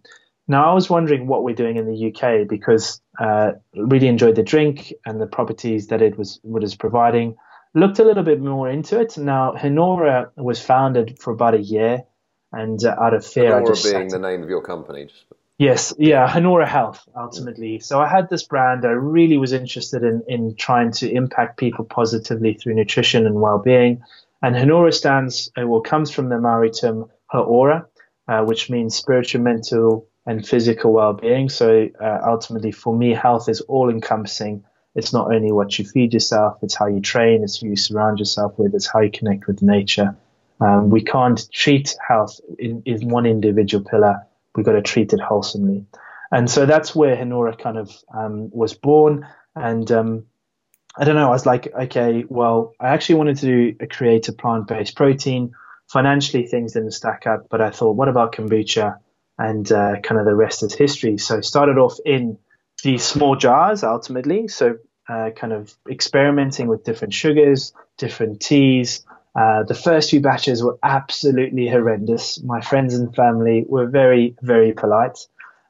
Now 0.49 0.69
I 0.69 0.75
was 0.75 0.91
wondering 0.91 1.29
what 1.29 1.45
we're 1.45 1.55
doing 1.55 1.77
in 1.77 1.87
the 1.87 2.13
UK 2.13 2.49
because 2.49 3.01
uh, 3.21 3.53
really 3.75 4.09
enjoyed 4.09 4.35
the 4.35 4.43
drink 4.43 4.93
and 5.07 5.21
the 5.21 5.27
properties 5.27 5.87
that 5.89 6.03
it 6.03 6.19
was 6.19 6.41
what 6.43 6.65
is 6.65 6.75
providing. 6.75 7.37
Looked 7.75 8.01
a 8.01 8.05
little 8.05 8.25
bit 8.25 8.41
more 8.41 8.69
into 8.69 8.99
it. 8.99 9.17
Now 9.17 9.55
Hanora 9.55 10.31
was 10.37 10.61
founded 10.61 11.19
for 11.21 11.33
about 11.33 11.55
a 11.55 11.61
year, 11.61 12.03
and 12.53 12.85
uh, 12.85 12.97
out 13.01 13.15
of 13.15 13.25
fear, 13.25 13.53
Hanora 13.53 13.67
just 13.69 13.85
being 13.85 14.09
the 14.09 14.19
name 14.19 14.43
of 14.43 14.49
your 14.49 14.63
company. 14.63 15.05
Just... 15.05 15.27
Yes, 15.61 15.93
yeah, 15.99 16.27
Hanora 16.27 16.67
Health 16.67 17.07
ultimately. 17.15 17.81
So 17.81 18.01
I 18.01 18.09
had 18.09 18.31
this 18.31 18.45
brand. 18.45 18.87
I 18.87 18.93
really 18.93 19.37
was 19.37 19.53
interested 19.53 20.03
in 20.03 20.23
in 20.27 20.55
trying 20.57 20.91
to 20.93 21.11
impact 21.13 21.59
people 21.59 21.85
positively 21.85 22.55
through 22.55 22.77
nutrition 22.77 23.27
and 23.27 23.35
well-being. 23.35 24.01
And 24.41 24.57
Hanora 24.57 24.91
stands, 24.91 25.53
uh, 25.59 25.67
well, 25.67 25.83
comes 25.83 26.11
from 26.11 26.31
the 26.31 26.39
Maori 26.39 26.71
term 26.71 27.11
Hauora, 27.31 27.85
uh, 28.27 28.43
which 28.45 28.71
means 28.71 28.97
spiritual, 28.97 29.43
mental, 29.43 30.09
and 30.25 30.49
physical 30.49 30.95
well-being. 30.95 31.51
So 31.51 31.91
uh, 32.03 32.21
ultimately, 32.25 32.73
for 32.73 32.97
me, 32.97 33.13
health 33.13 33.51
is 33.51 33.61
all-encompassing. 33.61 34.65
It's 34.95 35.13
not 35.13 35.31
only 35.31 35.53
what 35.53 35.79
you 35.79 35.85
feed 35.85 36.15
yourself; 36.15 36.57
it's 36.63 36.75
how 36.75 36.87
you 36.87 37.03
train, 37.03 37.45
it's 37.45 37.61
who 37.61 37.69
you 37.69 37.77
surround 37.77 38.19
yourself 38.19 38.59
with, 38.59 38.75
it's 38.75 38.91
how 38.91 39.01
you 39.01 39.11
connect 39.11 39.47
with 39.47 39.61
nature. 39.61 40.17
Um, 40.59 40.89
we 40.89 41.03
can't 41.03 41.39
treat 41.53 41.95
health 42.09 42.41
in, 42.59 42.83
in 42.87 43.11
one 43.11 43.27
individual 43.27 43.85
pillar 43.85 44.27
we've 44.55 44.67
got 44.67 44.73
to 44.73 44.83
treat 44.83 45.13
it 45.13 45.21
wholesomely. 45.21 45.87
And 46.33 46.49
so 46.51 46.67
that's 46.67 46.95
where 46.95 47.17
Hanora 47.17 47.59
kind 47.59 47.79
of 47.79 47.91
um, 48.15 48.51
was 48.53 48.75
born. 48.75 49.27
And 49.55 49.91
um, 49.91 50.27
I 50.97 51.05
don't 51.05 51.17
know, 51.17 51.27
I 51.27 51.31
was 51.31 51.47
like, 51.47 51.73
okay, 51.73 52.25
well, 52.29 52.75
I 52.81 52.89
actually 52.89 53.17
wanted 53.17 53.39
to 53.39 53.87
create 53.89 54.29
a 54.29 54.33
plant 54.33 54.69
based 54.69 54.97
protein. 54.97 55.53
Financially, 55.89 56.47
things 56.47 56.73
didn't 56.73 56.93
stack 56.93 57.27
up, 57.27 57.49
but 57.51 57.61
I 57.61 57.71
thought, 57.71 57.97
what 57.97 58.09
about 58.09 58.33
kombucha? 58.33 58.99
And 59.39 59.71
uh, 59.73 60.01
kind 60.03 60.21
of 60.21 60.27
the 60.27 60.35
rest 60.35 60.63
is 60.63 60.75
history. 60.75 61.19
So 61.19 61.41
started 61.41 61.79
off 61.79 61.99
in 62.05 62.39
these 62.83 63.03
small 63.03 63.37
jars 63.37 63.83
ultimately. 63.83 64.49
So 64.49 64.79
uh, 65.09 65.31
kind 65.31 65.53
of 65.53 65.75
experimenting 65.91 66.69
with 66.69 66.85
different 66.85 67.15
sugars, 67.15 67.73
different 67.99 68.41
teas, 68.41 69.05
uh, 69.35 69.63
the 69.63 69.75
first 69.75 70.11
few 70.11 70.21
batches 70.21 70.63
were 70.63 70.79
absolutely 70.83 71.69
horrendous. 71.69 72.43
My 72.43 72.61
friends 72.61 72.95
and 72.95 73.15
family 73.15 73.65
were 73.69 73.87
very, 73.87 74.37
very 74.43 74.73
polite. 74.73 75.27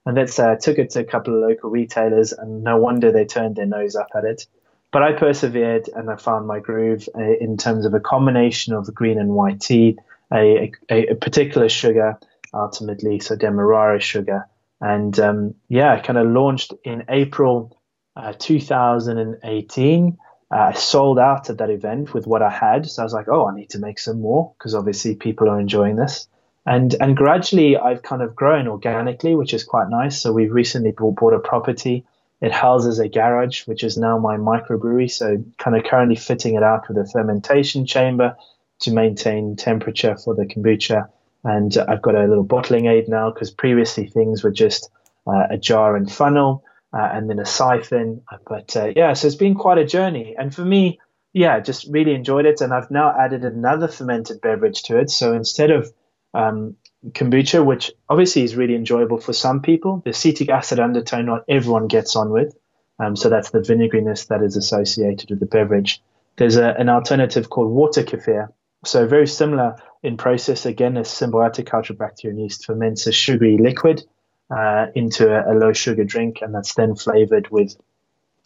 And 0.07 0.17
that's 0.17 0.39
uh, 0.39 0.57
took 0.57 0.79
it 0.79 0.91
to 0.91 1.01
a 1.01 1.05
couple 1.05 1.35
of 1.35 1.49
local 1.49 1.71
retailers, 1.71 2.33
and 2.33 2.65
no 2.65 2.79
wonder 2.79 3.13
they 3.13 3.27
turned 3.27 3.57
their 3.57 3.67
nose 3.67 3.97
up 3.97 4.09
at 4.17 4.25
it. 4.25 4.47
But 4.93 5.03
I 5.03 5.13
persevered 5.13 5.89
and 5.95 6.11
I 6.11 6.17
found 6.17 6.47
my 6.47 6.59
groove 6.59 7.09
uh, 7.15 7.21
in 7.21 7.57
terms 7.57 7.85
of 7.85 7.95
a 7.95 8.01
combination 8.01 8.75
of 8.75 8.93
green 8.95 9.19
and 9.21 9.31
white 9.31 9.61
tea, 9.61 9.99
a, 10.33 10.73
a, 10.91 11.07
a 11.09 11.15
particular 11.15 11.69
sugar, 11.69 12.19
ultimately, 12.53 13.21
so 13.21 13.37
Demerara 13.37 14.01
sugar. 14.01 14.47
And 14.81 15.19
um, 15.21 15.55
yeah, 15.69 15.93
I 15.93 16.01
kind 16.01 16.19
of 16.19 16.29
launched 16.29 16.73
in 16.83 17.05
April 17.09 17.79
uh, 18.17 18.33
2018 18.39 20.19
uh, 20.19 20.30
I 20.51 20.73
sold 20.73 21.19
out 21.19 21.49
at 21.49 21.59
that 21.59 21.71
event 21.71 22.13
with 22.13 22.27
what 22.27 22.43
I 22.43 22.51
had. 22.51 22.87
So 22.87 23.03
I 23.03 23.05
was 23.05 23.13
like, 23.13 23.29
oh, 23.29 23.47
I 23.47 23.55
need 23.55 23.71
to 23.71 23.79
make 23.79 23.99
some 23.99 24.21
more 24.21 24.53
because 24.59 24.75
obviously 24.75 25.15
people 25.15 25.49
are 25.49 25.61
enjoying 25.61 25.97
this. 25.97 26.27
And 26.67 26.95
and 27.01 27.17
gradually 27.17 27.77
I've 27.77 28.03
kind 28.03 28.23
of 28.23 28.35
grown 28.35 28.69
organically, 28.69 29.35
which 29.35 29.55
is 29.55 29.65
quite 29.65 29.89
nice. 29.89 30.21
So 30.21 30.33
we've 30.33 30.53
recently 30.53 30.91
bought, 30.91 31.17
bought 31.17 31.35
a 31.35 31.39
property. 31.39 32.05
It 32.41 32.53
houses 32.53 32.99
a 32.99 33.09
garage, 33.09 33.67
which 33.67 33.85
is 33.85 33.97
now 33.97 34.19
my 34.19 34.37
microbrewery. 34.37 35.11
So 35.11 35.45
kind 35.59 35.77
of 35.77 35.85
currently 35.85 36.17
fitting 36.17 36.55
it 36.55 36.63
out 36.63 36.89
with 36.89 36.99
a 36.99 37.07
fermentation 37.07 37.87
chamber 37.87 38.37
to 38.81 38.93
maintain 38.93 39.57
temperature 39.57 40.17
for 40.17 40.35
the 40.35 40.47
kombucha. 40.47 41.09
And 41.45 41.77
I've 41.77 42.03
got 42.03 42.15
a 42.15 42.27
little 42.27 42.45
bottling 42.45 42.87
aid 42.87 43.09
now 43.09 43.31
because 43.31 43.51
previously 43.51 44.07
things 44.07 44.43
were 44.43 44.51
just 44.51 44.91
uh, 45.27 45.47
a 45.51 45.59
jar 45.59 45.97
and 45.97 46.11
funnel 46.11 46.65
uh, 46.93 47.09
and 47.13 47.29
then 47.29 47.39
a 47.39 47.47
siphon. 47.47 48.23
But 48.47 48.77
uh, 48.77 48.93
yeah, 48.95 49.13
so 49.13 49.27
it's 49.27 49.37
been 49.37 49.55
quite 49.55 49.79
a 49.79 49.87
journey. 49.87 50.35
And 50.39 50.55
for 50.55 50.65
me, 50.65 50.99
yeah, 51.33 51.61
just 51.61 51.87
really 51.89 52.15
enjoyed 52.15 52.47
it. 52.47 52.61
And 52.61 52.73
I've 52.73 52.91
now 52.91 53.15
added 53.19 53.45
another 53.45 53.89
fermented 53.89 54.41
beverage 54.41 54.83
to 54.85 54.99
it. 54.99 55.11
So 55.11 55.35
instead 55.35 55.71
of 55.71 55.93
um, 56.35 56.77
kombucha, 57.09 57.65
which 57.65 57.93
obviously 58.09 58.43
is 58.43 58.57
really 58.57 58.75
enjoyable 58.75 59.19
for 59.19 59.33
some 59.33 59.63
people, 59.63 60.03
the 60.05 60.11
acetic 60.11 60.49
acid 60.49 60.81
undertone 60.81 61.27
not 61.27 61.45
everyone 61.49 61.87
gets 61.87 62.17
on 62.17 62.31
with. 62.31 62.55
Um, 62.99 63.17
so 63.17 63.31
that's 63.31 63.51
the 63.51 63.61
vinegriness 63.61 64.29
that 64.29 64.43
is 64.43 64.57
associated 64.57 65.31
with 65.31 65.41
the 65.41 65.47
beverage. 65.47 66.03
There's 66.37 66.57
a, 66.57 66.69
an 66.71 66.89
alternative 66.89 67.49
called 67.49 67.71
water 67.71 68.03
kefir. 68.03 68.53
So 68.85 69.07
very 69.07 69.27
similar 69.27 69.77
in 70.03 70.17
process. 70.17 70.67
Again, 70.67 70.97
a 70.97 71.03
symbiotic 71.03 71.67
culture 71.67 71.95
bacteria 71.95 72.43
yeast 72.43 72.65
ferments 72.65 73.07
a 73.07 73.13
sugary 73.13 73.59
liquid 73.59 74.03
uh, 74.51 74.87
into 74.95 75.33
a, 75.33 75.53
a, 75.53 75.55
low 75.55 75.73
sugar 75.73 76.05
drink, 76.05 76.39
and 76.43 76.55
that's 76.55 76.75
then 76.75 76.95
flavored 76.95 77.49
with 77.51 77.77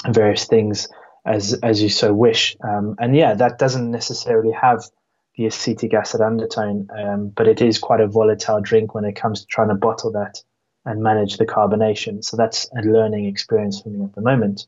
various 0.09 0.47
things 0.47 0.89
as 1.25 1.55
as 1.63 1.83
you 1.83 1.89
so 1.89 2.13
wish. 2.13 2.57
Um, 2.63 2.97
and 2.99 3.17
yeah, 3.17 3.35
that 3.35 3.59
doesn't 3.59 3.91
necessarily 3.91 4.53
have 4.53 4.85
the 5.37 5.47
acetic 5.47 5.95
acid 5.95 6.21
undertone, 6.21 6.89
um, 6.97 7.29
but 7.29 7.49
it 7.49 7.61
is 7.61 7.79
quite 7.79 8.01
a 8.01 8.07
volatile 8.07 8.61
drink 8.61 8.95
when 8.95 9.05
it 9.05 9.17
comes 9.17 9.41
to 9.41 9.47
trying 9.47 9.69
to 9.69 9.75
bottle 9.75 10.13
that 10.13 10.43
and 10.85 11.03
manage 11.03 11.39
the 11.39 11.47
carbonation. 11.47 12.23
So 12.23 12.37
that's 12.37 12.69
a 12.77 12.83
learning 12.83 13.25
experience 13.27 13.81
for 13.81 13.89
me 13.89 14.05
at 14.05 14.15
the 14.15 14.21
moment. 14.21 14.67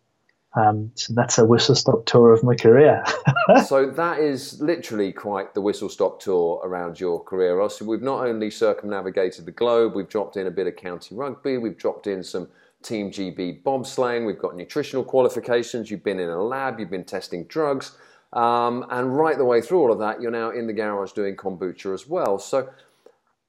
Um, 0.57 0.90
so 0.94 1.12
that's 1.12 1.36
a 1.38 1.44
whistle 1.44 1.74
stop 1.74 2.07
tour 2.07 2.32
of 2.32 2.42
my 2.42 2.54
career. 2.54 3.04
so 3.66 3.90
that 3.90 4.18
is 4.18 4.61
literally 4.61 5.12
quite 5.12 5.52
the 5.52 5.61
whistle 5.61 5.90
stop 5.90 6.18
tour 6.18 6.61
around 6.64 6.98
your 6.98 7.22
career. 7.22 7.61
Also, 7.61 7.84
we've 7.84 8.02
not 8.02 8.26
only 8.26 8.50
circumnavigated 8.50 9.44
the 9.44 9.52
globe, 9.52 9.94
we've 9.94 10.09
dropped 10.09 10.36
in 10.36 10.46
a 10.46 10.50
bit 10.50 10.66
of 10.66 10.74
county 10.74 11.14
rugby, 11.14 11.59
we've 11.59 11.76
dropped 11.76 12.07
in 12.07 12.24
some 12.24 12.48
Team 12.82 13.11
GB 13.11 13.62
bobsleighing, 13.62 14.26
we've 14.26 14.38
got 14.38 14.54
nutritional 14.54 15.02
qualifications, 15.02 15.90
you've 15.90 16.04
been 16.04 16.20
in 16.20 16.28
a 16.28 16.42
lab, 16.42 16.78
you've 16.78 16.90
been 16.90 17.04
testing 17.04 17.44
drugs, 17.44 17.96
um, 18.32 18.86
and 18.90 19.16
right 19.16 19.36
the 19.36 19.44
way 19.44 19.61
through 19.61 19.80
all 19.80 19.92
of 19.92 19.98
that, 19.98 20.20
you're 20.20 20.30
now 20.30 20.50
in 20.50 20.66
the 20.66 20.72
garage 20.72 21.12
doing 21.12 21.36
kombucha 21.36 21.92
as 21.92 22.07
well. 22.07 22.38
So 22.38 22.68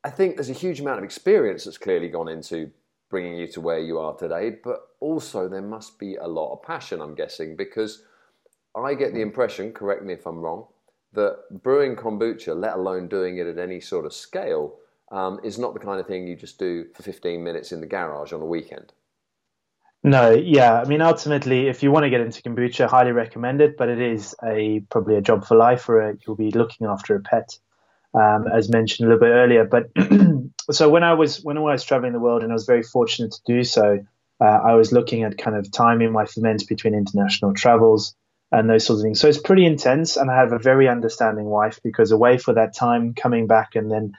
I 0.03 0.10
think 0.10 0.36
there's 0.36 0.49
a 0.49 0.53
huge 0.53 0.80
amount 0.80 0.99
of 0.99 1.03
experience 1.03 1.66
that's 1.66 1.78
clearly 1.78 2.10
gone 2.10 2.30
into 2.30 2.72
bringing 3.10 3.38
you 3.38 3.47
to 3.47 3.62
where 3.62 3.80
you 3.80 3.99
are 3.99 4.16
today, 4.16 4.58
but 4.64 4.89
also 4.99 5.47
there 5.47 5.62
must 5.62 5.99
be 5.99 6.16
a 6.16 6.28
lot 6.28 6.53
of 6.53 6.64
passion, 6.64 7.01
I'm 7.01 7.16
guessing, 7.16 7.55
because 7.55 8.03
I 8.76 8.93
get 8.93 9.14
the 9.14 9.22
impression, 9.22 9.72
correct 9.72 10.03
me 10.03 10.14
if 10.14 10.26
I'm 10.26 10.39
wrong, 10.39 10.68
that 11.14 11.64
brewing 11.64 11.95
kombucha, 11.95 12.60
let 12.60 12.76
alone 12.76 13.08
doing 13.08 13.38
it 13.38 13.47
at 13.47 13.58
any 13.58 13.80
sort 13.80 14.05
of 14.05 14.14
scale, 14.14 14.76
um, 15.12 15.39
is 15.43 15.58
not 15.58 15.74
the 15.74 15.80
kind 15.80 15.99
of 15.99 16.08
thing 16.08 16.28
you 16.28 16.36
just 16.36 16.60
do 16.60 16.86
for 16.93 17.03
15 17.03 17.43
minutes 17.43 17.72
in 17.72 17.80
the 17.80 17.88
garage 17.88 18.34
on 18.34 18.41
a 18.41 18.45
weekend. 18.45 18.91
No, 20.03 20.32
yeah. 20.32 20.80
I 20.80 20.86
mean, 20.86 21.01
ultimately, 21.01 21.68
if 21.68 21.82
you 21.82 21.91
want 21.91 22.03
to 22.03 22.10
get 22.10 22.22
into 22.22 22.41
kombucha, 22.41 22.88
highly 22.88 23.12
recommend 23.12 23.62
it, 23.62 23.78
but 23.78 23.89
it 23.89 23.99
is 23.99 24.36
a 24.43 24.82
probably 24.89 25.16
a 25.16 25.22
job 25.22 25.45
for 25.45 25.58
life, 25.58 25.89
or 25.89 26.01
a, 26.01 26.18
you'll 26.26 26.36
be 26.36 26.51
looking 26.51 26.88
after 26.88 27.16
a 27.16 27.20
pet, 27.20 27.58
um, 28.14 28.45
as 28.47 28.70
mentioned 28.70 29.10
a 29.10 29.14
little 29.14 29.28
bit 29.28 29.34
earlier. 29.34 29.66
But 29.66 29.89
so 30.72 30.89
when 30.89 31.03
I 31.03 31.13
was 31.13 31.43
when 31.43 31.57
I 31.57 31.61
was 31.61 31.84
traveling 31.84 32.13
the 32.13 32.20
world, 32.20 32.43
and 32.43 32.51
I 32.51 32.53
was 32.53 32.65
very 32.65 32.84
fortunate 32.84 33.32
to 33.32 33.41
do 33.45 33.63
so, 33.63 33.99
uh, 34.41 34.45
I 34.45 34.76
was 34.76 34.91
looking 34.91 35.24
at 35.24 35.38
kind 35.38 35.55
of 35.55 35.72
timing 35.72 36.11
my 36.11 36.26
ferments 36.26 36.63
between 36.63 36.93
international 36.93 37.53
travels 37.53 38.15
and 38.51 38.70
those 38.70 38.86
sorts 38.86 39.01
of 39.01 39.05
things. 39.05 39.20
So 39.20 39.28
it's 39.28 39.41
pretty 39.41 39.65
intense, 39.65 40.18
and 40.18 40.30
I 40.32 40.36
have 40.38 40.53
a 40.53 40.59
very 40.59 40.88
understanding 40.88 41.45
wife 41.45 41.80
because 41.84 42.11
away 42.11 42.38
for 42.38 42.53
that 42.53 42.76
time, 42.76 43.13
coming 43.13 43.47
back 43.47 43.76
and 43.76 43.91
then 43.91 44.13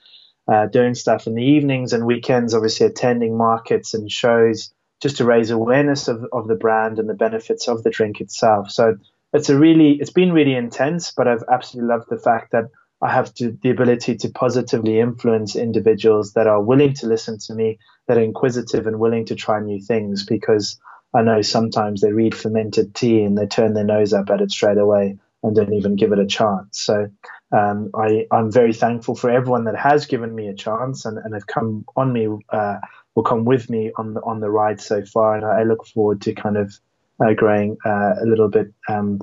uh, 0.51 0.67
doing 0.67 0.95
stuff 0.95 1.27
in 1.27 1.35
the 1.35 1.45
evenings 1.45 1.93
and 1.93 2.07
weekends, 2.07 2.55
obviously 2.55 2.87
attending 2.87 3.37
markets 3.37 3.95
and 3.95 4.11
shows 4.11 4.73
just 5.01 5.19
to 5.19 5.25
raise 5.25 5.51
awareness 5.51 6.09
of, 6.09 6.25
of 6.33 6.49
the 6.49 6.57
brand 6.57 6.99
and 6.99 7.09
the 7.09 7.15
benefits 7.15 7.69
of 7.69 7.83
the 7.83 7.91
drink 7.91 8.21
itself. 8.21 8.71
So 8.71 8.97
it's 9.33 9.51
a 9.51 9.59
really 9.59 9.93
it's 10.01 10.11
been 10.11 10.33
really 10.33 10.55
intense, 10.55 11.13
but 11.17 11.29
I've 11.29 11.45
absolutely 11.51 11.89
loved 11.89 12.07
the 12.09 12.19
fact 12.19 12.53
that 12.53 12.65
I 13.01 13.13
have 13.13 13.33
to, 13.35 13.57
the 13.63 13.71
ability 13.71 14.17
to 14.17 14.31
positively 14.31 14.99
influence 14.99 15.55
individuals 15.55 16.33
that 16.33 16.47
are 16.47 16.63
willing 16.63 16.95
to 16.95 17.07
listen 17.07 17.39
to 17.47 17.55
me, 17.55 17.79
that 18.07 18.19
are 18.19 18.23
inquisitive 18.23 18.87
and 18.87 18.99
willing 18.99 19.27
to 19.27 19.35
try 19.35 19.61
new 19.61 19.81
things 19.81 20.25
because 20.25 20.81
I 21.15 21.23
know 21.23 21.43
sometimes 21.43 22.01
they 22.01 22.13
read 22.13 22.35
fermented 22.35 22.95
tea 22.95 23.23
and 23.23 23.39
they 23.39 23.47
turn 23.47 23.75
their 23.75 23.85
nose 23.85 24.13
up 24.13 24.31
at 24.31 24.41
it 24.41 24.51
straight 24.51 24.79
away 24.79 25.19
and 25.43 25.55
don't 25.55 25.73
even 25.73 25.97
give 25.97 26.13
it 26.13 26.19
a 26.19 26.27
chance. 26.27 26.81
So 26.83 27.11
um, 27.53 27.91
I, 27.95 28.27
am 28.33 28.51
very 28.51 28.75
thankful 28.75 29.15
for 29.15 29.31
everyone 29.31 29.65
that 29.65 29.77
has 29.77 30.07
given 30.07 30.35
me 30.35 30.49
a 30.49 30.55
chance 30.55 31.05
and, 31.05 31.19
and 31.19 31.35
have 31.35 31.47
come 31.47 31.85
on 31.97 32.13
me, 32.13 32.29
uh, 32.51 32.77
will 33.15 33.23
come 33.23 33.45
with 33.45 33.71
me 33.71 33.93
on 33.97 34.15
the 34.15 34.21
on 34.23 34.41
the 34.41 34.51
ride 34.51 34.81
so 34.81 35.05
far, 35.05 35.37
and 35.37 35.45
I, 35.45 35.63
look 35.63 35.87
forward 35.87 36.23
to 36.23 36.35
kind 36.35 36.57
of 36.57 36.79
uh, 37.25 37.33
growing 37.33 37.79
uh, 37.85 38.15
a 38.21 38.25
little 38.27 38.49
bit 38.49 38.73
um, 38.89 39.21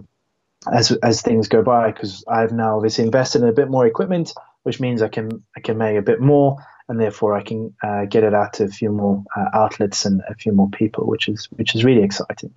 as 0.72 0.92
as 1.04 1.22
things 1.22 1.48
go 1.48 1.62
by 1.62 1.92
because 1.92 2.24
I've 2.28 2.52
now 2.52 2.76
obviously 2.76 3.04
invested 3.04 3.42
in 3.42 3.48
a 3.48 3.54
bit 3.54 3.70
more 3.70 3.86
equipment, 3.86 4.34
which 4.64 4.80
means 4.80 5.02
I 5.02 5.08
can 5.08 5.44
I 5.56 5.60
can 5.60 5.78
make 5.78 5.98
a 5.98 6.02
bit 6.02 6.22
more 6.22 6.58
and 6.88 7.00
therefore 7.00 7.36
I 7.36 7.42
can 7.42 7.74
uh, 7.84 8.06
get 8.06 8.24
it 8.24 8.34
out 8.34 8.54
to 8.54 8.66
a 8.66 8.68
few 8.68 8.92
more 8.92 9.24
uh, 9.36 9.46
outlets 9.54 10.06
and 10.06 10.22
a 10.30 10.36
few 10.36 10.52
more 10.52 10.70
people, 10.70 11.08
which 11.08 11.28
is 11.28 11.46
which 11.56 11.76
is 11.76 11.84
really 11.84 12.04
exciting. 12.04 12.54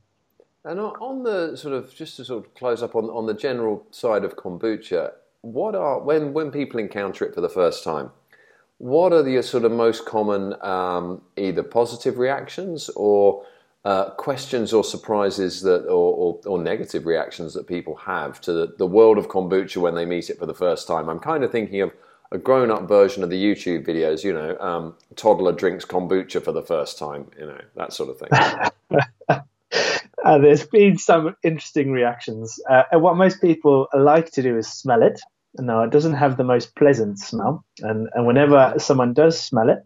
And 0.65 0.81
on 0.81 1.23
the 1.23 1.57
sort 1.57 1.75
of 1.75 1.95
just 1.95 2.17
to 2.17 2.25
sort 2.25 2.45
of 2.45 2.55
close 2.55 2.83
up 2.83 2.95
on 2.95 3.05
on 3.07 3.27
the 3.27 3.35
general 3.35 3.87
side 3.91 4.25
of 4.25 4.37
kombucha, 4.37 5.13
what 5.41 5.75
are 5.75 5.99
when 6.01 6.33
when 6.33 6.51
people 6.51 6.79
encounter 6.79 7.25
it 7.25 7.35
for 7.35 7.41
the 7.41 7.49
first 7.49 7.83
time, 7.85 8.11
what 8.79 9.13
are 9.13 9.23
the 9.23 9.43
sort 9.43 9.65
of 9.65 9.73
most 9.73 10.05
common 10.05 10.55
um, 10.63 11.23
either 11.37 11.63
positive 11.63 12.19
reactions 12.19 12.91
or 12.91 13.45
uh, 13.89 14.11
questions 14.11 14.75
or 14.75 14.85
surprises 14.85 15.63
that 15.63 15.87
or, 15.87 16.15
or, 16.15 16.41
or, 16.45 16.59
negative 16.63 17.07
reactions 17.07 17.55
that 17.55 17.67
people 17.67 17.95
have 17.97 18.39
to 18.39 18.53
the, 18.53 18.75
the 18.77 18.87
world 18.87 19.17
of 19.17 19.29
kombucha 19.29 19.79
when 19.79 19.95
they 19.95 20.05
meet 20.05 20.29
it 20.29 20.39
for 20.39 20.45
the 20.45 20.53
first 20.53 20.87
time? 20.87 21.09
I'm 21.09 21.19
kind 21.19 21.43
of 21.43 21.51
thinking 21.51 21.81
of 21.81 21.91
a 22.31 22.37
grown-up 22.37 22.87
version 22.87 23.25
of 23.25 23.31
the 23.31 23.43
YouTube 23.43 23.87
videos. 23.87 24.23
You 24.23 24.35
know, 24.35 24.59
um, 24.59 24.95
toddler 25.17 25.53
drinks 25.53 25.87
kombucha 25.87 26.45
for 26.45 26.53
the 26.53 26.61
first 26.61 26.99
time. 26.99 27.31
You 27.39 27.47
know, 27.47 27.61
that 27.77 27.95
sort 27.95 28.11
of 28.11 28.19
thing. 28.19 29.09
uh, 30.23 30.39
there's 30.39 30.67
been 30.67 30.99
some 30.99 31.35
interesting 31.43 31.91
reactions. 31.91 32.61
Uh, 32.69 32.83
and 32.93 33.01
what 33.01 33.17
most 33.17 33.41
people 33.41 33.89
like 33.95 34.31
to 34.33 34.43
do 34.43 34.59
is 34.59 34.69
smell 34.69 35.03
it. 35.03 35.19
No, 35.55 35.81
it 35.81 35.91
doesn't 35.91 36.13
have 36.13 36.37
the 36.37 36.45
most 36.45 36.77
pleasant 36.77 37.19
smell. 37.19 37.65
And 37.81 38.11
and 38.13 38.27
whenever 38.27 38.75
someone 38.77 39.15
does 39.15 39.41
smell 39.41 39.71
it, 39.71 39.79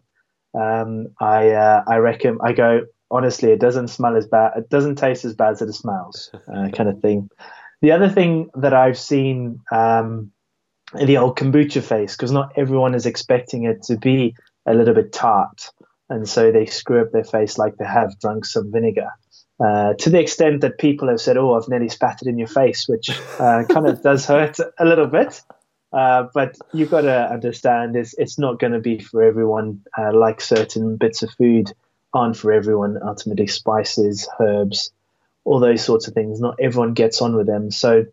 um, 0.59 1.07
I 1.21 1.51
uh, 1.51 1.83
I 1.87 1.95
reckon 1.99 2.39
I 2.43 2.51
go 2.51 2.81
honestly, 3.11 3.51
it 3.51 3.59
doesn't 3.59 3.89
smell 3.89 4.15
as 4.15 4.27
bad. 4.27 4.53
It 4.57 4.69
doesn't 4.69 4.95
taste 4.95 5.25
as 5.25 5.35
bad 5.35 5.53
as 5.53 5.61
it 5.61 5.73
smells, 5.73 6.31
uh, 6.33 6.69
kind 6.73 6.89
of 6.89 6.99
thing. 6.99 7.29
The 7.81 7.91
other 7.91 8.09
thing 8.09 8.49
that 8.55 8.73
I've 8.73 8.97
seen 8.97 9.59
um, 9.71 10.31
the 10.93 11.17
old 11.17 11.37
kombucha 11.37 11.81
face 11.81 12.15
because 12.15 12.31
not 12.31 12.53
everyone 12.55 12.95
is 12.95 13.05
expecting 13.05 13.63
it 13.65 13.83
to 13.83 13.97
be 13.97 14.35
a 14.65 14.73
little 14.73 14.93
bit 14.93 15.11
tart, 15.11 15.69
and 16.09 16.27
so 16.27 16.51
they 16.51 16.65
screw 16.65 17.01
up 17.01 17.11
their 17.11 17.23
face 17.23 17.57
like 17.57 17.75
they 17.77 17.85
have 17.85 18.19
drunk 18.19 18.45
some 18.45 18.71
vinegar. 18.71 19.09
Uh, 19.63 19.93
to 19.93 20.09
the 20.09 20.19
extent 20.19 20.61
that 20.61 20.77
people 20.79 21.07
have 21.07 21.21
said, 21.21 21.37
"Oh, 21.37 21.53
I've 21.53 21.69
nearly 21.69 21.89
spat 21.89 22.21
it 22.21 22.27
in 22.27 22.37
your 22.37 22.47
face," 22.47 22.87
which 22.87 23.09
uh, 23.39 23.63
kind 23.69 23.87
of 23.87 24.01
does 24.01 24.25
hurt 24.25 24.57
a 24.79 24.85
little 24.85 25.07
bit. 25.07 25.41
Uh, 25.91 26.27
but 26.33 26.57
you've 26.73 26.89
got 26.89 27.01
to 27.01 27.31
understand, 27.31 27.95
it's 27.95 28.15
it's 28.17 28.39
not 28.39 28.59
going 28.59 28.73
to 28.73 28.79
be 28.79 28.99
for 28.99 29.21
everyone. 29.21 29.81
Uh, 29.97 30.11
like 30.13 30.41
certain 30.41 30.97
bits 30.97 31.21
of 31.21 31.29
food 31.31 31.71
aren't 32.13 32.37
for 32.37 32.51
everyone. 32.51 32.99
Ultimately, 33.01 33.47
spices, 33.47 34.27
herbs, 34.39 34.91
all 35.43 35.59
those 35.59 35.83
sorts 35.83 36.07
of 36.07 36.13
things. 36.13 36.39
Not 36.39 36.55
everyone 36.59 36.93
gets 36.93 37.21
on 37.21 37.35
with 37.35 37.47
them. 37.47 37.71
So 37.71 38.05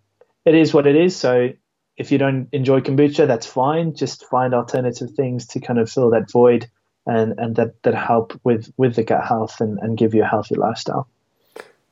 it 0.45 0.55
is 0.55 0.73
what 0.73 0.87
it 0.87 0.97
is. 0.97 1.15
So 1.17 1.51
if 1.97 2.11
you 2.11 2.19
don't 2.19 2.49
enjoy 2.53 2.81
kombucha, 2.81 3.27
that's 3.27 3.47
fine. 3.47 3.95
Just 3.95 4.25
find 4.25 4.55
alternative 4.55 5.11
things 5.11 5.47
to 5.49 5.61
kind 5.61 5.79
of 5.79 5.91
fill 5.91 6.11
that 6.11 6.31
void 6.31 6.71
and, 7.07 7.39
and 7.39 7.57
that, 7.57 7.83
that 7.83 7.95
help 7.95 8.39
with, 8.43 8.73
with 8.77 8.97
the 8.97 9.03
gut 9.03 9.27
health 9.27 9.61
and, 9.61 9.79
and 9.81 9.99
give 9.99 10.15
you 10.15 10.23
a 10.23 10.27
healthy 10.27 10.55
lifestyle. 10.55 11.09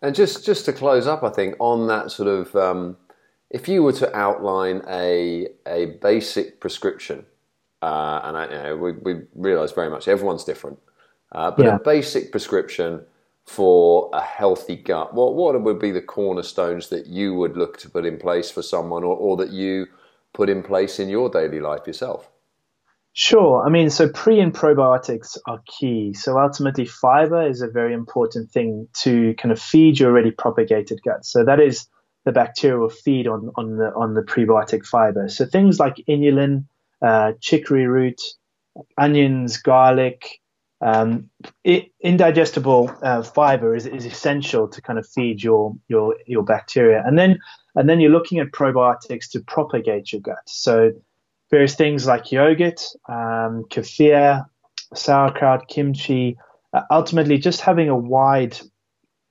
And 0.00 0.14
just, 0.14 0.46
just 0.46 0.64
to 0.66 0.72
close 0.72 1.06
up, 1.06 1.22
I 1.22 1.30
think, 1.30 1.56
on 1.59 1.88
that 1.88 2.11
sort 2.11 2.28
of, 2.28 2.54
um, 2.56 2.96
if 3.50 3.68
you 3.68 3.82
were 3.82 3.92
to 3.94 4.16
outline 4.16 4.82
a, 4.88 5.48
a 5.66 5.86
basic 6.00 6.61
prescription, 6.61 7.26
uh, 7.82 8.20
and 8.24 8.36
I, 8.36 8.44
you 8.44 8.62
know, 8.62 8.76
we, 8.76 8.92
we 8.92 9.22
realize 9.34 9.72
very 9.72 9.90
much 9.90 10.06
everyone's 10.09 10.44
different, 10.44 10.78
uh, 11.32 11.50
but 11.50 11.64
yeah. 11.64 11.76
a 11.76 11.78
basic 11.78 12.30
prescription 12.30 13.04
for 13.46 14.10
a 14.12 14.20
healthy 14.20 14.76
gut, 14.76 15.14
what, 15.14 15.34
what 15.34 15.60
would 15.60 15.78
be 15.78 15.90
the 15.90 16.02
cornerstones 16.02 16.88
that 16.88 17.06
you 17.06 17.34
would 17.34 17.56
look 17.56 17.78
to 17.78 17.90
put 17.90 18.04
in 18.04 18.18
place 18.18 18.50
for 18.50 18.62
someone 18.62 19.04
or, 19.04 19.16
or 19.16 19.36
that 19.36 19.50
you 19.50 19.86
put 20.34 20.48
in 20.48 20.62
place 20.62 20.98
in 20.98 21.08
your 21.08 21.30
daily 21.30 21.60
life 21.60 21.86
yourself? 21.86 22.30
Sure. 23.14 23.64
I 23.66 23.70
mean, 23.70 23.90
so 23.90 24.08
pre 24.08 24.38
and 24.38 24.54
probiotics 24.54 25.38
are 25.46 25.60
key. 25.66 26.14
So 26.14 26.38
ultimately, 26.38 26.84
fiber 26.84 27.48
is 27.48 27.62
a 27.62 27.68
very 27.68 27.92
important 27.92 28.50
thing 28.50 28.86
to 29.00 29.34
kind 29.34 29.50
of 29.50 29.60
feed 29.60 29.98
your 29.98 30.10
already 30.10 30.30
propagated 30.30 31.00
gut. 31.04 31.24
So 31.24 31.44
that 31.44 31.58
is 31.58 31.88
the 32.24 32.32
bacteria 32.32 32.78
will 32.78 32.90
feed 32.90 33.26
on, 33.26 33.50
on 33.56 33.76
the 33.76 33.86
on 33.96 34.14
the 34.14 34.20
prebiotic 34.20 34.84
fiber. 34.84 35.28
So 35.28 35.46
things 35.46 35.80
like 35.80 35.96
inulin, 36.08 36.66
uh, 37.04 37.32
chicory 37.40 37.86
root, 37.86 38.20
onions, 38.96 39.56
garlic, 39.56 40.38
um, 40.80 41.28
it, 41.64 41.90
indigestible 42.00 42.96
uh, 43.02 43.22
fiber 43.22 43.74
is, 43.74 43.86
is 43.86 44.04
essential 44.04 44.68
to 44.68 44.80
kind 44.80 44.98
of 44.98 45.06
feed 45.06 45.42
your 45.42 45.74
your 45.88 46.16
your 46.26 46.42
bacteria, 46.42 47.02
and 47.04 47.18
then 47.18 47.38
and 47.74 47.88
then 47.88 48.00
you're 48.00 48.12
looking 48.12 48.38
at 48.38 48.52
probiotics 48.52 49.30
to 49.30 49.40
propagate 49.40 50.12
your 50.12 50.20
gut. 50.20 50.42
So 50.46 50.92
various 51.50 51.74
things 51.74 52.06
like 52.06 52.30
yogurt, 52.30 52.82
um, 53.08 53.64
kefir, 53.70 54.46
sauerkraut, 54.94 55.68
kimchi. 55.68 56.36
Uh, 56.72 56.82
ultimately, 56.90 57.38
just 57.38 57.60
having 57.60 57.88
a 57.88 57.96
wide 57.96 58.58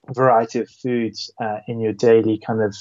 variety 0.09 0.59
of 0.59 0.69
foods 0.69 1.31
uh, 1.39 1.59
in 1.67 1.79
your 1.79 1.93
daily 1.93 2.39
kind 2.45 2.61
of 2.61 2.75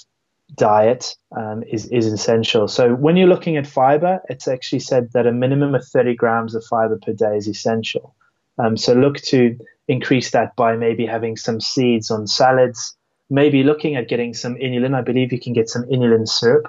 diet 0.55 1.17
um, 1.37 1.63
is, 1.65 1.87
is 1.87 2.07
essential. 2.07 2.69
So 2.69 2.95
when 2.95 3.17
you're 3.17 3.29
looking 3.29 3.57
at 3.57 3.67
fiber, 3.67 4.21
it's 4.29 4.49
actually 4.49 4.81
said 4.81 5.13
that 5.13 5.27
a 5.27 5.33
minimum 5.33 5.75
of 5.75 5.85
30 5.85 6.15
grams 6.15 6.55
of 6.55 6.65
fiber 6.65 6.99
per 7.05 7.13
day 7.13 7.37
is 7.37 7.49
essential. 7.49 8.15
Um, 8.59 8.77
so 8.77 8.95
look 8.95 9.17
to 9.19 9.59
increase 9.89 10.31
that 10.31 10.57
by 10.57 10.77
maybe 10.77 11.07
having 11.07 11.37
some 11.37 11.61
seeds 11.61 12.11
on 12.11 12.27
salads, 12.27 12.97
maybe 13.31 13.63
looking 13.63 13.97
at 13.97 14.09
getting 14.09 14.35
some 14.35 14.57
inulin. 14.57 14.95
I 14.95 15.03
believe 15.03 15.33
you 15.33 15.41
can 15.41 15.53
get 15.53 15.69
some 15.69 15.85
inulin 15.85 16.29
syrup 16.29 16.67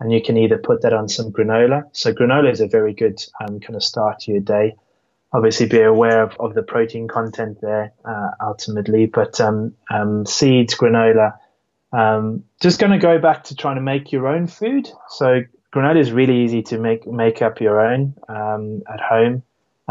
and 0.00 0.12
you 0.12 0.22
can 0.22 0.36
either 0.36 0.58
put 0.58 0.82
that 0.82 0.92
on 0.92 1.08
some 1.08 1.32
granola. 1.32 1.84
So 1.92 2.12
granola 2.12 2.50
is 2.50 2.60
a 2.60 2.66
very 2.66 2.92
good 2.92 3.22
um, 3.40 3.60
kind 3.60 3.76
of 3.76 3.82
start 3.82 4.20
to 4.20 4.32
your 4.32 4.40
day. 4.40 4.76
Obviously, 5.32 5.66
be 5.66 5.80
aware 5.80 6.22
of, 6.22 6.36
of 6.38 6.54
the 6.54 6.62
protein 6.62 7.08
content 7.08 7.58
there 7.62 7.94
uh, 8.04 8.30
ultimately, 8.40 9.06
but 9.06 9.40
um, 9.40 9.74
um, 9.90 10.26
seeds, 10.26 10.74
granola. 10.74 11.38
Um, 11.90 12.44
just 12.60 12.78
going 12.78 12.92
to 12.92 12.98
go 12.98 13.18
back 13.18 13.44
to 13.44 13.56
trying 13.56 13.76
to 13.76 13.82
make 13.82 14.12
your 14.12 14.28
own 14.28 14.46
food. 14.46 14.90
So 15.08 15.42
granola 15.74 16.00
is 16.00 16.12
really 16.12 16.44
easy 16.44 16.62
to 16.64 16.78
make 16.78 17.06
make 17.06 17.40
up 17.40 17.60
your 17.60 17.80
own 17.80 18.14
um, 18.28 18.82
at 18.92 19.00
home 19.00 19.42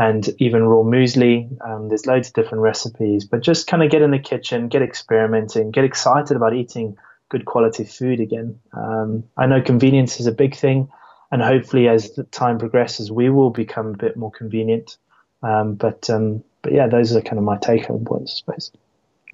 and 0.01 0.29
even 0.39 0.63
raw 0.63 0.81
muesli. 0.81 1.47
Um, 1.63 1.89
there's 1.89 2.07
loads 2.07 2.29
of 2.29 2.33
different 2.33 2.63
recipes, 2.63 3.23
but 3.23 3.41
just 3.41 3.67
kind 3.67 3.83
of 3.83 3.91
get 3.91 4.01
in 4.01 4.09
the 4.09 4.17
kitchen, 4.17 4.67
get 4.67 4.81
experimenting, 4.81 5.69
get 5.69 5.83
excited 5.83 6.35
about 6.35 6.55
eating 6.55 6.97
good 7.29 7.45
quality 7.45 7.83
food 7.83 8.19
again. 8.19 8.59
Um, 8.73 9.23
I 9.37 9.45
know 9.45 9.61
convenience 9.61 10.19
is 10.19 10.25
a 10.25 10.31
big 10.31 10.55
thing, 10.55 10.89
and 11.31 11.39
hopefully 11.43 11.87
as 11.87 12.15
the 12.15 12.23
time 12.23 12.57
progresses, 12.57 13.11
we 13.11 13.29
will 13.29 13.51
become 13.51 13.93
a 13.93 13.97
bit 13.97 14.17
more 14.17 14.31
convenient. 14.31 14.97
Um, 15.43 15.75
but 15.75 16.09
um, 16.09 16.43
but 16.63 16.73
yeah, 16.73 16.87
those 16.87 17.15
are 17.15 17.21
kind 17.21 17.37
of 17.37 17.43
my 17.43 17.57
take 17.59 17.85
home 17.85 18.03
points, 18.03 18.33
I 18.33 18.37
suppose. 18.39 18.71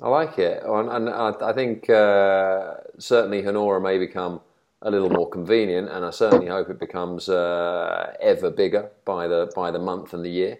I 0.04 0.10
like 0.10 0.38
it, 0.38 0.64
and 0.66 1.10
I 1.10 1.54
think 1.54 1.90
uh, 1.90 2.74
certainly 3.00 3.42
Hanora 3.42 3.82
may 3.82 3.98
become 4.00 4.42
a 4.82 4.92
little 4.92 5.10
more 5.10 5.30
convenient, 5.30 5.90
and 5.90 6.06
I 6.06 6.12
certainly 6.12 6.48
hope 6.48 6.70
it 6.70 6.80
becomes 6.80 7.30
uh, 7.30 8.14
ever 8.22 8.52
bigger 8.52 8.92
by 9.06 9.28
the 9.28 9.52
by 9.56 9.72
the 9.72 9.80
month 9.80 10.14
and 10.14 10.24
the 10.24 10.30
year. 10.30 10.60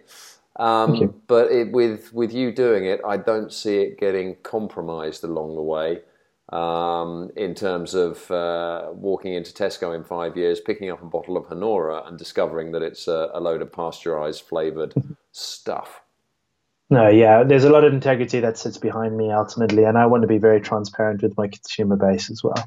Um, 0.56 1.22
but 1.28 1.52
it, 1.52 1.70
with 1.70 2.12
with 2.12 2.32
you 2.32 2.52
doing 2.52 2.84
it, 2.84 3.00
I 3.06 3.16
don't 3.16 3.52
see 3.52 3.78
it 3.78 3.98
getting 3.98 4.36
compromised 4.42 5.24
along 5.24 5.54
the 5.54 5.62
way. 5.62 6.00
Um, 6.50 7.30
in 7.36 7.54
terms 7.54 7.94
of 7.94 8.30
uh, 8.30 8.86
walking 8.92 9.34
into 9.34 9.52
Tesco 9.52 9.94
in 9.94 10.02
five 10.02 10.34
years, 10.34 10.60
picking 10.60 10.90
up 10.90 11.02
a 11.02 11.06
bottle 11.06 11.36
of 11.36 11.44
Hanora 11.46 12.08
and 12.08 12.16
discovering 12.16 12.72
that 12.72 12.80
it's 12.80 13.06
a, 13.06 13.30
a 13.34 13.40
load 13.40 13.60
of 13.60 13.70
pasteurized 13.70 14.44
flavored 14.48 14.94
stuff. 15.30 16.00
No, 16.88 17.06
yeah, 17.08 17.44
there's 17.44 17.64
a 17.64 17.70
lot 17.70 17.84
of 17.84 17.92
integrity 17.92 18.40
that 18.40 18.56
sits 18.56 18.78
behind 18.78 19.14
me 19.14 19.30
ultimately, 19.30 19.84
and 19.84 19.98
I 19.98 20.06
want 20.06 20.22
to 20.22 20.26
be 20.26 20.38
very 20.38 20.60
transparent 20.62 21.22
with 21.22 21.36
my 21.36 21.48
consumer 21.48 21.96
base 21.96 22.30
as 22.30 22.42
well. 22.42 22.64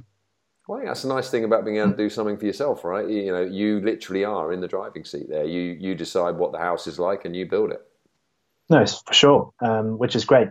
Well, 0.72 0.78
I 0.78 0.84
think 0.84 0.89
that's 0.91 1.03
a 1.03 1.09
nice 1.09 1.30
thing 1.30 1.43
about 1.43 1.65
being 1.65 1.76
able 1.80 1.91
to 1.91 1.97
do 1.97 2.09
something 2.09 2.38
for 2.38 2.45
yourself, 2.45 2.86
right? 2.86 3.05
You, 3.05 3.34
know, 3.34 3.41
you 3.41 3.82
literally 3.82 4.24
are 4.24 4.53
in 4.53 4.61
the 4.61 4.69
driving 4.69 5.03
seat 5.03 5.28
there. 5.28 5.43
You 5.43 5.76
you 5.78 5.95
decide 5.95 6.38
what 6.38 6.53
the 6.53 6.59
house 6.59 6.88
is 6.88 6.97
like 6.97 7.26
and 7.26 7.36
you 7.36 7.45
build 7.45 7.72
it. 7.72 7.86
No, 8.69 8.86
for 8.86 9.13
sure, 9.13 9.51
um, 9.59 9.97
which 9.97 10.15
is 10.15 10.24
great. 10.24 10.47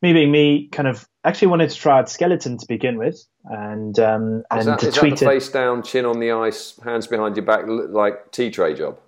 being 0.00 0.30
me, 0.30 0.68
kind 0.68 0.88
of 0.88 1.08
actually 1.24 1.48
wanted 1.48 1.70
to 1.70 1.76
try 1.76 1.98
out 1.98 2.08
skeleton 2.08 2.56
to 2.58 2.66
begin 2.66 2.98
with, 2.98 3.24
and 3.44 3.98
um, 3.98 4.44
and 4.50 4.60
is 4.60 4.66
that, 4.66 4.78
to 4.80 4.88
is 4.88 4.94
tweet 4.94 5.18
that 5.18 5.24
the 5.24 5.26
it. 5.26 5.34
face 5.34 5.48
down, 5.48 5.82
chin 5.82 6.04
on 6.04 6.20
the 6.20 6.30
ice, 6.30 6.78
hands 6.84 7.06
behind 7.06 7.36
your 7.36 7.44
back, 7.44 7.64
like 7.66 8.30
tea 8.30 8.50
tray 8.50 8.74
job. 8.74 8.98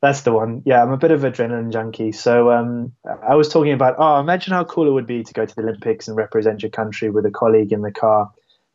That's 0.00 0.20
the 0.20 0.32
one. 0.32 0.62
Yeah, 0.64 0.82
I'm 0.82 0.92
a 0.92 0.96
bit 0.96 1.10
of 1.10 1.22
adrenaline 1.22 1.72
junkie. 1.72 2.12
So 2.12 2.52
um, 2.52 2.92
I 3.28 3.34
was 3.34 3.48
talking 3.48 3.72
about, 3.72 3.96
oh, 3.98 4.20
imagine 4.20 4.52
how 4.52 4.64
cool 4.64 4.86
it 4.86 4.92
would 4.92 5.08
be 5.08 5.24
to 5.24 5.34
go 5.34 5.44
to 5.44 5.54
the 5.54 5.62
Olympics 5.62 6.06
and 6.06 6.16
represent 6.16 6.62
your 6.62 6.70
country 6.70 7.10
with 7.10 7.26
a 7.26 7.30
colleague 7.30 7.72
in 7.72 7.82
the 7.82 7.90
car. 7.90 8.30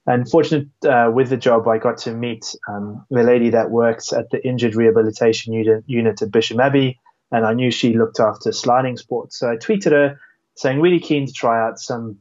And 0.06 0.30
fortunate 0.30 0.68
uh, 0.86 1.12
with 1.14 1.30
the 1.30 1.38
job, 1.38 1.66
I 1.66 1.78
got 1.78 1.98
to 2.00 2.14
meet 2.14 2.56
um, 2.68 3.06
the 3.10 3.24
lady 3.24 3.52
that 3.52 3.72
works 3.72 4.12
at 4.12 4.30
the 4.32 4.46
injured 4.46 4.76
rehabilitation 4.76 5.54
unit, 5.54 6.22
at 6.22 6.32
Bisham 6.32 6.60
Abbey, 6.60 7.00
and 7.32 7.46
I 7.46 7.54
knew 7.54 7.72
she 7.72 7.94
looked 7.94 8.20
after 8.20 8.52
sliding 8.52 8.98
sports. 8.98 9.40
So 9.40 9.50
I 9.50 9.56
tweeted 9.56 9.92
her 9.92 10.20
saying, 10.56 10.82
really 10.82 11.00
keen 11.00 11.26
to 11.26 11.32
try 11.32 11.66
out 11.66 11.80
some 11.80 12.18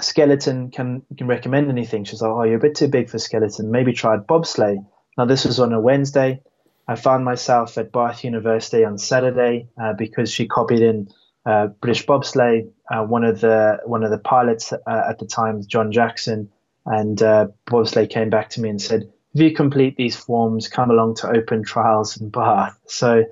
skeleton. 0.00 0.70
Can 0.70 1.02
can 1.18 1.26
recommend 1.26 1.68
anything? 1.68 2.04
She's 2.04 2.22
like, 2.22 2.30
oh, 2.30 2.44
you're 2.44 2.56
a 2.56 2.60
bit 2.60 2.74
too 2.74 2.88
big 2.88 3.10
for 3.10 3.18
skeleton. 3.18 3.70
Maybe 3.70 3.92
try 3.92 4.16
bobsleigh. 4.16 4.82
Now 5.18 5.26
this 5.26 5.44
was 5.44 5.60
on 5.60 5.74
a 5.74 5.80
Wednesday. 5.80 6.40
I 6.90 6.96
found 6.96 7.24
myself 7.24 7.78
at 7.78 7.92
Bath 7.92 8.24
University 8.24 8.84
on 8.84 8.98
Saturday 8.98 9.68
uh, 9.80 9.92
because 9.92 10.28
she 10.28 10.48
copied 10.48 10.82
in 10.82 11.08
uh, 11.46 11.68
British 11.68 12.04
bobsleigh. 12.04 12.68
Uh, 12.90 13.04
one 13.04 13.22
of 13.22 13.40
the 13.40 13.78
one 13.86 14.02
of 14.02 14.10
the 14.10 14.18
pilots 14.18 14.72
uh, 14.72 15.02
at 15.08 15.20
the 15.20 15.24
time, 15.24 15.62
John 15.64 15.92
Jackson, 15.92 16.50
and 16.84 17.22
uh, 17.22 17.46
bobsleigh 17.66 18.10
came 18.10 18.28
back 18.28 18.50
to 18.50 18.60
me 18.60 18.70
and 18.70 18.82
said, 18.82 19.02
"If 19.34 19.40
you 19.40 19.54
complete 19.54 19.96
these 19.96 20.16
forms, 20.16 20.66
come 20.66 20.90
along 20.90 21.14
to 21.18 21.30
open 21.30 21.62
trials 21.62 22.20
in 22.20 22.28
Bath." 22.28 22.76
So 22.86 23.22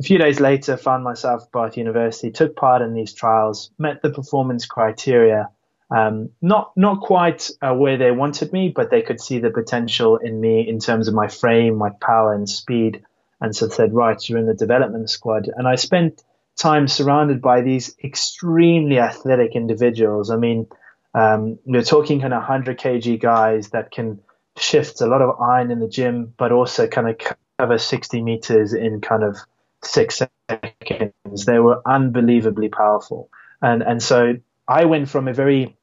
a 0.00 0.02
few 0.02 0.16
days 0.16 0.40
later, 0.40 0.78
found 0.78 1.04
myself 1.04 1.42
at 1.42 1.52
Bath 1.52 1.76
University, 1.76 2.30
took 2.30 2.56
part 2.56 2.80
in 2.80 2.94
these 2.94 3.12
trials, 3.12 3.72
met 3.78 4.00
the 4.00 4.08
performance 4.08 4.64
criteria. 4.64 5.50
Um, 5.94 6.30
not 6.40 6.72
not 6.74 7.00
quite 7.02 7.50
uh, 7.60 7.74
where 7.74 7.98
they 7.98 8.10
wanted 8.10 8.52
me, 8.52 8.72
but 8.74 8.90
they 8.90 9.02
could 9.02 9.20
see 9.20 9.40
the 9.40 9.50
potential 9.50 10.16
in 10.16 10.40
me 10.40 10.66
in 10.66 10.78
terms 10.78 11.06
of 11.06 11.14
my 11.14 11.28
frame, 11.28 11.76
my 11.76 11.90
power, 12.00 12.32
and 12.32 12.48
speed, 12.48 13.04
and 13.42 13.54
so 13.54 13.68
said, 13.68 13.92
"Right, 13.92 14.16
you're 14.26 14.38
in 14.38 14.46
the 14.46 14.54
development 14.54 15.10
squad." 15.10 15.50
And 15.54 15.68
I 15.68 15.74
spent 15.74 16.22
time 16.56 16.88
surrounded 16.88 17.42
by 17.42 17.60
these 17.60 17.94
extremely 18.02 18.98
athletic 18.98 19.54
individuals. 19.54 20.30
I 20.30 20.36
mean, 20.36 20.66
um, 21.14 21.58
we're 21.66 21.82
talking 21.82 22.20
kind 22.20 22.32
of 22.32 22.40
100 22.40 22.78
kg 22.78 23.20
guys 23.20 23.70
that 23.70 23.90
can 23.90 24.20
shift 24.56 25.00
a 25.02 25.06
lot 25.06 25.20
of 25.20 25.40
iron 25.40 25.70
in 25.70 25.80
the 25.80 25.88
gym, 25.88 26.32
but 26.38 26.52
also 26.52 26.86
kind 26.86 27.08
of 27.08 27.16
cover 27.58 27.76
60 27.76 28.22
meters 28.22 28.72
in 28.72 29.02
kind 29.02 29.24
of 29.24 29.36
six 29.84 30.22
seconds. 30.48 31.44
They 31.44 31.58
were 31.58 31.82
unbelievably 31.84 32.70
powerful, 32.70 33.28
and 33.60 33.82
and 33.82 34.02
so 34.02 34.36
I 34.66 34.86
went 34.86 35.10
from 35.10 35.28
a 35.28 35.34
very 35.34 35.76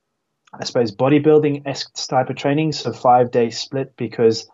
I 0.54 0.64
suppose 0.66 0.96
bodybuilding 0.96 1.64
esque 1.66 1.94
type 2.08 2.30
of 2.30 2.36
training, 2.36 2.72
so 2.72 2.92
five 2.92 3.32
day 3.32 3.50
split 3.50 3.96
because 3.96 4.50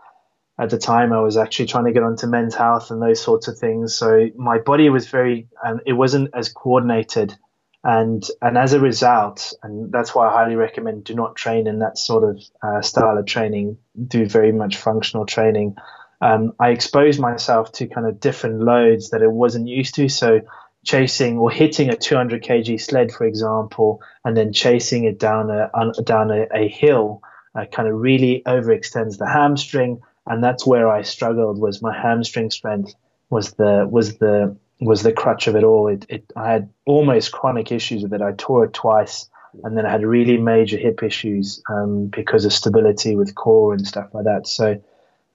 at 0.58 0.70
the 0.70 0.78
time 0.78 1.12
I 1.12 1.22
was 1.22 1.38
actually 1.38 1.68
trying 1.68 1.86
to 1.86 1.92
get 1.92 2.04
onto 2.04 2.28
men's 2.28 2.56
health 2.56 2.92
and 2.92 3.02
those 3.02 3.22
sorts 3.22 3.48
of 3.48 3.58
things. 3.58 3.96
So 3.96 4.30
my 4.36 4.60
body 4.60 4.90
was 4.90 5.08
very, 5.08 5.48
and 5.64 5.82
it 5.86 5.94
wasn't 5.94 6.32
as 6.34 6.50
coordinated, 6.50 7.38
and 7.84 8.26
and 8.42 8.58
as 8.58 8.74
a 8.74 8.80
result, 8.80 9.54
and 9.64 9.92
that's 9.92 10.16
why 10.16 10.28
I 10.28 10.34
highly 10.34 10.56
recommend 10.56 11.04
do 11.04 11.14
not 11.14 11.36
train 11.36 11.68
in 11.68 11.80
that 11.80 11.98
sort 11.98 12.24
of 12.24 12.44
uh, 12.62 12.82
style 12.82 13.18
of 13.18 13.26
training. 13.26 13.78
Do 14.08 14.26
very 14.26 14.52
much 14.52 14.78
functional 14.78 15.26
training. 15.26 15.76
Um, 16.22 16.54
I 16.60 16.70
exposed 16.70 17.20
myself 17.20 17.74
to 17.74 17.88
kind 17.88 18.08
of 18.08 18.20
different 18.20 18.62
loads 18.62 19.10
that 19.10 19.22
I 19.22 19.28
wasn't 19.28 19.68
used 19.68 19.96
to. 19.96 20.10
So 20.10 20.42
chasing 20.86 21.38
or 21.38 21.52
hitting 21.52 21.90
a 21.90 21.98
200 21.98 22.44
kg 22.44 22.80
sled, 22.80 23.12
for 23.12 23.26
example, 23.26 24.02
and 24.24 24.38
then 24.38 24.54
chasing 24.54 25.04
it 25.04 25.20
down 25.20 25.50
a 25.50 25.70
down 26.04 26.32
a, 26.32 26.46
a 26.54 26.68
hill, 26.70 27.22
uh, 27.56 27.66
kind 27.66 27.90
of 27.90 27.96
really 27.96 28.44
overextends 28.46 29.18
the 29.18 29.28
hamstring, 29.28 30.02
and 30.28 30.44
that's 30.44 30.66
where 30.66 30.88
I 30.88 31.02
struggled. 31.02 31.60
Was 31.60 31.82
my 31.82 31.94
hamstring 31.94 32.52
strength 32.52 32.94
was 33.30 33.54
the 33.54 33.88
was 33.90 34.18
the 34.20 34.56
was 34.80 35.02
the 35.02 35.12
crutch 35.12 35.48
of 35.48 35.56
it 35.56 35.64
all. 35.64 35.88
It, 35.88 36.06
it 36.08 36.32
I 36.36 36.52
had 36.52 36.70
almost 36.86 37.32
chronic 37.32 37.72
issues 37.72 38.04
with 38.04 38.14
it. 38.14 38.22
I 38.22 38.34
tore 38.38 38.66
it 38.66 38.74
twice, 38.74 39.28
and 39.64 39.76
then 39.76 39.86
I 39.86 39.92
had 39.92 40.04
really 40.06 40.38
major 40.38 40.78
hip 40.78 41.02
issues 41.02 41.64
um, 41.70 42.08
because 42.08 42.46
of 42.46 42.54
stability 42.54 43.16
with 43.16 43.36
core 43.36 43.74
and 43.74 43.86
stuff 43.86 44.14
like 44.14 44.26
that. 44.26 44.48
So. 44.48 44.82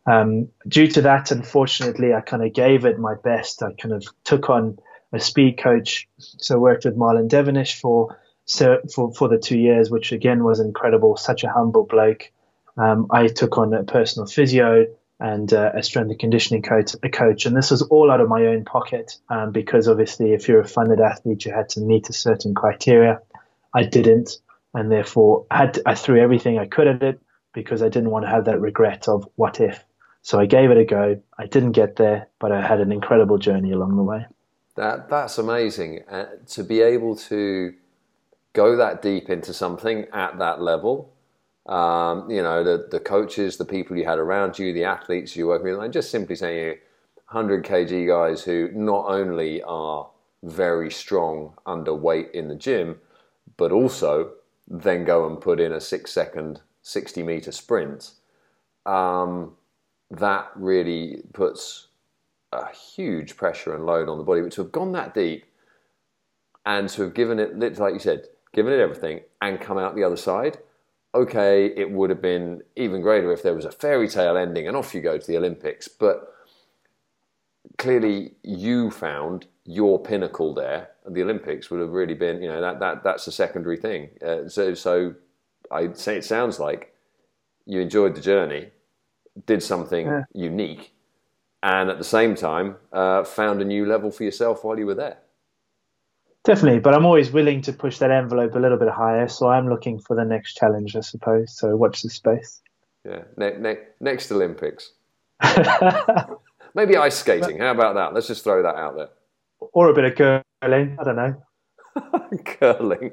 Um, 0.06 0.48
due 0.66 0.88
to 0.88 1.02
that, 1.02 1.30
unfortunately, 1.30 2.14
I 2.14 2.22
kind 2.22 2.42
of 2.42 2.54
gave 2.54 2.86
it 2.86 2.98
my 2.98 3.14
best. 3.22 3.62
I 3.62 3.72
kind 3.74 3.94
of 3.94 4.02
took 4.24 4.48
on 4.48 4.78
a 5.12 5.20
speed 5.20 5.58
coach. 5.58 6.08
So 6.18 6.58
worked 6.58 6.84
with 6.84 6.96
Marlon 6.96 7.28
Devonish 7.28 7.80
for 7.80 8.18
for 8.92 9.12
for 9.14 9.28
the 9.28 9.38
two 9.38 9.58
years, 9.58 9.90
which 9.90 10.12
again 10.12 10.44
was 10.44 10.60
incredible. 10.60 11.16
Such 11.16 11.44
a 11.44 11.50
humble 11.50 11.84
bloke. 11.84 12.30
Um, 12.76 13.06
I 13.10 13.28
took 13.28 13.58
on 13.58 13.74
a 13.74 13.84
personal 13.84 14.26
physio 14.26 14.86
and 15.18 15.52
uh, 15.52 15.72
a 15.74 15.82
strength 15.82 16.10
and 16.10 16.18
conditioning 16.18 16.62
coach, 16.62 16.94
a 17.02 17.08
coach, 17.10 17.44
and 17.44 17.54
this 17.54 17.70
was 17.70 17.82
all 17.82 18.10
out 18.10 18.22
of 18.22 18.28
my 18.28 18.46
own 18.46 18.64
pocket 18.64 19.18
um, 19.28 19.52
because 19.52 19.86
obviously, 19.86 20.32
if 20.32 20.48
you're 20.48 20.60
a 20.60 20.68
funded 20.68 21.00
athlete, 21.00 21.44
you 21.44 21.52
had 21.52 21.68
to 21.70 21.80
meet 21.80 22.08
a 22.08 22.12
certain 22.12 22.54
criteria. 22.54 23.20
I 23.74 23.84
didn't, 23.84 24.38
and 24.72 24.90
therefore 24.90 25.46
had 25.50 25.74
to, 25.74 25.82
I 25.86 25.94
threw 25.94 26.20
everything 26.20 26.58
I 26.58 26.66
could 26.66 26.88
at 26.88 27.02
it 27.02 27.20
because 27.52 27.82
I 27.82 27.88
didn't 27.88 28.10
want 28.10 28.24
to 28.24 28.30
have 28.30 28.46
that 28.46 28.60
regret 28.60 29.08
of 29.08 29.28
what 29.36 29.60
if. 29.60 29.84
So 30.22 30.38
I 30.38 30.46
gave 30.46 30.70
it 30.70 30.78
a 30.78 30.84
go. 30.84 31.20
I 31.38 31.46
didn't 31.46 31.72
get 31.72 31.96
there, 31.96 32.28
but 32.38 32.52
I 32.52 32.66
had 32.66 32.80
an 32.80 32.92
incredible 32.92 33.38
journey 33.38 33.72
along 33.72 33.96
the 33.96 34.02
way. 34.02 34.26
That 34.76 35.08
that's 35.08 35.38
amazing 35.38 36.04
uh, 36.10 36.26
to 36.48 36.64
be 36.64 36.80
able 36.80 37.16
to 37.16 37.74
go 38.52 38.76
that 38.76 39.02
deep 39.02 39.28
into 39.28 39.52
something 39.52 40.06
at 40.12 40.38
that 40.38 40.60
level. 40.60 41.12
Um, 41.66 42.30
you 42.30 42.42
know, 42.42 42.64
the 42.64 42.88
the 42.90 43.00
coaches, 43.00 43.56
the 43.56 43.64
people 43.64 43.96
you 43.96 44.04
had 44.04 44.18
around 44.18 44.58
you, 44.58 44.72
the 44.72 44.84
athletes 44.84 45.36
you 45.36 45.48
work 45.48 45.62
with, 45.62 45.78
and 45.78 45.92
just 45.92 46.10
simply 46.10 46.36
saying, 46.36 46.78
100 47.30 47.64
kg 47.64 48.08
guys 48.08 48.42
who 48.42 48.70
not 48.72 49.06
only 49.06 49.62
are 49.62 50.08
very 50.42 50.90
strong 50.90 51.54
underweight 51.66 52.30
in 52.32 52.48
the 52.48 52.56
gym, 52.56 52.98
but 53.56 53.70
also 53.70 54.32
then 54.66 55.04
go 55.04 55.28
and 55.28 55.40
put 55.40 55.60
in 55.60 55.72
a 55.72 55.80
six 55.80 56.12
second, 56.12 56.60
60 56.82 57.22
meter 57.22 57.52
sprint. 57.52 58.12
Um, 58.84 59.52
that 60.10 60.50
really 60.56 61.22
puts 61.32 61.88
a 62.52 62.72
huge 62.74 63.36
pressure 63.36 63.74
and 63.74 63.86
load 63.86 64.08
on 64.08 64.18
the 64.18 64.24
body. 64.24 64.42
But 64.42 64.52
to 64.52 64.62
have 64.62 64.72
gone 64.72 64.92
that 64.92 65.14
deep 65.14 65.44
and 66.66 66.88
to 66.90 67.02
have 67.02 67.14
given 67.14 67.38
it, 67.38 67.78
like 67.78 67.94
you 67.94 68.00
said, 68.00 68.26
given 68.52 68.72
it 68.72 68.80
everything 68.80 69.20
and 69.40 69.60
come 69.60 69.78
out 69.78 69.94
the 69.94 70.04
other 70.04 70.16
side, 70.16 70.58
okay, 71.14 71.66
it 71.76 71.90
would 71.90 72.10
have 72.10 72.22
been 72.22 72.62
even 72.76 73.00
greater 73.00 73.32
if 73.32 73.42
there 73.42 73.54
was 73.54 73.64
a 73.64 73.72
fairy 73.72 74.08
tale 74.08 74.36
ending 74.36 74.68
and 74.68 74.76
off 74.76 74.94
you 74.94 75.00
go 75.00 75.18
to 75.18 75.26
the 75.26 75.36
Olympics. 75.36 75.88
But 75.88 76.32
clearly, 77.78 78.34
you 78.42 78.90
found 78.90 79.46
your 79.64 79.98
pinnacle 80.00 80.54
there. 80.54 80.90
The 81.08 81.22
Olympics 81.22 81.70
would 81.70 81.80
have 81.80 81.90
really 81.90 82.14
been, 82.14 82.42
you 82.42 82.48
know, 82.48 82.60
that, 82.60 82.80
that 82.80 83.04
that's 83.04 83.26
a 83.26 83.32
secondary 83.32 83.76
thing. 83.76 84.10
Uh, 84.24 84.48
so, 84.48 84.74
so 84.74 85.14
I'd 85.70 85.96
say 85.96 86.16
it 86.16 86.24
sounds 86.24 86.58
like 86.58 86.94
you 87.66 87.80
enjoyed 87.80 88.14
the 88.14 88.20
journey, 88.20 88.70
did 89.46 89.62
something 89.62 90.06
yeah. 90.06 90.24
unique, 90.34 90.92
and 91.62 91.90
at 91.90 91.98
the 91.98 92.04
same 92.04 92.34
time 92.34 92.76
uh, 92.92 93.24
found 93.24 93.60
a 93.60 93.64
new 93.64 93.86
level 93.86 94.10
for 94.10 94.24
yourself 94.24 94.64
while 94.64 94.78
you 94.78 94.86
were 94.86 94.94
there. 94.94 95.18
Definitely, 96.42 96.80
but 96.80 96.94
I'm 96.94 97.04
always 97.04 97.30
willing 97.30 97.60
to 97.62 97.72
push 97.72 97.98
that 97.98 98.10
envelope 98.10 98.54
a 98.54 98.58
little 98.58 98.78
bit 98.78 98.88
higher. 98.88 99.28
So 99.28 99.48
I'm 99.48 99.68
looking 99.68 99.98
for 99.98 100.16
the 100.16 100.24
next 100.24 100.54
challenge, 100.54 100.96
I 100.96 101.00
suppose. 101.00 101.54
So 101.56 101.76
watch 101.76 102.00
the 102.02 102.08
space. 102.08 102.62
Yeah, 103.04 103.24
ne- 103.36 103.58
ne- 103.58 103.84
next 104.00 104.32
Olympics. 104.32 104.92
Maybe 106.74 106.96
ice 106.96 107.18
skating. 107.18 107.58
How 107.58 107.72
about 107.72 107.94
that? 107.96 108.14
Let's 108.14 108.26
just 108.26 108.42
throw 108.42 108.62
that 108.62 108.74
out 108.74 108.96
there. 108.96 109.08
Or 109.72 109.90
a 109.90 109.94
bit 109.94 110.04
of 110.04 110.14
curling. 110.62 110.96
I 110.98 111.04
don't 111.04 111.16
know. 111.16 111.42
curling. 112.44 113.12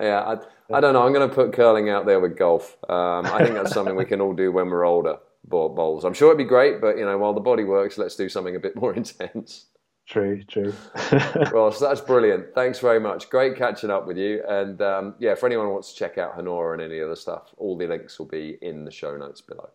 Yeah, 0.00 0.20
I, 0.20 0.76
I, 0.76 0.80
don't 0.80 0.92
know. 0.92 1.02
I'm 1.02 1.12
going 1.12 1.28
to 1.28 1.34
put 1.34 1.52
curling 1.52 1.88
out 1.88 2.04
there 2.04 2.20
with 2.20 2.36
golf. 2.36 2.76
Um, 2.90 3.26
I 3.26 3.42
think 3.42 3.54
that's 3.54 3.72
something 3.72 3.96
we 3.96 4.04
can 4.04 4.20
all 4.20 4.34
do 4.34 4.52
when 4.52 4.68
we're 4.68 4.84
older. 4.84 5.18
Bowls. 5.48 6.04
I'm 6.04 6.14
sure 6.14 6.28
it'd 6.28 6.38
be 6.38 6.44
great, 6.44 6.80
but 6.80 6.98
you 6.98 7.04
know, 7.04 7.16
while 7.18 7.34
the 7.34 7.40
body 7.40 7.64
works, 7.64 7.98
let's 7.98 8.16
do 8.16 8.28
something 8.28 8.56
a 8.56 8.60
bit 8.60 8.76
more 8.76 8.94
intense. 8.96 9.66
True, 10.06 10.44
true. 10.44 10.72
Ross, 11.52 11.80
that's 11.80 12.00
brilliant. 12.00 12.54
Thanks 12.54 12.78
very 12.78 13.00
much. 13.00 13.28
Great 13.28 13.56
catching 13.56 13.90
up 13.90 14.06
with 14.06 14.16
you. 14.16 14.42
And 14.48 14.80
um, 14.80 15.14
yeah, 15.18 15.34
for 15.34 15.46
anyone 15.46 15.66
who 15.66 15.72
wants 15.72 15.92
to 15.92 15.98
check 15.98 16.16
out 16.16 16.36
Hanora 16.36 16.74
and 16.74 16.82
any 16.82 17.00
other 17.00 17.16
stuff, 17.16 17.52
all 17.56 17.76
the 17.76 17.88
links 17.88 18.18
will 18.18 18.26
be 18.26 18.56
in 18.62 18.84
the 18.84 18.90
show 18.92 19.16
notes 19.16 19.40
below. 19.40 19.68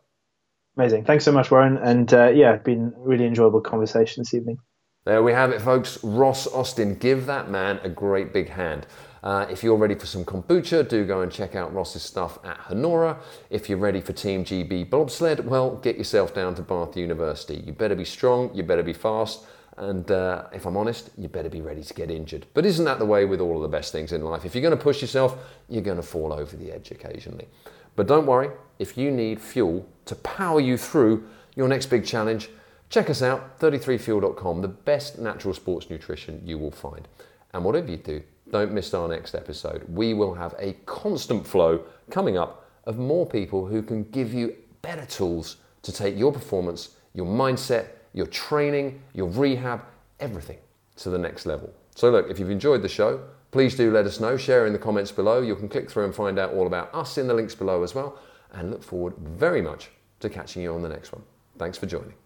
Amazing. 0.77 1.03
Thanks 1.03 1.25
so 1.25 1.33
much, 1.33 1.51
Warren. 1.51 1.77
And 1.77 2.13
uh, 2.13 2.29
yeah, 2.29 2.55
been 2.55 2.93
really 2.95 3.25
enjoyable 3.25 3.59
conversation 3.59 4.21
this 4.21 4.33
evening. 4.33 4.59
There 5.03 5.21
we 5.21 5.33
have 5.33 5.51
it, 5.51 5.61
folks. 5.61 6.01
Ross 6.01 6.47
Austen. 6.47 6.95
Give 6.95 7.25
that 7.25 7.49
man 7.49 7.79
a 7.83 7.89
great 7.89 8.31
big 8.31 8.49
hand. 8.49 8.85
Uh, 9.23 9.45
if 9.49 9.63
you're 9.63 9.75
ready 9.75 9.93
for 9.93 10.07
some 10.07 10.25
kombucha, 10.25 10.87
do 10.87 11.05
go 11.05 11.21
and 11.21 11.31
check 11.31 11.55
out 11.55 11.73
Ross's 11.73 12.01
stuff 12.01 12.39
at 12.43 12.57
Hanora. 12.57 13.17
If 13.51 13.69
you're 13.69 13.77
ready 13.77 14.01
for 14.01 14.13
Team 14.13 14.43
GB 14.43 14.89
bobsled, 14.89 15.45
well, 15.45 15.75
get 15.77 15.97
yourself 15.97 16.33
down 16.33 16.55
to 16.55 16.63
Bath 16.63 16.97
University. 16.97 17.63
You 17.65 17.73
better 17.73 17.95
be 17.95 18.05
strong, 18.05 18.49
you 18.55 18.63
better 18.63 18.81
be 18.81 18.93
fast, 18.93 19.45
and 19.77 20.09
uh, 20.09 20.45
if 20.51 20.65
I'm 20.65 20.75
honest, 20.75 21.11
you 21.17 21.27
better 21.27 21.49
be 21.49 21.61
ready 21.61 21.83
to 21.83 21.93
get 21.93 22.09
injured. 22.09 22.47
But 22.55 22.65
isn't 22.65 22.85
that 22.85 22.97
the 22.97 23.05
way 23.05 23.25
with 23.25 23.41
all 23.41 23.55
of 23.55 23.61
the 23.61 23.67
best 23.67 23.91
things 23.91 24.11
in 24.11 24.23
life? 24.23 24.43
If 24.43 24.55
you're 24.55 24.61
going 24.63 24.77
to 24.77 24.83
push 24.83 25.01
yourself, 25.01 25.37
you're 25.69 25.83
going 25.83 25.97
to 25.97 26.03
fall 26.03 26.33
over 26.33 26.55
the 26.55 26.71
edge 26.71 26.91
occasionally. 26.91 27.47
But 27.95 28.07
don't 28.07 28.25
worry, 28.25 28.49
if 28.79 28.97
you 28.97 29.11
need 29.11 29.39
fuel 29.39 29.87
to 30.05 30.15
power 30.15 30.59
you 30.59 30.77
through 30.77 31.27
your 31.55 31.67
next 31.67 31.87
big 31.87 32.05
challenge, 32.05 32.49
check 32.89 33.09
us 33.09 33.21
out 33.21 33.59
33fuel.com, 33.59 34.61
the 34.61 34.67
best 34.67 35.19
natural 35.19 35.53
sports 35.53 35.89
nutrition 35.89 36.41
you 36.43 36.57
will 36.57 36.71
find. 36.71 37.07
And 37.53 37.63
whatever 37.63 37.91
you 37.91 37.97
do, 37.97 38.23
don't 38.51 38.73
miss 38.73 38.93
our 38.93 39.07
next 39.07 39.33
episode. 39.33 39.83
We 39.87 40.13
will 40.13 40.33
have 40.33 40.55
a 40.59 40.73
constant 40.85 41.47
flow 41.47 41.83
coming 42.09 42.37
up 42.37 42.69
of 42.85 42.97
more 42.97 43.25
people 43.25 43.65
who 43.65 43.81
can 43.81 44.03
give 44.05 44.33
you 44.33 44.55
better 44.81 45.05
tools 45.05 45.57
to 45.83 45.91
take 45.91 46.17
your 46.17 46.31
performance, 46.31 46.95
your 47.13 47.25
mindset, 47.25 47.87
your 48.13 48.27
training, 48.27 49.01
your 49.13 49.27
rehab, 49.27 49.83
everything 50.19 50.57
to 50.97 51.09
the 51.09 51.17
next 51.17 51.45
level. 51.45 51.73
So, 51.95 52.09
look, 52.09 52.29
if 52.29 52.39
you've 52.39 52.51
enjoyed 52.51 52.81
the 52.81 52.89
show, 52.89 53.21
please 53.51 53.75
do 53.75 53.91
let 53.91 54.05
us 54.05 54.19
know. 54.19 54.37
Share 54.37 54.65
in 54.65 54.73
the 54.73 54.79
comments 54.79 55.11
below. 55.11 55.41
You 55.41 55.55
can 55.55 55.69
click 55.69 55.89
through 55.89 56.05
and 56.05 56.15
find 56.15 56.39
out 56.39 56.53
all 56.53 56.67
about 56.67 56.93
us 56.93 57.17
in 57.17 57.27
the 57.27 57.33
links 57.33 57.55
below 57.55 57.83
as 57.83 57.95
well. 57.95 58.19
And 58.53 58.71
look 58.71 58.83
forward 58.83 59.15
very 59.17 59.61
much 59.61 59.89
to 60.19 60.29
catching 60.29 60.61
you 60.61 60.73
on 60.73 60.81
the 60.81 60.89
next 60.89 61.11
one. 61.11 61.23
Thanks 61.57 61.77
for 61.77 61.85
joining. 61.85 62.20